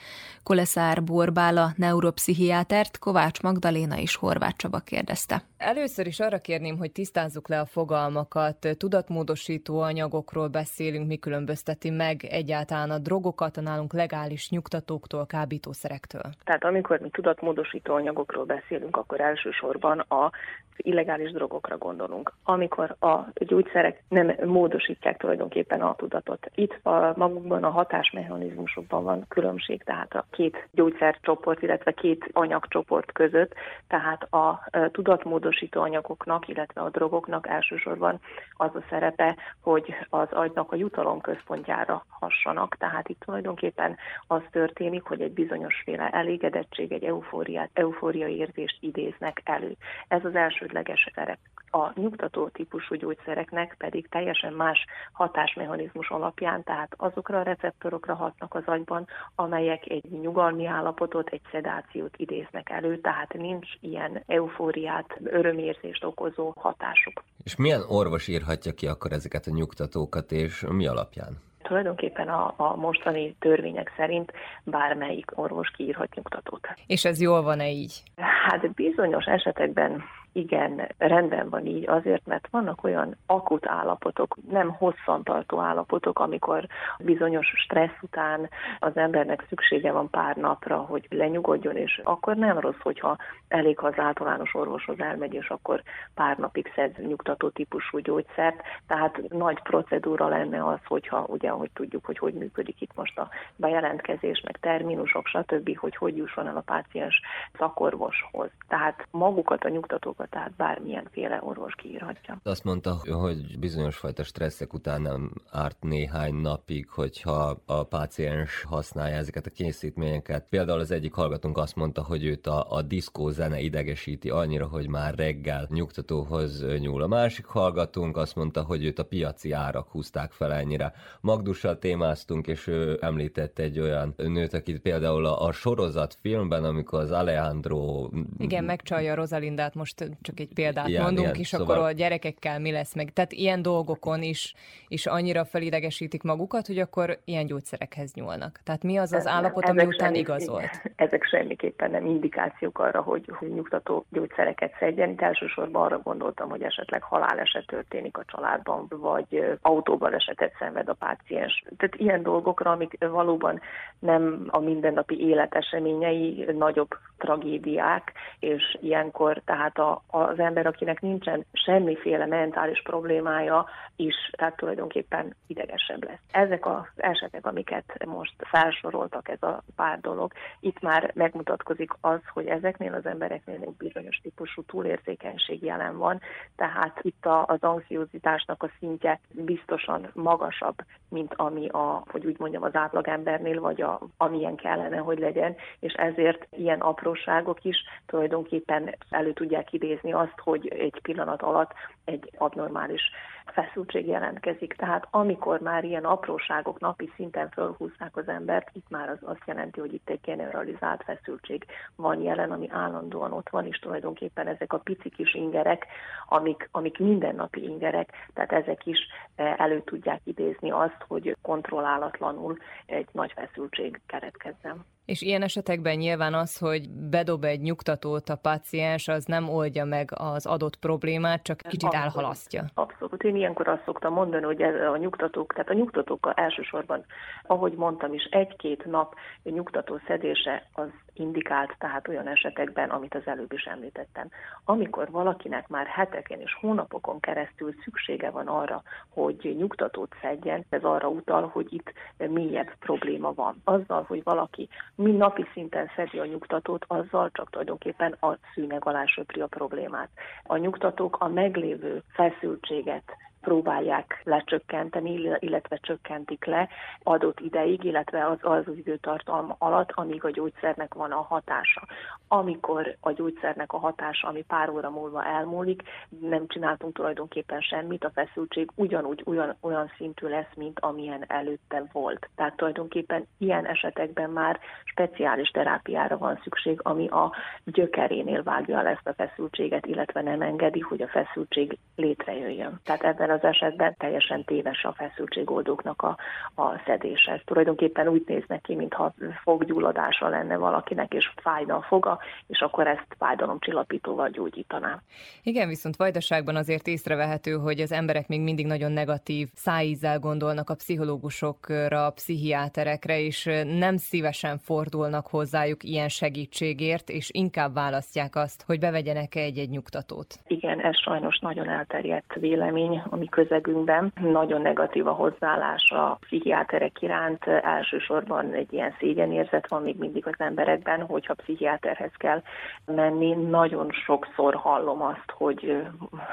Koleszár 0.43 1.03
Borbála, 1.03 1.69
neuropszichiátert 1.75 2.99
Kovács 2.99 3.41
Magdaléna 3.41 3.97
és 3.97 4.15
Horváth 4.15 4.55
Csaba 4.55 4.79
kérdezte. 4.79 5.41
Először 5.57 6.07
is 6.07 6.19
arra 6.19 6.37
kérném, 6.37 6.77
hogy 6.77 6.91
tisztázzuk 6.91 7.47
le 7.47 7.59
a 7.59 7.65
fogalmakat. 7.65 8.67
Tudatmódosító 8.77 9.79
anyagokról 9.79 10.47
beszélünk, 10.47 11.07
mi 11.07 11.17
különbözteti 11.17 11.89
meg 11.89 12.23
egyáltalán 12.23 12.89
a 12.89 12.97
drogokat 12.97 13.57
a 13.57 13.61
nálunk 13.61 13.93
legális 13.93 14.49
nyugtatóktól, 14.49 15.25
kábítószerektől. 15.25 16.31
Tehát 16.43 16.63
amikor 16.63 16.99
mi 16.99 17.09
tudatmódosító 17.09 17.93
anyagokról 17.93 18.45
beszélünk, 18.45 18.97
akkor 18.97 19.21
elsősorban 19.21 19.99
a 19.99 20.31
illegális 20.77 21.31
drogokra 21.31 21.77
gondolunk, 21.77 22.33
amikor 22.43 22.95
a 22.99 23.17
gyógyszerek 23.33 24.03
nem 24.09 24.35
módosítják 24.45 25.17
tulajdonképpen 25.17 25.81
a 25.81 25.95
tudatot. 25.95 26.51
Itt 26.55 26.79
a 26.85 27.13
magukban 27.15 27.63
a 27.63 27.69
hatásmechanizmusokban 27.69 29.03
van 29.03 29.25
különbség, 29.27 29.83
tehát 29.83 30.15
a 30.15 30.25
két 30.31 30.67
gyógyszercsoport, 30.71 31.61
illetve 31.61 31.91
két 31.91 32.29
anyagcsoport 32.33 33.11
között, 33.11 33.53
tehát 33.87 34.33
a 34.33 34.69
tudatmódosító 34.91 35.81
anyagoknak, 35.81 36.47
illetve 36.47 36.81
a 36.81 36.89
drogoknak 36.89 37.47
elsősorban 37.47 38.19
az 38.57 38.75
a 38.75 38.83
szerepe, 38.89 39.35
hogy 39.61 39.93
az 40.09 40.27
agynak 40.31 40.71
a 40.71 40.75
jutalom 40.75 41.21
központjára 41.21 42.05
hassanak, 42.19 42.75
tehát 42.77 43.09
itt 43.09 43.19
tulajdonképpen 43.19 43.97
az 44.27 44.41
történik, 44.51 45.03
hogy 45.03 45.21
egy 45.21 45.31
bizonyosféle 45.31 46.09
elégedettség, 46.09 46.91
egy 46.91 47.03
eufóriát, 47.03 47.69
eufória 47.73 48.27
érzést 48.27 48.77
idéznek 48.79 49.41
elő. 49.43 49.75
Ez 50.07 50.25
az 50.25 50.35
elsődleges 50.67 51.11
szerep. 51.15 51.37
A 51.71 51.99
nyugtató 51.99 52.47
típusú 52.47 52.95
gyógyszereknek 52.95 53.75
pedig 53.77 54.07
teljesen 54.09 54.53
más 54.53 54.85
hatásmechanizmus 55.11 56.09
alapján, 56.09 56.63
tehát 56.63 56.93
azokra 56.97 57.39
a 57.39 57.43
receptorokra 57.43 58.15
hatnak 58.15 58.53
az 58.55 58.63
agyban, 58.65 59.07
amelyek 59.35 59.89
egy 59.89 60.03
nyugalmi 60.21 60.65
állapotot, 60.65 61.29
egy 61.29 61.41
szedációt 61.51 62.17
idéznek 62.17 62.69
elő, 62.69 62.99
tehát 62.99 63.33
nincs 63.33 63.67
ilyen 63.79 64.23
eufóriát, 64.27 65.19
örömérzést 65.23 66.03
okozó 66.03 66.53
hatásuk. 66.55 67.23
És 67.43 67.55
milyen 67.55 67.81
orvos 67.87 68.27
írhatja 68.27 68.73
ki 68.73 68.87
akkor 68.87 69.11
ezeket 69.11 69.45
a 69.45 69.51
nyugtatókat, 69.51 70.31
és 70.31 70.65
mi 70.69 70.87
alapján? 70.87 71.45
tulajdonképpen 71.67 72.27
a, 72.27 72.53
a 72.57 72.75
mostani 72.75 73.35
törvények 73.39 73.93
szerint 73.97 74.31
bármelyik 74.63 75.31
orvos 75.35 75.69
kiírhat 75.69 76.15
nyugtatót. 76.15 76.67
És 76.85 77.05
ez 77.05 77.21
jól 77.21 77.41
van-e 77.41 77.69
így? 77.69 78.03
Hát 78.47 78.73
bizonyos 78.73 79.25
esetekben 79.25 80.03
igen, 80.37 80.87
rendben 80.97 81.49
van 81.49 81.65
így 81.65 81.89
azért, 81.89 82.25
mert 82.25 82.47
vannak 82.51 82.83
olyan 82.83 83.15
akut 83.25 83.67
állapotok, 83.67 84.35
nem 84.49 84.69
hosszantartó 84.69 85.59
állapotok, 85.59 86.19
amikor 86.19 86.67
bizonyos 86.99 87.53
stressz 87.55 88.01
után 88.01 88.49
az 88.79 88.97
embernek 88.97 89.45
szüksége 89.49 89.91
van 89.91 90.09
pár 90.09 90.35
napra, 90.35 90.77
hogy 90.77 91.07
lenyugodjon, 91.09 91.75
és 91.75 92.01
akkor 92.03 92.35
nem 92.35 92.59
rossz, 92.59 92.81
hogyha 92.81 93.17
elég, 93.47 93.77
ha 93.77 93.87
az 93.87 93.97
általános 93.97 94.53
orvoshoz 94.53 94.99
elmegy, 94.99 95.33
és 95.33 95.49
akkor 95.49 95.81
pár 96.13 96.37
napig 96.37 96.71
szed 96.75 97.07
nyugtató 97.07 97.49
típusú 97.49 97.97
gyógyszert. 97.97 98.61
Tehát 98.87 99.21
nagy 99.29 99.61
procedúra 99.61 100.27
lenne 100.27 100.67
az, 100.67 100.79
hogyha 100.85 101.25
ugye, 101.27 101.49
hogy 101.49 101.69
tudjuk, 101.73 102.05
hogy 102.05 102.17
hogy 102.17 102.33
működik 102.33 102.81
itt 102.81 102.95
most 102.95 103.19
a 103.19 103.29
bejelentkezés, 103.55 104.41
meg 104.45 104.57
terminusok, 104.59 105.27
stb., 105.27 105.77
hogy 105.77 105.95
hogy 105.95 106.17
jusson 106.17 106.47
el 106.47 106.57
a 106.57 106.61
páciens 106.61 107.21
szakorvoshoz. 107.57 108.49
Tehát 108.67 109.07
magukat 109.11 109.63
a 109.63 109.69
nyugtatókat 109.69 110.26
tehát 110.29 110.55
bármilyenféle 110.55 111.39
orvos 111.43 111.75
kiírhatja. 111.75 112.39
Azt 112.43 112.63
mondta, 112.63 112.97
hogy 113.11 113.59
bizonyos 113.59 113.97
fajta 113.97 114.23
stresszek 114.23 114.73
után 114.73 115.01
nem 115.01 115.31
árt 115.51 115.77
néhány 115.83 116.33
napig, 116.35 116.89
hogyha 116.89 117.61
a 117.65 117.83
páciens 117.83 118.63
használja 118.63 119.15
ezeket 119.15 119.45
a 119.45 119.49
készítményeket. 119.49 120.45
Például 120.49 120.79
az 120.79 120.91
egyik 120.91 121.13
hallgatónk 121.13 121.57
azt 121.57 121.75
mondta, 121.75 122.03
hogy 122.03 122.25
őt 122.25 122.47
a, 122.47 122.71
a 122.71 122.81
diszkó 122.81 123.29
zene 123.29 123.59
idegesíti 123.59 124.29
annyira, 124.29 124.67
hogy 124.67 124.87
már 124.89 125.15
reggel 125.15 125.67
nyugtatóhoz 125.69 126.65
nyúl. 126.79 127.01
A 127.01 127.07
másik 127.07 127.45
hallgatónk 127.45 128.17
azt 128.17 128.35
mondta, 128.35 128.63
hogy 128.63 128.85
őt 128.85 128.99
a 128.99 129.05
piaci 129.05 129.51
árak 129.51 129.89
húzták 129.89 130.31
fel 130.31 130.53
ennyire. 130.53 130.93
Magdussal 131.21 131.77
témáztunk, 131.77 132.47
és 132.47 132.67
ő 132.67 132.97
említett 133.01 133.59
egy 133.59 133.79
olyan 133.79 134.13
nőt, 134.17 134.53
akit 134.53 134.79
például 134.79 135.25
a, 135.25 135.45
a 135.45 135.51
sorozat 135.51 136.17
filmben, 136.21 136.63
amikor 136.63 136.99
az 136.99 137.11
Alejandro... 137.11 138.09
Igen, 138.37 138.63
megcsalja 138.63 139.15
Rosalindát 139.15 139.75
most 139.75 140.16
csak 140.21 140.39
egy 140.39 140.53
példát 140.53 140.87
ilyen, 140.87 141.01
mondunk, 141.01 141.25
ilyen. 141.27 141.39
és 141.39 141.47
Szóval- 141.47 141.75
akkor 141.75 141.87
a 141.87 141.91
gyerekekkel 141.91 142.59
mi 142.59 142.71
lesz 142.71 142.95
meg. 142.95 143.13
Tehát 143.13 143.31
ilyen 143.31 143.61
dolgokon 143.61 144.21
is, 144.21 144.53
is 144.87 145.05
annyira 145.05 145.45
felidegesítik 145.45 146.23
magukat, 146.23 146.67
hogy 146.67 146.79
akkor 146.79 147.19
ilyen 147.25 147.45
gyógyszerekhez 147.45 148.13
nyúlnak. 148.13 148.59
Tehát 148.63 148.83
mi 148.83 148.97
az 148.97 149.13
az 149.13 149.27
állapot, 149.27 149.65
ami 149.69 149.77
Ezek 149.79 149.93
után 149.93 150.07
semmi- 150.07 150.19
igazolt? 150.19 150.81
Ezek 150.95 151.23
semmiképpen 151.23 151.91
nem 151.91 152.05
indikációk 152.05 152.79
arra, 152.79 153.01
hogy, 153.01 153.31
hogy 153.39 153.53
nyugtató 153.53 154.05
gyógyszereket 154.09 154.75
szedjen. 154.79 155.09
Itt 155.09 155.21
elsősorban 155.21 155.83
arra 155.83 155.99
gondoltam, 155.99 156.49
hogy 156.49 156.61
esetleg 156.63 157.03
haláleset 157.03 157.65
történik 157.65 158.17
a 158.17 158.23
családban, 158.25 158.87
vagy 158.89 159.25
ö, 159.29 159.53
autóbalesetet 159.61 160.53
szenved 160.59 160.89
a 160.89 160.93
páciens. 160.93 161.63
Tehát 161.77 161.95
ilyen 161.95 162.23
dolgokra, 162.23 162.71
amik 162.71 162.97
valóban 162.99 163.61
nem 163.99 164.47
a 164.47 164.59
mindennapi 164.59 165.19
élet 165.27 165.55
eseményei, 165.55 166.45
nagyobb 166.57 166.89
tragédiák, 167.17 168.11
és 168.39 168.77
ilyenkor 168.81 169.41
tehát 169.45 169.77
a, 169.77 169.96
az 170.07 170.39
ember, 170.39 170.65
akinek 170.65 171.01
nincsen 171.01 171.45
semmiféle 171.53 172.25
mentális 172.25 172.81
problémája 172.81 173.65
is, 173.95 174.15
tehát 174.31 174.55
tulajdonképpen 174.55 175.35
idegesebb 175.47 176.03
lesz. 176.03 176.19
Ezek 176.31 176.65
az 176.65 176.85
esetek, 176.95 177.45
amiket 177.45 178.05
most 178.05 178.33
felsoroltak, 178.37 179.29
ez 179.29 179.41
a 179.41 179.63
pár 179.75 179.99
dolog, 179.99 180.31
itt 180.59 180.79
már 180.79 181.11
megmutatkozik 181.13 181.91
az, 182.01 182.19
hogy 182.33 182.45
ezeknél 182.47 182.93
az 182.93 183.05
embereknél 183.05 183.61
egy 183.61 183.75
bizonyos 183.77 184.17
típusú 184.17 184.63
túlérzékenység 184.63 185.63
jelen 185.63 185.97
van, 185.97 186.21
tehát 186.55 186.99
itt 187.01 187.25
a, 187.25 187.45
az 187.45 187.61
anxiozitásnak 187.61 188.63
a 188.63 188.71
szintje 188.79 189.19
biztosan 189.31 190.09
magasabb, 190.13 190.75
mint 191.09 191.33
ami 191.35 191.67
a, 191.67 192.03
hogy 192.11 192.25
úgy 192.25 192.39
mondjam, 192.39 192.63
az 192.63 192.75
átlagembernél, 192.75 193.61
vagy 193.61 193.81
a, 193.81 193.99
amilyen 194.17 194.55
kellene, 194.55 194.97
hogy 194.97 195.19
legyen, 195.19 195.55
és 195.79 195.93
ezért 195.93 196.47
ilyen 196.49 196.79
apróságok 196.79 197.63
is 197.63 197.77
tulajdonképpen 198.05 198.95
elő 199.09 199.33
tudják 199.33 199.65
idézni 199.87 200.13
azt, 200.13 200.39
hogy 200.43 200.67
egy 200.67 200.99
pillanat 201.01 201.41
alatt 201.41 201.73
egy 202.05 202.31
abnormális 202.37 203.01
feszültség 203.45 204.07
jelentkezik. 204.07 204.73
Tehát 204.73 205.07
amikor 205.11 205.59
már 205.59 205.83
ilyen 205.83 206.05
apróságok 206.05 206.79
napi 206.79 207.11
szinten 207.15 207.49
fölhúzzák 207.49 208.17
az 208.17 208.27
embert, 208.27 208.69
itt 208.73 208.89
már 208.89 209.09
az 209.09 209.17
azt 209.21 209.43
jelenti, 209.45 209.79
hogy 209.79 209.93
itt 209.93 210.09
egy 210.09 210.19
generalizált 210.21 211.03
feszültség 211.03 211.65
van 211.95 212.21
jelen, 212.21 212.51
ami 212.51 212.67
állandóan 212.71 213.31
ott 213.31 213.49
van, 213.49 213.65
és 213.65 213.79
tulajdonképpen 213.79 214.47
ezek 214.47 214.73
a 214.73 214.77
pici 214.77 215.09
kis 215.09 215.33
ingerek, 215.33 215.85
amik, 216.27 216.69
amik 216.71 216.97
mindennapi 216.97 217.63
ingerek, 217.63 218.09
tehát 218.33 218.51
ezek 218.51 218.85
is 218.85 218.99
eh, 219.35 219.59
elő 219.59 219.81
tudják 219.81 220.21
idézni 220.23 220.71
azt, 220.71 221.05
hogy 221.07 221.35
kontrollálatlanul 221.41 222.57
egy 222.85 223.07
nagy 223.11 223.31
feszültség 223.35 224.01
keretkezzen. 224.05 224.85
És 225.07 225.21
ilyen 225.21 225.41
esetekben 225.41 225.97
nyilván 225.97 226.33
az, 226.33 226.57
hogy 226.57 226.89
bedob 226.89 227.43
egy 227.43 227.61
nyugtatót 227.61 228.29
a 228.29 228.35
páciens, 228.35 229.07
az 229.07 229.25
nem 229.25 229.49
oldja 229.49 229.85
meg 229.85 230.09
az 230.13 230.45
adott 230.45 230.75
problémát, 230.75 231.43
csak 231.43 231.57
kicsit 231.57 231.83
Abszolút. 231.83 232.05
elhalasztja. 232.05 232.65
Abszolút. 232.73 233.23
Én 233.23 233.35
ilyenkor 233.35 233.67
azt 233.67 233.83
szoktam 233.85 234.13
mondani, 234.13 234.43
hogy 234.43 234.61
a 234.61 234.97
nyugtatók, 234.97 235.53
tehát 235.53 235.69
a 235.69 235.73
nyugtatókkal 235.73 236.33
elsősorban, 236.33 237.05
ahogy 237.43 237.73
mondtam 237.73 238.13
is, 238.13 238.23
egy-két 238.23 238.85
nap 238.85 239.15
nyugtató 239.43 239.99
szedése 240.07 240.67
az 240.73 240.89
indikált, 241.19 241.75
tehát 241.77 242.07
olyan 242.07 242.27
esetekben, 242.27 242.89
amit 242.89 243.15
az 243.15 243.21
előbb 243.25 243.53
is 243.53 243.63
említettem. 243.63 244.29
Amikor 244.65 245.11
valakinek 245.11 245.67
már 245.67 245.87
heteken 245.87 246.39
és 246.39 246.57
hónapokon 246.61 247.19
keresztül 247.19 247.73
szüksége 247.83 248.29
van 248.29 248.47
arra, 248.47 248.83
hogy 249.09 249.55
nyugtatót 249.57 250.15
szedjen, 250.21 250.65
ez 250.69 250.83
arra 250.83 251.07
utal, 251.07 251.47
hogy 251.47 251.73
itt 251.73 251.93
mélyebb 252.17 252.75
probléma 252.79 253.33
van. 253.33 253.61
Azzal, 253.63 254.03
hogy 254.07 254.23
valaki 254.23 254.69
mi 254.95 255.11
napi 255.11 255.45
szinten 255.53 255.89
szedi 255.95 256.19
a 256.19 256.25
nyugtatót, 256.25 256.85
azzal 256.87 257.29
csak 257.31 257.49
tulajdonképpen 257.49 258.11
a 258.11 258.37
szűnyeg 258.53 258.85
alá 258.85 259.05
söpri 259.05 259.41
a 259.41 259.47
problémát. 259.47 260.09
A 260.43 260.57
nyugtatók 260.57 261.15
a 261.19 261.27
meglévő 261.27 262.03
feszültséget 262.13 263.17
próbálják 263.47 264.21
lecsökkenteni, 264.23 265.37
illetve 265.39 265.77
csökkentik 265.81 266.45
le 266.45 266.69
adott 267.03 267.39
ideig, 267.39 267.83
illetve 267.83 268.25
az 268.25 268.37
az, 268.41 268.63
időtartalma 268.75 269.55
alatt, 269.59 269.91
amíg 269.91 270.23
a 270.23 270.31
gyógyszernek 270.31 270.93
van 270.93 271.11
a 271.11 271.21
hatása. 271.21 271.87
Amikor 272.27 272.95
a 272.99 273.11
gyógyszernek 273.11 273.73
a 273.73 273.77
hatása, 273.77 274.27
ami 274.27 274.43
pár 274.47 274.69
óra 274.69 274.89
múlva 274.89 275.25
elmúlik, 275.25 275.83
nem 276.21 276.47
csináltunk 276.47 276.93
tulajdonképpen 276.93 277.61
semmit, 277.61 278.03
a 278.03 278.11
feszültség 278.13 278.69
ugyanúgy 278.75 279.23
olyan, 279.25 279.55
olyan 279.61 279.91
szintű 279.97 280.27
lesz, 280.27 280.53
mint 280.55 280.79
amilyen 280.79 281.23
előtte 281.27 281.83
volt. 281.91 282.29
Tehát 282.35 282.55
tulajdonképpen 282.55 283.27
ilyen 283.37 283.65
esetekben 283.65 284.29
már 284.29 284.59
speciális 284.83 285.49
terápiára 285.49 286.17
van 286.17 286.39
szükség, 286.43 286.79
ami 286.83 287.07
a 287.07 287.31
gyökerénél 287.63 288.43
vágja 288.43 288.87
ezt 288.87 289.07
a 289.07 289.13
feszültséget, 289.13 289.85
illetve 289.85 290.21
nem 290.21 290.41
engedi, 290.41 290.79
hogy 290.79 291.01
a 291.01 291.07
feszültség 291.07 291.77
létrejöjjön. 291.95 292.79
Tehát 292.83 293.03
ebben 293.03 293.29
az 293.29 293.36
esetben 293.43 293.95
teljesen 293.97 294.43
téves 294.43 294.83
a 294.83 294.93
feszültségoldóknak 294.93 296.01
a, 296.01 296.17
a 296.55 296.81
szedése. 296.85 297.31
Ez 297.31 297.41
tulajdonképpen 297.45 298.07
úgy 298.07 298.23
néz 298.25 298.43
neki, 298.47 298.75
mintha 298.75 299.13
foggyulladása 299.43 300.27
lenne 300.27 300.57
valakinek, 300.57 301.13
és 301.13 301.31
fájna 301.41 301.75
a 301.75 301.81
foga, 301.81 302.19
és 302.47 302.59
akkor 302.59 302.87
ezt 302.87 303.07
fájdalomcsillapítóval 303.17 304.29
gyógyítaná. 304.29 305.01
Igen, 305.43 305.67
viszont 305.67 305.95
vajdaságban 305.95 306.55
azért 306.55 306.87
észrevehető, 306.87 307.51
hogy 307.51 307.79
az 307.79 307.91
emberek 307.91 308.27
még 308.27 308.41
mindig 308.41 308.65
nagyon 308.65 308.91
negatív 308.91 309.47
szájízzel 309.53 310.19
gondolnak 310.19 310.69
a 310.69 310.75
pszichológusokra, 310.75 312.05
a 312.05 312.11
pszichiáterekre, 312.11 313.19
és 313.19 313.49
nem 313.79 313.97
szívesen 313.97 314.57
fordulnak 314.57 315.27
hozzájuk 315.27 315.83
ilyen 315.83 316.09
segítségért, 316.09 317.09
és 317.09 317.29
inkább 317.33 317.73
választják 317.73 318.35
azt, 318.35 318.63
hogy 318.65 318.79
bevegyenek 318.79 319.35
egy-egy 319.35 319.69
nyugtatót. 319.69 320.35
Igen, 320.47 320.79
ez 320.79 320.97
sajnos 320.99 321.39
nagyon 321.39 321.69
elterjedt 321.69 322.33
vélemény 322.33 323.01
a 323.09 323.15
mi 323.29 323.43
közegünkben. 323.43 324.13
Nagyon 324.21 324.61
negatív 324.61 325.07
a 325.07 325.11
hozzáállás 325.11 325.91
a 325.91 326.17
pszichiáterek 326.21 327.01
iránt, 327.01 327.47
elsősorban 327.47 328.53
egy 328.53 328.73
ilyen 328.73 328.95
szégyenérzet 328.99 329.67
van 329.69 329.81
még 329.81 329.97
mindig 329.97 330.27
az 330.27 330.35
emberekben, 330.37 331.01
hogyha 331.01 331.33
pszichiáterhez 331.33 332.11
kell 332.17 332.41
menni. 332.85 333.33
Nagyon 333.33 333.91
sokszor 333.91 334.55
hallom 334.55 335.01
azt, 335.01 335.31
hogy 335.31 335.83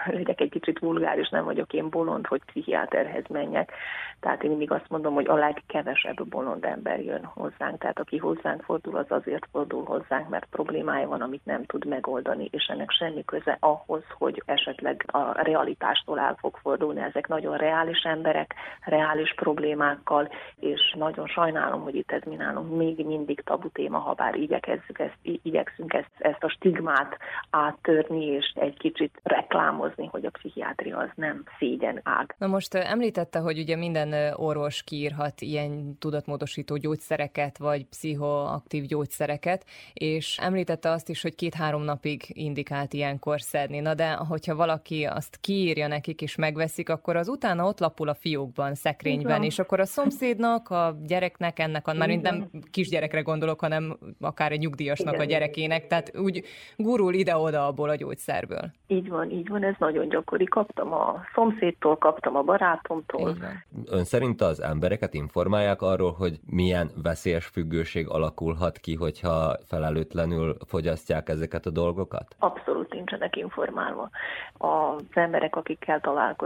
legyek 0.07 0.40
egy 0.40 0.51
kicsit 0.51 0.78
vulgáris, 0.78 1.28
nem 1.28 1.45
vagyok 1.45 1.72
én 1.72 1.90
bolond, 1.90 2.26
hogy 2.26 2.40
pszichiáterhez 2.45 3.24
menjek. 3.28 3.72
Tehát 4.20 4.42
én 4.42 4.51
mindig 4.51 4.70
azt 4.70 4.88
mondom, 4.88 5.14
hogy 5.14 5.28
a 5.28 5.34
legkevesebb 5.34 6.28
bolond 6.28 6.64
ember 6.64 7.01
jön 7.01 7.24
hozzánk. 7.24 7.78
Tehát 7.78 7.99
aki 7.99 8.16
hozzánk 8.16 8.62
fordul, 8.62 8.97
az 8.97 9.07
azért 9.09 9.47
fordul 9.53 9.84
hozzánk, 9.84 10.28
mert 10.28 10.47
problémája 10.51 11.09
van, 11.09 11.20
amit 11.20 11.45
nem 11.45 11.64
tud 11.64 11.86
megoldani, 11.86 12.49
és 12.51 12.64
ennek 12.64 12.90
semmi 12.90 13.24
köze 13.24 13.57
ahhoz, 13.61 14.03
hogy 14.18 14.42
esetleg 14.47 15.05
a 15.07 15.42
realitástól 15.42 16.18
el 16.18 16.36
fog 16.38 16.57
fordulni. 16.57 16.73
Ezek 16.82 17.28
nagyon 17.28 17.56
reális 17.56 18.02
emberek, 18.02 18.54
reális 18.80 19.34
problémákkal, 19.34 20.28
és 20.60 20.94
nagyon 20.98 21.26
sajnálom, 21.26 21.82
hogy 21.82 21.94
itt 21.94 22.10
ez 22.10 22.22
mi 22.22 22.34
nálunk 22.34 22.76
még 22.76 23.06
mindig 23.06 23.40
tabu 23.44 23.68
téma, 23.68 23.98
ha 23.98 24.12
bár 24.12 24.34
igyekezzük 24.34 24.98
ezt, 24.98 25.18
igyekszünk 25.22 25.92
ezt, 25.92 26.10
ezt 26.18 26.42
a 26.42 26.48
stigmát 26.48 27.16
áttörni, 27.50 28.24
és 28.24 28.52
egy 28.54 28.76
kicsit 28.78 29.20
reklámozni, 29.22 30.06
hogy 30.06 30.24
a 30.24 30.30
pszichiátria 30.30 30.98
az 30.98 31.08
nem 31.14 31.42
szégyen 31.58 32.00
ág. 32.02 32.34
Na 32.38 32.46
most 32.46 32.74
említette, 32.74 33.38
hogy 33.38 33.58
ugye 33.58 33.76
minden 33.76 34.32
orvos 34.36 34.82
kiírhat 34.82 35.40
ilyen 35.40 35.98
tudatmódosító 35.98 36.76
gyógyszereket, 36.76 37.58
vagy 37.58 37.86
pszichoaktív 37.86 38.84
gyógyszereket, 38.84 39.64
és 39.92 40.38
említette 40.42 40.90
azt 40.90 41.08
is, 41.08 41.22
hogy 41.22 41.34
két-három 41.34 41.82
napig 41.82 42.22
indikált 42.28 42.92
ilyenkor 42.92 43.40
szedni. 43.40 43.80
Na 43.80 43.94
de 43.94 44.12
hogyha 44.12 44.54
valaki 44.54 45.04
azt 45.04 45.36
kiírja 45.40 45.86
nekik 45.86 46.22
és 46.22 46.36
megveszik, 46.64 46.88
akkor 46.88 47.16
az 47.16 47.28
utána 47.28 47.66
ott 47.66 47.78
lapul 47.78 48.08
a 48.08 48.14
fiókban, 48.14 48.74
szekrényben, 48.74 49.42
és 49.42 49.58
akkor 49.58 49.80
a 49.80 49.84
szomszédnak, 49.84 50.70
a 50.70 50.96
gyereknek, 51.06 51.58
ennek, 51.58 51.86
már 51.96 52.08
nem 52.08 52.50
kisgyerekre 52.70 53.20
gondolok, 53.20 53.60
hanem 53.60 53.98
akár 54.20 54.52
egy 54.52 54.58
nyugdíjasnak 54.58 55.14
Igen. 55.14 55.26
a 55.26 55.28
gyerekének, 55.28 55.86
tehát 55.86 56.16
úgy 56.16 56.44
gurul 56.76 57.14
ide-oda 57.14 57.66
abból 57.66 57.88
a 57.88 57.94
gyógyszerből. 57.94 58.70
Így 58.86 59.08
van, 59.08 59.30
így 59.30 59.48
van, 59.48 59.64
ez 59.64 59.74
nagyon 59.78 60.08
gyakori. 60.08 60.44
Kaptam 60.44 60.92
a 60.92 61.20
szomszédtól, 61.34 61.96
kaptam 61.96 62.36
a 62.36 62.42
barátomtól. 62.42 63.36
Ön 63.90 64.04
szerint 64.04 64.40
az 64.40 64.62
embereket 64.62 65.14
informálják 65.14 65.82
arról, 65.82 66.12
hogy 66.12 66.38
milyen 66.50 66.90
veszélyes 67.02 67.46
függőség 67.46 68.08
alakulhat 68.08 68.78
ki, 68.78 68.94
hogyha 68.94 69.56
felelőtlenül 69.66 70.56
fogyasztják 70.66 71.28
ezeket 71.28 71.66
a 71.66 71.70
dolgokat? 71.70 72.36
Abszolút 72.38 72.92
nincsenek 72.92 73.36
informálva. 73.36 74.10
Az 74.58 75.02
emberek, 75.12 75.56
akikkel 75.56 76.00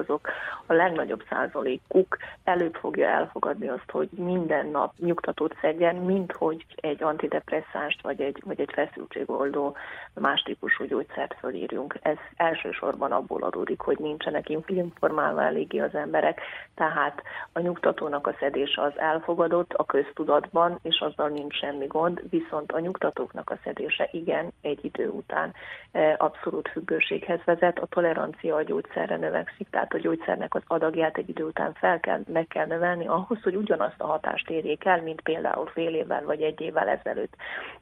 találkozok, 0.08 0.28
a 0.66 0.72
legnagyobb 0.72 1.22
százalékuk 1.28 2.16
előbb 2.44 2.74
fogja 2.74 3.08
elfogadni 3.08 3.68
azt, 3.68 3.90
hogy 3.90 4.08
minden 4.10 4.66
nap 4.66 4.92
nyugtatót 4.98 5.56
szedjen, 5.60 5.96
mint 5.96 6.32
hogy 6.32 6.64
egy 6.76 7.02
antidepresszánst 7.02 8.02
vagy 8.02 8.20
egy, 8.20 8.42
vagy 8.44 8.60
egy 8.60 8.70
feszültségoldó 8.72 9.76
más 10.14 10.42
típusú 10.42 10.84
gyógyszert 10.84 11.34
fölírjunk. 11.38 11.98
Ez 12.02 12.16
elsősorban 12.36 13.12
abból 13.12 13.42
adódik, 13.42 13.80
hogy 13.80 13.98
nincsenek 13.98 14.48
informálva 14.66 15.42
eléggé 15.42 15.78
az 15.78 15.94
emberek, 15.94 16.40
tehát 16.74 17.22
a 17.52 17.60
nyugtatónak 17.60 18.26
a 18.26 18.36
szedése 18.38 18.82
az 18.82 18.98
elfogadott 18.98 19.72
a 19.72 19.84
köztudatban, 19.84 20.78
és 20.82 21.00
azzal 21.00 21.28
nincs 21.28 21.54
semmi 21.54 21.86
gond, 21.86 22.22
viszont 22.30 22.72
a 22.72 22.80
nyugtatóknak 22.80 23.50
a 23.50 23.58
szedése 23.64 24.08
igen, 24.12 24.52
egy 24.60 24.84
idő 24.84 25.08
után 25.08 25.54
e, 25.92 26.14
abszolút 26.18 26.68
függőséghez 26.68 27.40
vezet, 27.44 27.78
a 27.78 27.86
tolerancia 27.86 28.54
a 28.56 28.62
gyógyszerre 28.62 29.16
növekszik, 29.16 29.68
tehát 29.70 29.94
a 29.98 30.00
gyógyszernek 30.00 30.54
az 30.54 30.62
adagját 30.66 31.16
egy 31.16 31.28
idő 31.28 31.44
után 31.44 31.72
fel 31.72 32.00
kell, 32.00 32.20
meg 32.32 32.46
kell 32.46 32.66
növelni 32.66 33.06
ahhoz, 33.06 33.42
hogy 33.42 33.56
ugyanazt 33.56 34.00
a 34.00 34.06
hatást 34.06 34.50
érjék 34.50 34.84
el, 34.84 35.02
mint 35.02 35.20
például 35.20 35.66
fél 35.66 35.94
évvel 35.94 36.24
vagy 36.24 36.42
egy 36.42 36.60
évvel 36.60 36.88
ezelőtt. 36.88 37.34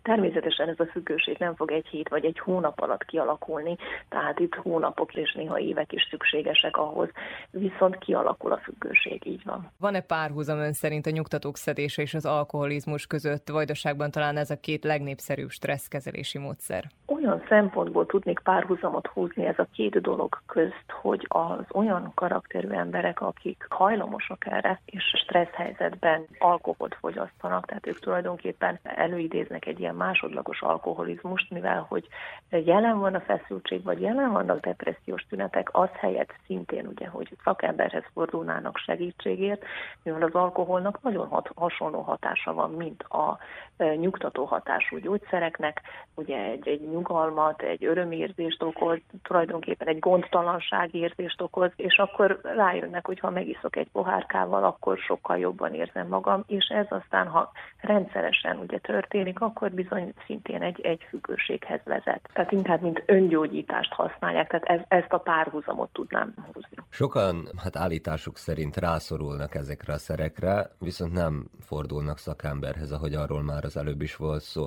Természetesen 0.03 0.69
ez 0.69 0.81
a 0.81 0.87
függőség 0.87 1.37
nem 1.39 1.55
fog 1.55 1.71
egy 1.71 1.87
hét 1.87 2.09
vagy 2.09 2.25
egy 2.25 2.39
hónap 2.39 2.81
alatt 2.81 3.05
kialakulni, 3.05 3.77
tehát 4.09 4.39
itt 4.39 4.55
hónapok 4.55 5.15
és 5.15 5.33
néha 5.33 5.59
évek 5.59 5.93
is 5.93 6.07
szükségesek 6.11 6.77
ahhoz, 6.77 7.09
viszont 7.51 7.99
kialakul 7.99 8.53
a 8.53 8.59
függőség, 8.59 9.27
így 9.27 9.43
van. 9.45 9.71
Van-e 9.81 10.01
párhuzam 10.01 10.59
ön 10.59 10.73
szerint 10.73 11.07
a 11.07 11.11
nyugtatók 11.11 11.57
szedése 11.57 12.03
és 12.03 12.15
az 12.15 12.27
alkoholizmus 12.27 13.07
között? 13.07 13.49
Vajdaságban 13.49 14.11
talán 14.11 14.37
ez 14.37 14.51
a 14.51 14.61
két 14.61 14.85
legnépszerűbb 14.85 15.51
stresszkezelési 15.51 16.39
módszer. 16.39 16.85
Olyan 17.07 17.43
szempontból 17.49 18.07
tudnék 18.07 18.39
párhuzamot 18.39 19.07
húzni 19.07 19.45
ez 19.45 19.59
a 19.59 19.67
két 19.73 20.01
dolog 20.01 20.39
közt, 20.47 20.85
hogy 21.03 21.27
az 21.29 21.65
olyan 21.73 22.06
karakterű 22.15 22.69
emberek, 22.69 23.21
akik 23.21 23.67
hajlamosak 23.69 24.47
erre, 24.47 24.81
és 24.85 25.05
stressz 25.25 25.55
helyzetben 25.55 26.27
alkoholt 26.39 26.97
fogyasztanak, 27.01 27.67
tehát 27.67 27.87
ők 27.87 27.99
tulajdonképpen 27.99 28.79
előidéznek 28.83 29.67
egy 29.67 29.81
ilyen 29.81 29.95
másodlagos 29.95 30.61
alkoholizmust, 30.63 31.51
mivel 31.51 31.87
hogy 31.89 32.09
jelen 32.51 32.99
van 32.99 33.15
a 33.15 33.21
feszültség, 33.21 33.83
vagy 33.83 34.01
jelen 34.01 34.33
vannak 34.33 34.61
depressziós 34.61 35.27
tünetek, 35.29 35.69
az 35.73 35.89
helyett 35.93 36.35
szintén 36.47 36.87
ugye, 36.87 37.09
hogy 37.09 37.37
szakemberhez 37.45 38.05
fordulnának 38.13 38.77
segítségért, 38.79 39.65
mivel 40.03 40.23
az 40.23 40.35
alkoholnak 40.35 41.03
nagyon 41.03 41.29
hat, 41.29 41.51
hasonló 41.55 42.01
hatása 42.01 42.55
van, 42.55 42.71
mint 42.71 43.03
a 43.03 43.39
e, 43.77 43.95
nyugtató 43.95 44.45
hatású 44.45 44.97
gyógyszereknek, 44.97 45.83
ugye 46.15 46.39
egy, 46.39 46.69
egy 46.69 46.81
nyugalmat, 46.81 47.63
egy 47.63 47.85
örömérzést 47.85 48.63
okoz, 48.63 48.99
tulajdonképpen 49.23 49.89
egy 49.89 49.99
gondtalanságérzést 49.99 51.41
okoz, 51.41 51.71
és 51.77 51.96
akkor 51.99 52.41
rájönnek, 52.43 53.07
hogy 53.07 53.21
ha 53.21 53.31
megiszok 53.31 53.77
egy 53.77 53.89
pohárkával, 53.93 54.65
akkor 54.65 54.99
sokkal 54.99 55.39
jobban 55.39 55.75
érzem 55.75 56.09
magam, 56.09 56.45
és 56.47 56.67
ez 56.67 56.87
aztán, 56.89 57.27
ha 57.27 57.53
rendszeresen 57.81 58.57
ugye 58.57 58.79
történik, 58.79 59.41
akkor 59.41 59.71
bizony 59.71 60.13
szintén 60.27 60.63
egy, 60.63 60.81
egy 60.81 61.07
függőséghez 61.09 61.81
vezet. 61.85 62.29
Tehát 62.33 62.53
inkább, 62.53 62.81
mint 62.81 63.03
öngyógyítást 63.07 63.93
használják, 63.93 64.49
tehát 64.49 64.65
ez, 64.65 64.99
ezt 64.99 65.13
a 65.13 65.19
párhuzamot 65.19 65.93
tudnám 65.93 66.35
húzni. 66.53 66.77
Sokan, 66.91 67.49
hát 67.63 67.77
állításuk 67.77 68.37
szerint 68.37 68.77
rászorulnak 68.77 69.55
ezekre 69.55 69.93
a 69.93 69.99
szerekre, 69.99 70.67
viszont 70.79 71.13
nem 71.13 71.45
fordulnak 71.61 72.19
szakemberhez, 72.19 72.93
ahogy 72.93 73.15
arról 73.15 73.43
már 73.43 73.65
az 73.65 73.77
előbb 73.77 74.03
is 74.03 74.17
volt 74.17 74.43
szó. 74.43 74.67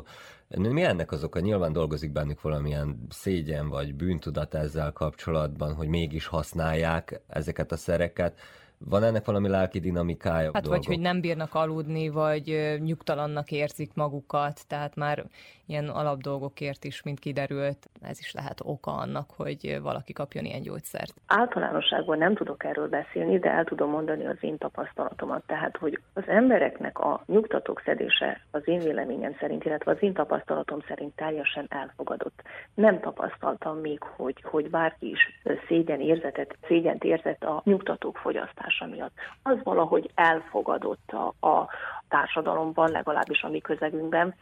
Mi 0.57 0.83
ennek 0.83 1.11
az 1.11 1.23
oka? 1.23 1.39
Nyilván 1.39 1.73
dolgozik 1.73 2.11
bennük 2.11 2.41
valamilyen 2.41 3.05
szégyen 3.09 3.69
vagy 3.69 3.95
bűntudat 3.95 4.53
ezzel 4.53 4.91
kapcsolatban, 4.91 5.73
hogy 5.73 5.87
mégis 5.87 6.25
használják 6.25 7.21
ezeket 7.27 7.71
a 7.71 7.77
szereket, 7.77 8.39
Van 8.85 9.03
ennek 9.03 9.25
valami 9.25 9.47
lelki 9.47 9.79
dinamikája? 9.79 10.51
Hát 10.53 10.65
vagy 10.65 10.85
hogy 10.85 10.99
nem 10.99 11.21
bírnak 11.21 11.53
aludni, 11.53 12.09
vagy 12.09 12.77
nyugtalannak 12.79 13.51
érzik 13.51 13.93
magukat, 13.93 14.67
tehát 14.67 14.95
már 14.95 15.23
ilyen 15.65 15.87
alapdolgokért 15.89 16.83
is, 16.83 17.03
mint 17.03 17.19
kiderült, 17.19 17.89
ez 18.01 18.19
is 18.19 18.33
lehet 18.33 18.59
oka 18.63 18.91
annak, 18.91 19.29
hogy 19.37 19.79
valaki 19.81 20.13
kapjon 20.13 20.45
ilyen 20.45 20.61
gyógyszert. 20.61 21.13
Általánosságban 21.27 22.17
nem 22.17 22.35
tudok 22.35 22.63
erről 22.63 22.87
beszélni, 22.87 23.39
de 23.39 23.49
el 23.49 23.63
tudom 23.63 23.89
mondani 23.89 24.25
az 24.25 24.37
én 24.41 24.57
tapasztalatomat. 24.57 25.43
Tehát, 25.45 25.77
hogy 25.77 25.99
az 26.13 26.23
embereknek 26.27 26.99
a 26.99 27.23
nyugtatók 27.25 27.81
szedése 27.85 28.41
az 28.51 28.67
én 28.67 28.79
véleményem 28.79 29.35
szerint, 29.39 29.65
illetve 29.65 29.91
az 29.91 29.97
én 29.99 30.13
tapasztalatom 30.13 30.79
szerint 30.87 31.15
teljesen 31.15 31.65
elfogadott. 31.69 32.41
Nem 32.73 32.99
tapasztaltam 32.99 33.77
még, 33.77 34.03
hogy, 34.03 34.41
hogy 34.41 34.69
bárki 34.69 35.09
is 35.09 35.19
szégyen 35.67 36.01
érzetet, 36.01 36.57
szégyent 36.67 37.03
érzett 37.03 37.43
a 37.43 37.61
nyugtatók 37.65 38.17
fogyasztása 38.17 38.68
miatt. 38.89 39.13
Az 39.43 39.57
valahogy 39.63 40.11
elfogadott 40.15 41.11
a, 41.11 41.47
a 41.47 41.69
társadalomban, 42.09 42.91
legalábbis 42.91 43.41
a 43.43 43.49
mi 43.49 43.59
közegünkben. 43.59 44.35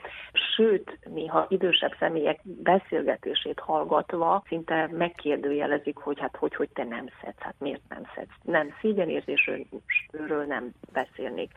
Sőt, 0.55 0.97
néha 1.13 1.45
idősebb 1.49 1.95
személyek 1.99 2.39
beszélgetését 2.43 3.59
hallgatva 3.59 4.43
szinte 4.47 4.89
megkérdőjelezik, 4.91 5.97
hogy 5.97 6.19
hát 6.19 6.35
hogy, 6.35 6.55
hogy 6.55 6.69
te 6.69 6.83
nem 6.83 7.05
szedsz, 7.21 7.39
hát 7.39 7.55
miért 7.57 7.81
nem 7.89 8.01
szedsz. 8.15 8.35
Nem, 8.43 8.73
szégyenérzésről 8.81 10.45
nem 10.47 10.71
beszélnék. 10.93 11.51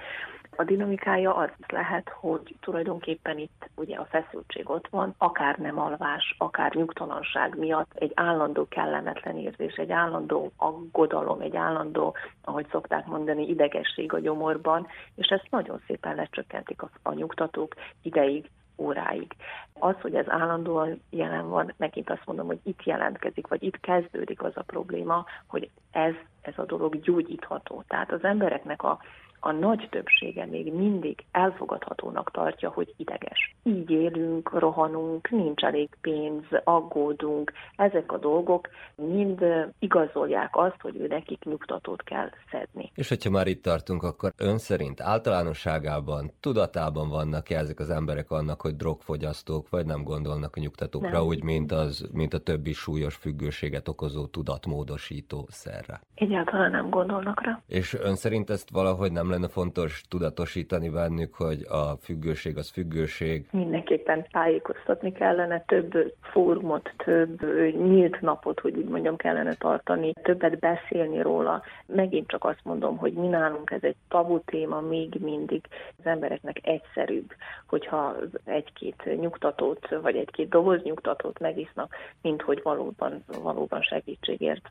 A 0.56 0.64
dinamikája 0.64 1.34
az 1.34 1.50
lehet, 1.66 2.08
hogy 2.08 2.54
tulajdonképpen 2.60 3.38
itt 3.38 3.68
ugye 3.74 3.96
a 3.96 4.04
feszültség 4.10 4.70
ott 4.70 4.88
van, 4.88 5.14
akár 5.18 5.58
nem 5.58 5.78
alvás, 5.78 6.34
akár 6.38 6.74
nyugtalanság 6.74 7.58
miatt 7.58 7.90
egy 7.94 8.12
állandó 8.14 8.66
kellemetlen 8.68 9.36
érzés, 9.36 9.74
egy 9.74 9.92
állandó 9.92 10.52
aggodalom, 10.56 11.40
egy 11.40 11.56
állandó, 11.56 12.16
ahogy 12.44 12.66
szokták 12.70 13.06
mondani, 13.06 13.48
idegesség 13.48 14.12
a 14.12 14.20
gyomorban, 14.20 14.86
és 15.14 15.26
ezt 15.28 15.46
nagyon 15.50 15.82
szépen 16.00 16.16
lecsökkentik 16.16 16.82
a 17.02 17.12
nyugtatók 17.12 17.74
ideig, 18.02 18.50
óráig. 18.76 19.36
Az, 19.72 19.94
hogy 20.00 20.14
ez 20.14 20.28
állandóan 20.28 21.02
jelen 21.10 21.48
van, 21.48 21.74
megint 21.76 22.10
azt 22.10 22.26
mondom, 22.26 22.46
hogy 22.46 22.60
itt 22.62 22.82
jelentkezik, 22.82 23.46
vagy 23.46 23.62
itt 23.62 23.80
kezdődik 23.80 24.42
az 24.42 24.52
a 24.54 24.62
probléma, 24.62 25.24
hogy 25.46 25.70
ez, 25.90 26.14
ez 26.40 26.54
a 26.56 26.64
dolog 26.64 27.00
gyógyítható. 27.00 27.84
Tehát 27.88 28.12
az 28.12 28.24
embereknek 28.24 28.82
a 28.82 28.98
a 29.40 29.52
nagy 29.52 29.88
többsége 29.90 30.46
még 30.46 30.72
mindig 30.72 31.24
elfogadhatónak 31.30 32.30
tartja, 32.30 32.70
hogy 32.70 32.94
ideges. 32.96 33.54
Így 33.62 33.90
élünk, 33.90 34.58
rohanunk, 34.58 35.30
nincs 35.30 35.62
elég 35.62 35.88
pénz, 36.00 36.44
aggódunk. 36.64 37.52
Ezek 37.76 38.12
a 38.12 38.18
dolgok 38.18 38.68
mind 38.94 39.44
igazolják 39.78 40.50
azt, 40.52 40.80
hogy 40.80 40.96
ő 40.96 41.06
nekik 41.06 41.44
nyugtatót 41.44 42.02
kell 42.02 42.28
szedni. 42.50 42.90
És 42.94 43.08
hogyha 43.08 43.30
már 43.30 43.46
itt 43.46 43.62
tartunk, 43.62 44.02
akkor 44.02 44.32
ön 44.36 44.58
szerint 44.58 45.00
általánosságában, 45.00 46.30
tudatában 46.40 47.08
vannak 47.08 47.50
-e 47.50 47.58
ezek 47.58 47.78
az 47.78 47.90
emberek 47.90 48.30
annak, 48.30 48.60
hogy 48.60 48.76
drogfogyasztók, 48.76 49.68
vagy 49.68 49.86
nem 49.86 50.02
gondolnak 50.02 50.56
a 50.56 50.60
nyugtatókra, 50.60 51.10
nem. 51.10 51.26
úgy, 51.26 51.42
mint, 51.42 51.72
az, 51.72 52.08
mint 52.12 52.34
a 52.34 52.38
többi 52.38 52.72
súlyos 52.72 53.14
függőséget 53.14 53.88
okozó 53.88 54.26
tudatmódosító 54.26 55.46
szerre? 55.48 56.00
Egyáltalán 56.14 56.70
nem 56.70 56.90
gondolnak 56.90 57.42
rá. 57.42 57.62
És 57.66 57.94
ön 57.94 58.16
szerint 58.16 58.50
ezt 58.50 58.70
valahogy 58.70 59.12
nem 59.12 59.29
lenne 59.30 59.48
fontos 59.48 60.02
tudatosítani 60.08 60.88
bennük, 60.88 61.34
hogy 61.34 61.66
a 61.68 61.96
függőség 62.02 62.56
az 62.56 62.70
függőség? 62.70 63.46
Mindenképpen 63.50 64.26
tájékoztatni 64.30 65.12
kellene, 65.12 65.64
több 65.66 66.14
fórumot, 66.20 66.90
több 66.96 67.40
nyílt 67.76 68.20
napot, 68.20 68.60
hogy 68.60 68.76
úgy 68.76 68.88
mondjam, 68.88 69.16
kellene 69.16 69.54
tartani, 69.54 70.12
többet 70.22 70.58
beszélni 70.58 71.22
róla. 71.22 71.62
Megint 71.86 72.28
csak 72.28 72.44
azt 72.44 72.60
mondom, 72.62 72.96
hogy 72.96 73.12
mi 73.12 73.26
nálunk 73.26 73.70
ez 73.70 73.82
egy 73.82 73.96
tabu 74.08 74.40
téma, 74.44 74.80
még 74.80 75.14
mindig 75.20 75.64
az 75.98 76.06
embereknek 76.06 76.66
egyszerűbb, 76.66 77.32
hogyha 77.66 78.16
egy-két 78.44 79.20
nyugtatót, 79.20 79.88
vagy 80.02 80.16
egy-két 80.16 80.48
doboz 80.48 80.82
nyugtatót 80.82 81.38
megisznak, 81.38 81.94
mint 82.22 82.42
hogy 82.42 82.60
valóban, 82.62 83.24
valóban 83.42 83.82
segítségért 83.82 84.70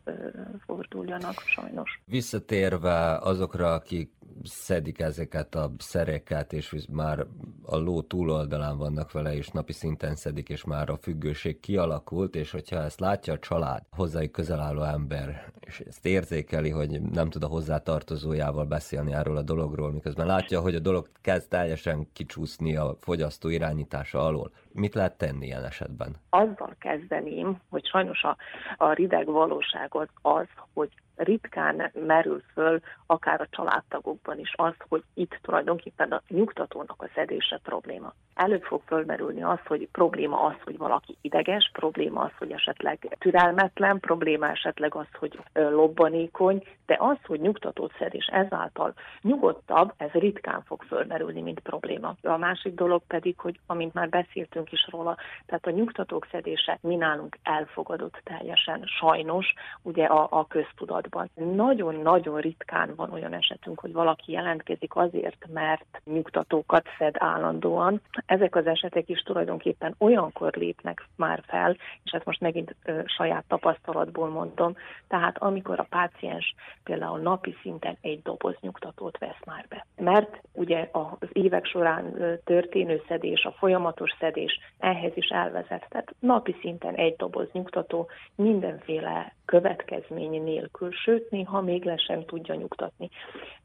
forduljanak, 0.66 1.34
sajnos. 1.34 2.02
Visszatérve 2.06 3.18
azokra, 3.18 3.74
akik 3.74 4.10
szedik 4.50 5.00
ezeket 5.00 5.56
a 5.56 5.72
szereket, 5.78 6.54
és 6.54 6.76
már 6.92 7.26
a 7.64 7.78
ló 7.78 8.02
túloldalán 8.02 8.78
vannak 8.78 9.12
vele, 9.12 9.36
és 9.36 9.48
napi 9.48 9.74
szinten 9.74 10.16
szedik, 10.16 10.50
és 10.50 10.64
már 10.64 10.90
a 10.90 10.98
függőség 10.98 11.60
kialakult, 11.60 12.36
és 12.36 12.52
hogyha 12.52 12.84
ezt 12.84 13.00
látja 13.00 13.34
a 13.34 13.40
család, 13.40 13.84
hozzájuk 13.92 14.32
közel 14.32 14.60
álló 14.60 14.84
ember, 14.84 15.52
és 15.60 15.80
ezt 15.80 16.06
érzékeli, 16.06 16.70
hogy 16.70 17.02
nem 17.02 17.30
tud 17.30 17.44
a 17.44 17.48
hozzátartozójával 17.48 18.66
beszélni 18.66 19.14
erről 19.14 19.38
a 19.38 19.42
dologról, 19.42 19.92
miközben 19.92 20.26
látja, 20.26 20.62
hogy 20.62 20.76
a 20.76 20.80
dolog 20.80 21.10
kezd 21.22 21.48
teljesen 21.50 22.08
kicsúszni 22.14 22.76
a 22.76 22.96
fogyasztó 23.00 23.50
irányítása 23.50 24.26
alól. 24.26 24.52
Mit 24.74 24.94
lehet 24.94 25.18
tenni 25.18 25.46
ilyen 25.46 25.66
esetben? 25.66 26.16
Azzal 26.30 26.76
kezdeném, 26.80 27.62
hogy 27.70 27.86
sajnos 27.86 28.24
a, 28.24 28.38
a 28.78 28.94
rideg 28.94 29.26
valóság 29.26 29.96
az, 29.96 30.08
az, 30.22 30.48
hogy 30.74 30.90
ritkán 31.20 31.92
merül 31.94 32.42
föl 32.54 32.80
akár 33.06 33.42
a 33.42 33.48
családtagokban 33.50 34.40
is 34.40 34.54
az, 34.56 34.74
hogy 34.90 35.04
itt 35.14 35.40
tulajdonképpen 35.42 36.12
a 36.12 36.22
nyugtatónak 36.28 37.02
a 37.02 37.10
szedése 37.16 37.60
probléma. 37.64 38.14
Előbb 38.34 38.64
fog 38.64 38.82
fölmerülni 38.86 39.44
az, 39.44 39.60
hogy 39.66 39.88
probléma 39.92 40.42
az, 40.42 40.56
hogy 40.64 40.78
valaki 40.78 41.18
ideges, 41.22 41.70
probléma 41.74 42.22
az, 42.22 42.32
hogy 42.38 42.52
esetleg 42.52 43.16
türelmetlen, 43.20 44.00
probléma 44.00 44.50
esetleg 44.50 44.96
az, 44.96 45.08
hogy 45.14 45.40
lobbanékony, 45.54 46.64
de 46.86 46.96
az, 47.00 47.18
hogy 47.24 47.40
nyugtatót 47.40 47.94
szed, 48.00 48.14
és 48.14 48.26
ezáltal 48.26 48.94
nyugodtabb, 49.22 49.94
ez 49.98 50.12
ritkán 50.12 50.64
fog 50.64 50.82
fölmerülni, 50.84 51.42
mint 51.42 51.60
probléma. 51.60 52.16
A 52.22 52.38
másik 52.38 52.74
dolog 52.74 53.02
pedig, 53.08 53.40
hogy 53.40 53.60
amint 53.66 53.94
már 53.94 54.10
beszéltünk 54.10 54.59
is 54.72 54.88
róla, 54.92 55.18
tehát 55.46 55.68
a 55.68 55.72
nyugtatók 55.72 56.28
szedése 56.32 56.78
mi 56.82 56.96
nálunk 56.96 57.38
elfogadott 57.44 58.22
teljesen, 58.24 58.84
sajnos, 58.86 59.54
ugye 59.82 60.06
a, 60.06 60.28
a 60.32 60.48
köztudatban. 60.48 61.30
Nagyon-nagyon 61.34 62.40
ritkán 62.40 62.94
van 62.96 63.12
olyan 63.12 63.34
esetünk, 63.34 63.80
hogy 63.80 63.94
valaki 63.94 64.32
jelentkezik 64.32 64.96
azért, 64.96 65.46
mert 65.54 66.02
nyugtatókat 66.06 66.88
szed 66.98 67.16
állandóan. 67.18 68.02
Ezek 68.26 68.56
az 68.56 68.68
esetek 68.68 69.10
is 69.10 69.22
tulajdonképpen 69.22 69.96
olyankor 69.98 70.54
lépnek 70.54 71.08
már 71.16 71.44
fel, 71.48 71.78
és 72.04 72.12
ezt 72.12 72.26
most 72.26 72.42
megint 72.42 72.76
ö, 72.84 73.02
saját 73.06 73.44
tapasztalatból 73.48 74.30
mondom, 74.30 74.76
tehát 75.08 75.38
amikor 75.38 75.80
a 75.80 75.88
páciens 75.90 76.56
például 76.84 77.20
napi 77.20 77.56
szinten 77.62 77.98
egy 78.02 78.22
doboz 78.22 78.56
nyugtatót 78.62 79.18
vesz 79.18 79.46
már 79.46 79.66
be. 79.70 79.86
Mert 79.98 80.42
ugye 80.54 80.90
az 80.92 81.28
évek 81.32 81.66
során 81.66 82.14
történő 82.44 83.02
szedés, 83.08 83.44
a 83.44 83.52
folyamatos 83.52 84.16
szedés 84.20 84.49
ehhez 84.78 85.12
is 85.16 85.28
elvezet. 85.28 85.86
Tehát 85.90 86.16
napi 86.20 86.56
szinten 86.62 86.96
egy 86.96 87.16
doboz 87.16 87.48
nyugtató 87.52 88.10
mindenféle 88.36 89.34
következmény 89.46 90.44
nélkül, 90.44 90.92
sőt, 90.92 91.30
néha 91.30 91.62
még 91.62 91.84
le 91.84 91.98
sem 91.98 92.26
tudja 92.26 92.56
nyugtatni. 92.56 93.10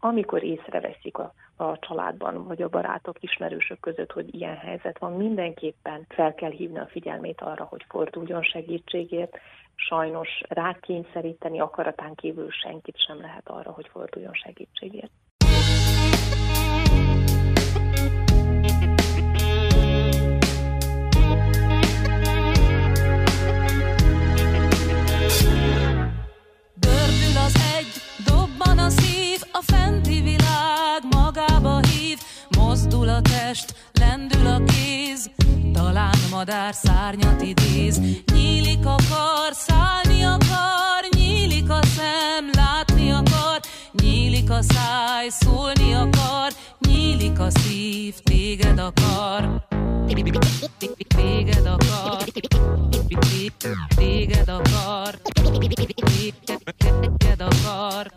Amikor 0.01 0.43
észreveszik 0.43 1.18
a, 1.18 1.32
a 1.57 1.78
családban, 1.78 2.47
vagy 2.47 2.62
a 2.62 2.68
barátok, 2.68 3.22
ismerősök 3.22 3.80
között, 3.80 4.12
hogy 4.12 4.35
ilyen 4.35 4.57
helyzet 4.57 4.99
van, 4.99 5.12
mindenképpen 5.12 6.07
fel 6.09 6.35
kell 6.35 6.51
hívni 6.51 6.78
a 6.78 6.87
figyelmét 6.87 7.41
arra, 7.41 7.64
hogy 7.64 7.85
forduljon 7.89 8.43
segítségért, 8.43 9.39
sajnos 9.74 10.28
rákényszeríteni 10.49 11.61
akaratán 11.61 12.14
kívül 12.14 12.51
senkit 12.51 12.99
sem 13.07 13.20
lehet 13.20 13.49
arra, 13.49 13.70
hogy 13.70 13.89
forduljon 13.89 14.32
segítségért. 14.32 15.11
Madár 36.47 36.74
szárnyat 36.74 37.42
idéz, 37.42 38.01
nyílik 38.32 38.86
a 38.86 38.97
kar, 39.11 39.53
szállni 39.53 40.24
akar, 40.24 41.09
nyílik 41.16 41.70
a 41.70 41.80
szem, 41.84 42.51
látni 42.53 43.11
akar, 43.11 43.61
nyílik 43.92 44.51
a 44.51 44.62
száj, 44.62 45.28
szólni 45.28 45.95
akar, 45.95 46.53
nyílik 46.78 47.38
a 47.38 47.51
szív, 47.51 48.14
téged 48.22 48.78
akar. 48.78 49.66
Téged 50.07 51.66
akar, 51.66 52.30
téged 53.97 54.49
akar, 54.49 55.14
téged 56.97 57.40
akar. 57.40 58.11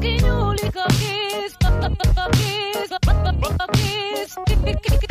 Kinyúlik 0.00 0.76
a 0.76 0.86
kéz, 0.86 1.56
a 1.60 2.28
kéz, 2.30 2.90
a 2.90 3.66
kéz, 3.70 5.01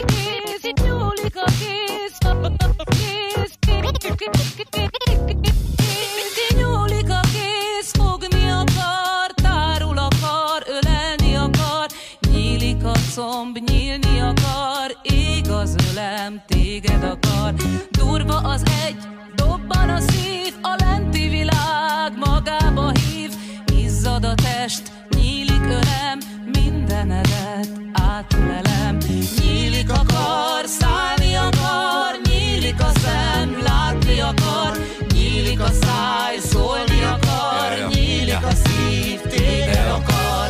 az 18.43 18.63
egy, 18.85 18.97
dobban 19.35 19.89
a 19.89 19.99
szív, 19.99 20.53
a 20.61 20.75
lenti 20.77 21.29
világ 21.29 22.11
magába 22.15 22.91
hív. 22.91 23.31
Izzad 23.75 24.25
a 24.25 24.33
test, 24.35 24.91
nyílik 25.09 25.63
ölem, 25.63 26.19
mindenedet 26.53 27.69
átölelem. 27.93 28.97
Nyílik 29.39 29.89
a 29.89 30.01
kar, 30.07 30.65
szállni 30.65 31.35
akar, 31.35 32.19
nyílik 32.23 32.81
a 32.81 32.91
szem, 32.99 33.57
látni 33.63 34.19
akar, 34.19 34.77
nyílik 35.13 35.59
a 35.59 35.71
száj, 35.81 36.37
szólni 36.37 37.03
akar, 37.03 37.87
nyílik 37.93 38.43
a 38.43 38.51
szív, 38.63 39.19
téged 39.21 39.87
akar. 39.87 40.47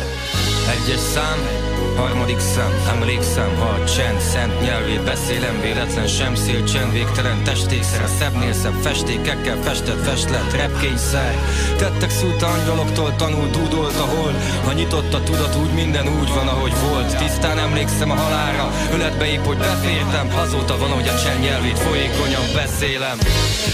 Egyes 0.70 1.00
szám, 1.00 1.61
harmadik 2.02 2.38
szem, 2.38 2.72
emlékszem, 2.88 3.56
ha 3.56 3.64
a 3.64 3.84
csend 3.84 4.20
szent 4.20 4.60
nyelvét 4.60 5.04
beszélem, 5.04 5.60
véletlen 5.60 6.06
sem 6.06 6.34
szél, 6.34 6.64
csend 6.64 6.92
végtelen 6.92 7.44
testékszer, 7.44 8.08
szebbnél 8.18 8.52
szebb 8.52 8.74
festékekkel 8.82 9.58
festett 9.62 10.04
festlet, 10.04 10.52
repkényszer. 10.52 11.34
Tettek 11.76 12.10
szült 12.10 12.42
angyaloktól 12.42 13.16
tanul, 13.16 13.48
dúdolt 13.50 13.98
a 13.98 14.04
hold, 14.04 14.34
ha 14.64 14.72
nyitott 14.72 15.14
a 15.14 15.22
tudat, 15.22 15.56
úgy 15.56 15.72
minden 15.72 16.06
úgy 16.20 16.28
van, 16.28 16.48
ahogy 16.48 16.72
volt. 16.88 17.16
Tisztán 17.16 17.58
emlékszem 17.58 18.10
a 18.10 18.14
halára, 18.14 18.72
öletbe 18.92 19.26
épp, 19.26 19.44
hogy 19.44 19.58
befértem, 19.58 20.28
azóta 20.36 20.78
van, 20.78 20.90
hogy 20.90 21.08
a 21.08 21.20
csend 21.22 21.40
nyelvét 21.40 21.78
folyékonyan 21.78 22.46
beszélem. 22.54 23.18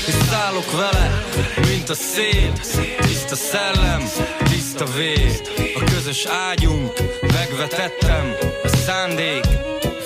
És 0.07 0.15
szállok 0.31 0.71
vele, 0.73 1.25
mint 1.69 1.89
a 1.89 1.95
szél, 1.95 2.53
tiszta 3.01 3.37
szellem, 3.37 4.03
tiszta 4.51 4.85
vér, 4.97 5.41
a 5.75 5.85
közös 5.95 6.27
ágyunk, 6.51 6.93
megvetettem, 7.39 8.37
a 8.63 8.69
szándék, 8.69 9.45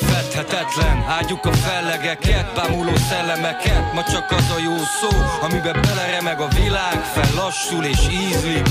fedhetetlen. 0.00 1.04
Ágyuk 1.08 1.44
a 1.44 1.52
fellegeket, 1.52 2.54
bámuló 2.54 2.96
szellemeket. 2.96 3.92
Ma 3.94 4.02
csak 4.02 4.30
az 4.30 4.50
a 4.56 4.58
jó 4.58 4.76
szó, 5.00 5.10
amiben 5.40 5.80
beleremeg 5.82 6.40
a 6.40 6.48
világ 6.48 7.04
Fellassul 7.14 7.84
és 7.84 8.00
ízlik. 8.10 8.66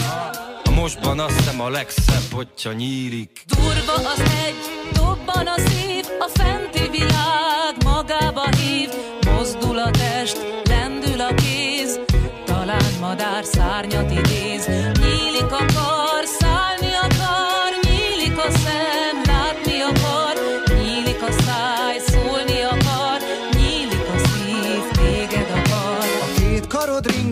A 0.63 0.71
mostban 0.71 1.19
azt 1.19 1.38
hiszem 1.38 1.61
a 1.61 1.69
legszebb, 1.69 2.31
hogyha 2.31 2.71
nyílik. 2.71 3.43
Durva 3.45 4.09
az 4.09 4.19
egy, 4.45 4.61
dobban 4.93 5.47
a 5.47 5.57
szív, 5.57 6.05
a 6.19 6.29
fenti 6.33 6.89
világ 6.89 7.73
magába 7.83 8.49
hív. 8.57 8.89
Mozdul 9.25 9.77
a 9.77 9.91
test, 9.91 10.38
lendül 10.63 11.21
a 11.21 11.33
kéz, 11.33 11.99
talán 12.45 12.93
madár 12.99 13.43
szárnyat 13.43 13.90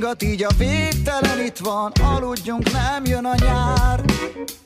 ringat, 0.10 0.23
így 0.23 0.44
a 0.44 0.49
végtelen 0.57 1.45
itt 1.45 1.57
van. 1.57 1.91
Aludjunk, 2.02 2.72
nem 2.72 3.06
jön 3.06 3.26
a 3.26 3.36
nyár. 3.40 4.03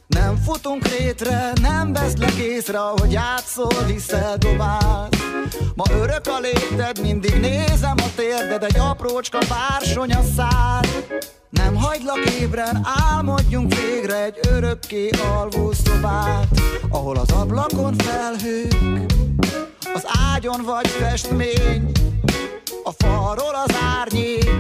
Nem 0.08 0.36
futunk 0.36 0.88
rétre, 0.88 1.52
nem 1.62 1.94
veszlek 1.94 2.34
észre 2.34 2.80
Ahogy 2.80 3.12
játszol, 3.12 3.84
viszel 3.86 4.38
dobálsz. 4.38 5.18
Ma 5.76 5.84
örök 6.00 6.28
a 6.28 6.40
léted, 6.40 7.02
mindig 7.02 7.40
nézem 7.40 7.96
a 7.98 8.14
térded 8.16 8.64
Egy 8.64 8.78
aprócska 8.78 9.38
bársony 9.50 10.14
a 10.14 10.22
szár. 10.36 10.88
Nem 11.50 11.76
hagylak 11.76 12.30
ébren, 12.40 12.88
álmodjunk 13.10 13.74
végre 13.76 14.24
Egy 14.24 14.40
örökké 14.50 15.10
alvó 15.10 15.72
szobát 15.72 16.48
Ahol 16.90 17.18
az 17.18 17.32
ablakon 17.32 17.94
felhők 17.98 19.12
Az 19.94 20.04
ágyon 20.34 20.62
vagy 20.64 20.88
festmény 20.88 21.92
a 22.84 22.92
falról 22.92 23.56
az 23.66 23.76
árnyék, 24.00 24.52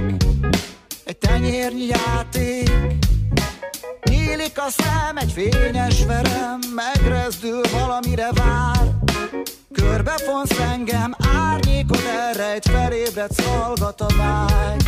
egy 1.06 1.18
tenyérnyi 1.18 1.86
játék. 1.86 2.72
Nyílik 4.10 4.58
a 4.58 4.70
szem, 4.70 5.18
egy 5.18 5.32
fényes 5.32 6.06
verem, 6.06 6.60
megrezdül, 6.76 7.62
valamire 7.72 8.30
vár. 8.32 8.94
Körbefonsz 9.74 10.60
engem, 10.60 11.16
árnyékod 11.36 12.04
elrejt, 12.06 12.70
felébredsz, 12.70 13.46
hallgat 13.46 14.02
a 14.02 14.08
vágy. 14.18 14.84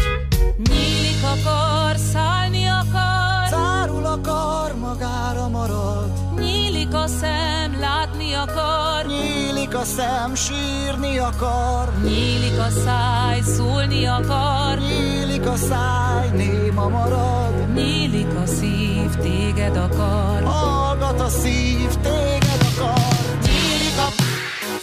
Nyílik 0.69 1.23
a 1.23 1.49
kar, 1.49 1.94
szállni 2.15 2.65
akar, 2.67 3.49
Zárul 3.49 4.05
a 4.05 4.17
kar, 4.21 4.75
magára 4.79 5.47
marad. 5.47 6.11
nyílik 6.39 6.93
a 6.93 7.07
szem, 7.07 7.79
látni 7.79 8.33
akar, 8.33 9.05
Nyílik 9.05 9.75
a 9.75 9.83
szem, 9.83 10.35
sírni 10.35 11.17
akar. 11.17 11.89
nyílik 12.03 12.59
a 12.59 12.69
száj, 12.85 13.41
szólni 13.41 14.05
akar, 14.05 14.77
Nyílik 14.77 15.47
a 15.47 15.55
száj, 15.55 16.29
néma 16.35 16.87
marad. 16.89 17.73
nyílik 17.73 18.33
a 18.43 18.45
szív, 18.45 19.09
téged 19.21 19.75
akar. 19.77 20.43
Hallgat 20.43 21.19
a 21.19 21.29
szív, 21.29 21.89
téged 22.01 22.61
akar. 22.69 23.15
Nyílik 23.45 23.97
a 24.07 24.09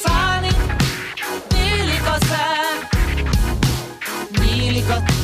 szállni, 0.05 0.49
nyílik 1.55 2.07
a 2.07 2.17
szem, 2.29 2.77
nyílik 4.41 4.89
a, 4.91 5.22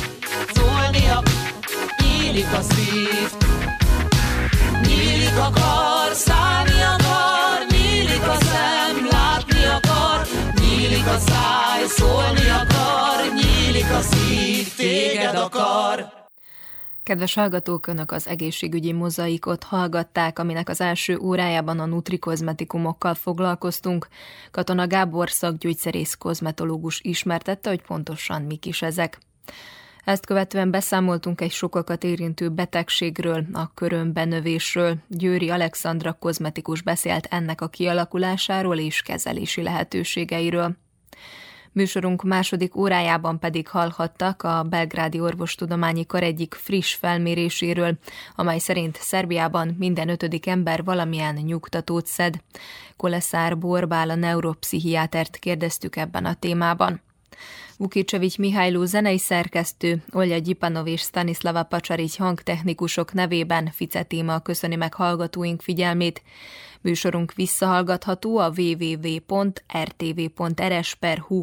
nyílik 2.38 2.52
a 2.52 2.62
szív. 2.62 3.32
Nyílik 4.86 5.36
a 5.36 5.50
kar, 5.50 6.12
szállni 6.12 6.80
akar, 6.80 7.66
nyílik 7.70 8.22
a 8.22 8.36
szem, 8.40 9.06
látni 9.10 9.64
akar, 9.64 10.26
nyílik 10.60 11.06
a 11.06 11.18
száj, 11.18 11.86
szólni 11.86 12.48
akar, 12.48 13.34
nyílik 13.34 13.90
a 13.90 14.00
szív, 14.00 14.74
téged 14.76 15.34
akar. 15.34 16.12
Kedves 17.02 17.34
hallgatók, 17.34 17.86
Önök 17.86 18.12
az 18.12 18.28
egészségügyi 18.28 18.92
mozaikot 18.92 19.62
hallgatták, 19.64 20.38
aminek 20.38 20.68
az 20.68 20.80
első 20.80 21.18
órájában 21.18 21.78
a 21.78 21.86
nutrikozmetikumokkal 21.86 23.14
foglalkoztunk. 23.14 24.08
Katona 24.50 24.86
Gábor 24.86 25.30
szakgyógyszerész 25.30 26.14
kozmetológus 26.14 27.00
ismertette, 27.00 27.68
hogy 27.68 27.82
pontosan 27.82 28.42
mik 28.42 28.66
is 28.66 28.82
ezek. 28.82 29.18
Ezt 30.08 30.26
követően 30.26 30.70
beszámoltunk 30.70 31.40
egy 31.40 31.50
sokakat 31.50 32.04
érintő 32.04 32.48
betegségről, 32.48 33.46
a 33.52 33.74
körömbenövésről. 33.74 34.96
Győri 35.08 35.50
Alexandra 35.50 36.12
kozmetikus 36.12 36.82
beszélt 36.82 37.26
ennek 37.30 37.60
a 37.60 37.68
kialakulásáról 37.68 38.78
és 38.78 39.02
kezelési 39.02 39.62
lehetőségeiről. 39.62 40.76
Műsorunk 41.72 42.22
második 42.22 42.76
órájában 42.76 43.38
pedig 43.38 43.68
hallhattak 43.68 44.42
a 44.42 44.62
Belgrádi 44.62 45.20
Orvostudományi 45.20 46.06
Kar 46.06 46.22
egyik 46.22 46.54
friss 46.54 46.94
felméréséről, 46.94 47.98
amely 48.36 48.58
szerint 48.58 48.96
Szerbiában 48.96 49.76
minden 49.78 50.08
ötödik 50.08 50.46
ember 50.46 50.84
valamilyen 50.84 51.34
nyugtatót 51.34 52.06
szed. 52.06 52.34
Koleszár 52.96 53.58
Borbál 53.58 54.10
a 54.10 54.14
neuropszichiátert 54.14 55.36
kérdeztük 55.36 55.96
ebben 55.96 56.24
a 56.24 56.34
témában. 56.34 57.06
Vukicsevics 57.78 58.38
Mihályló 58.38 58.84
zenei 58.84 59.18
szerkesztő, 59.18 60.02
Olja 60.12 60.38
Gyipanov 60.38 60.86
és 60.86 61.00
Stanislava 61.00 61.62
Pacsarics 61.62 62.16
hangtechnikusok 62.16 63.12
nevében 63.12 63.70
Fice 63.70 64.02
téma 64.02 64.38
köszöni 64.38 64.76
meg 64.76 64.94
hallgatóink 64.94 65.62
figyelmét. 65.62 66.22
Műsorunk 66.80 67.32
visszahallgatható 67.34 68.38
a 68.38 68.52
www.rtv.rs.hu 68.56 69.62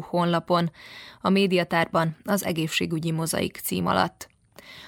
honlapon, 0.00 0.70
a 1.20 1.28
médiatárban 1.28 2.16
az 2.24 2.44
egészségügyi 2.44 3.10
mozaik 3.10 3.60
cím 3.62 3.86
alatt. 3.86 4.35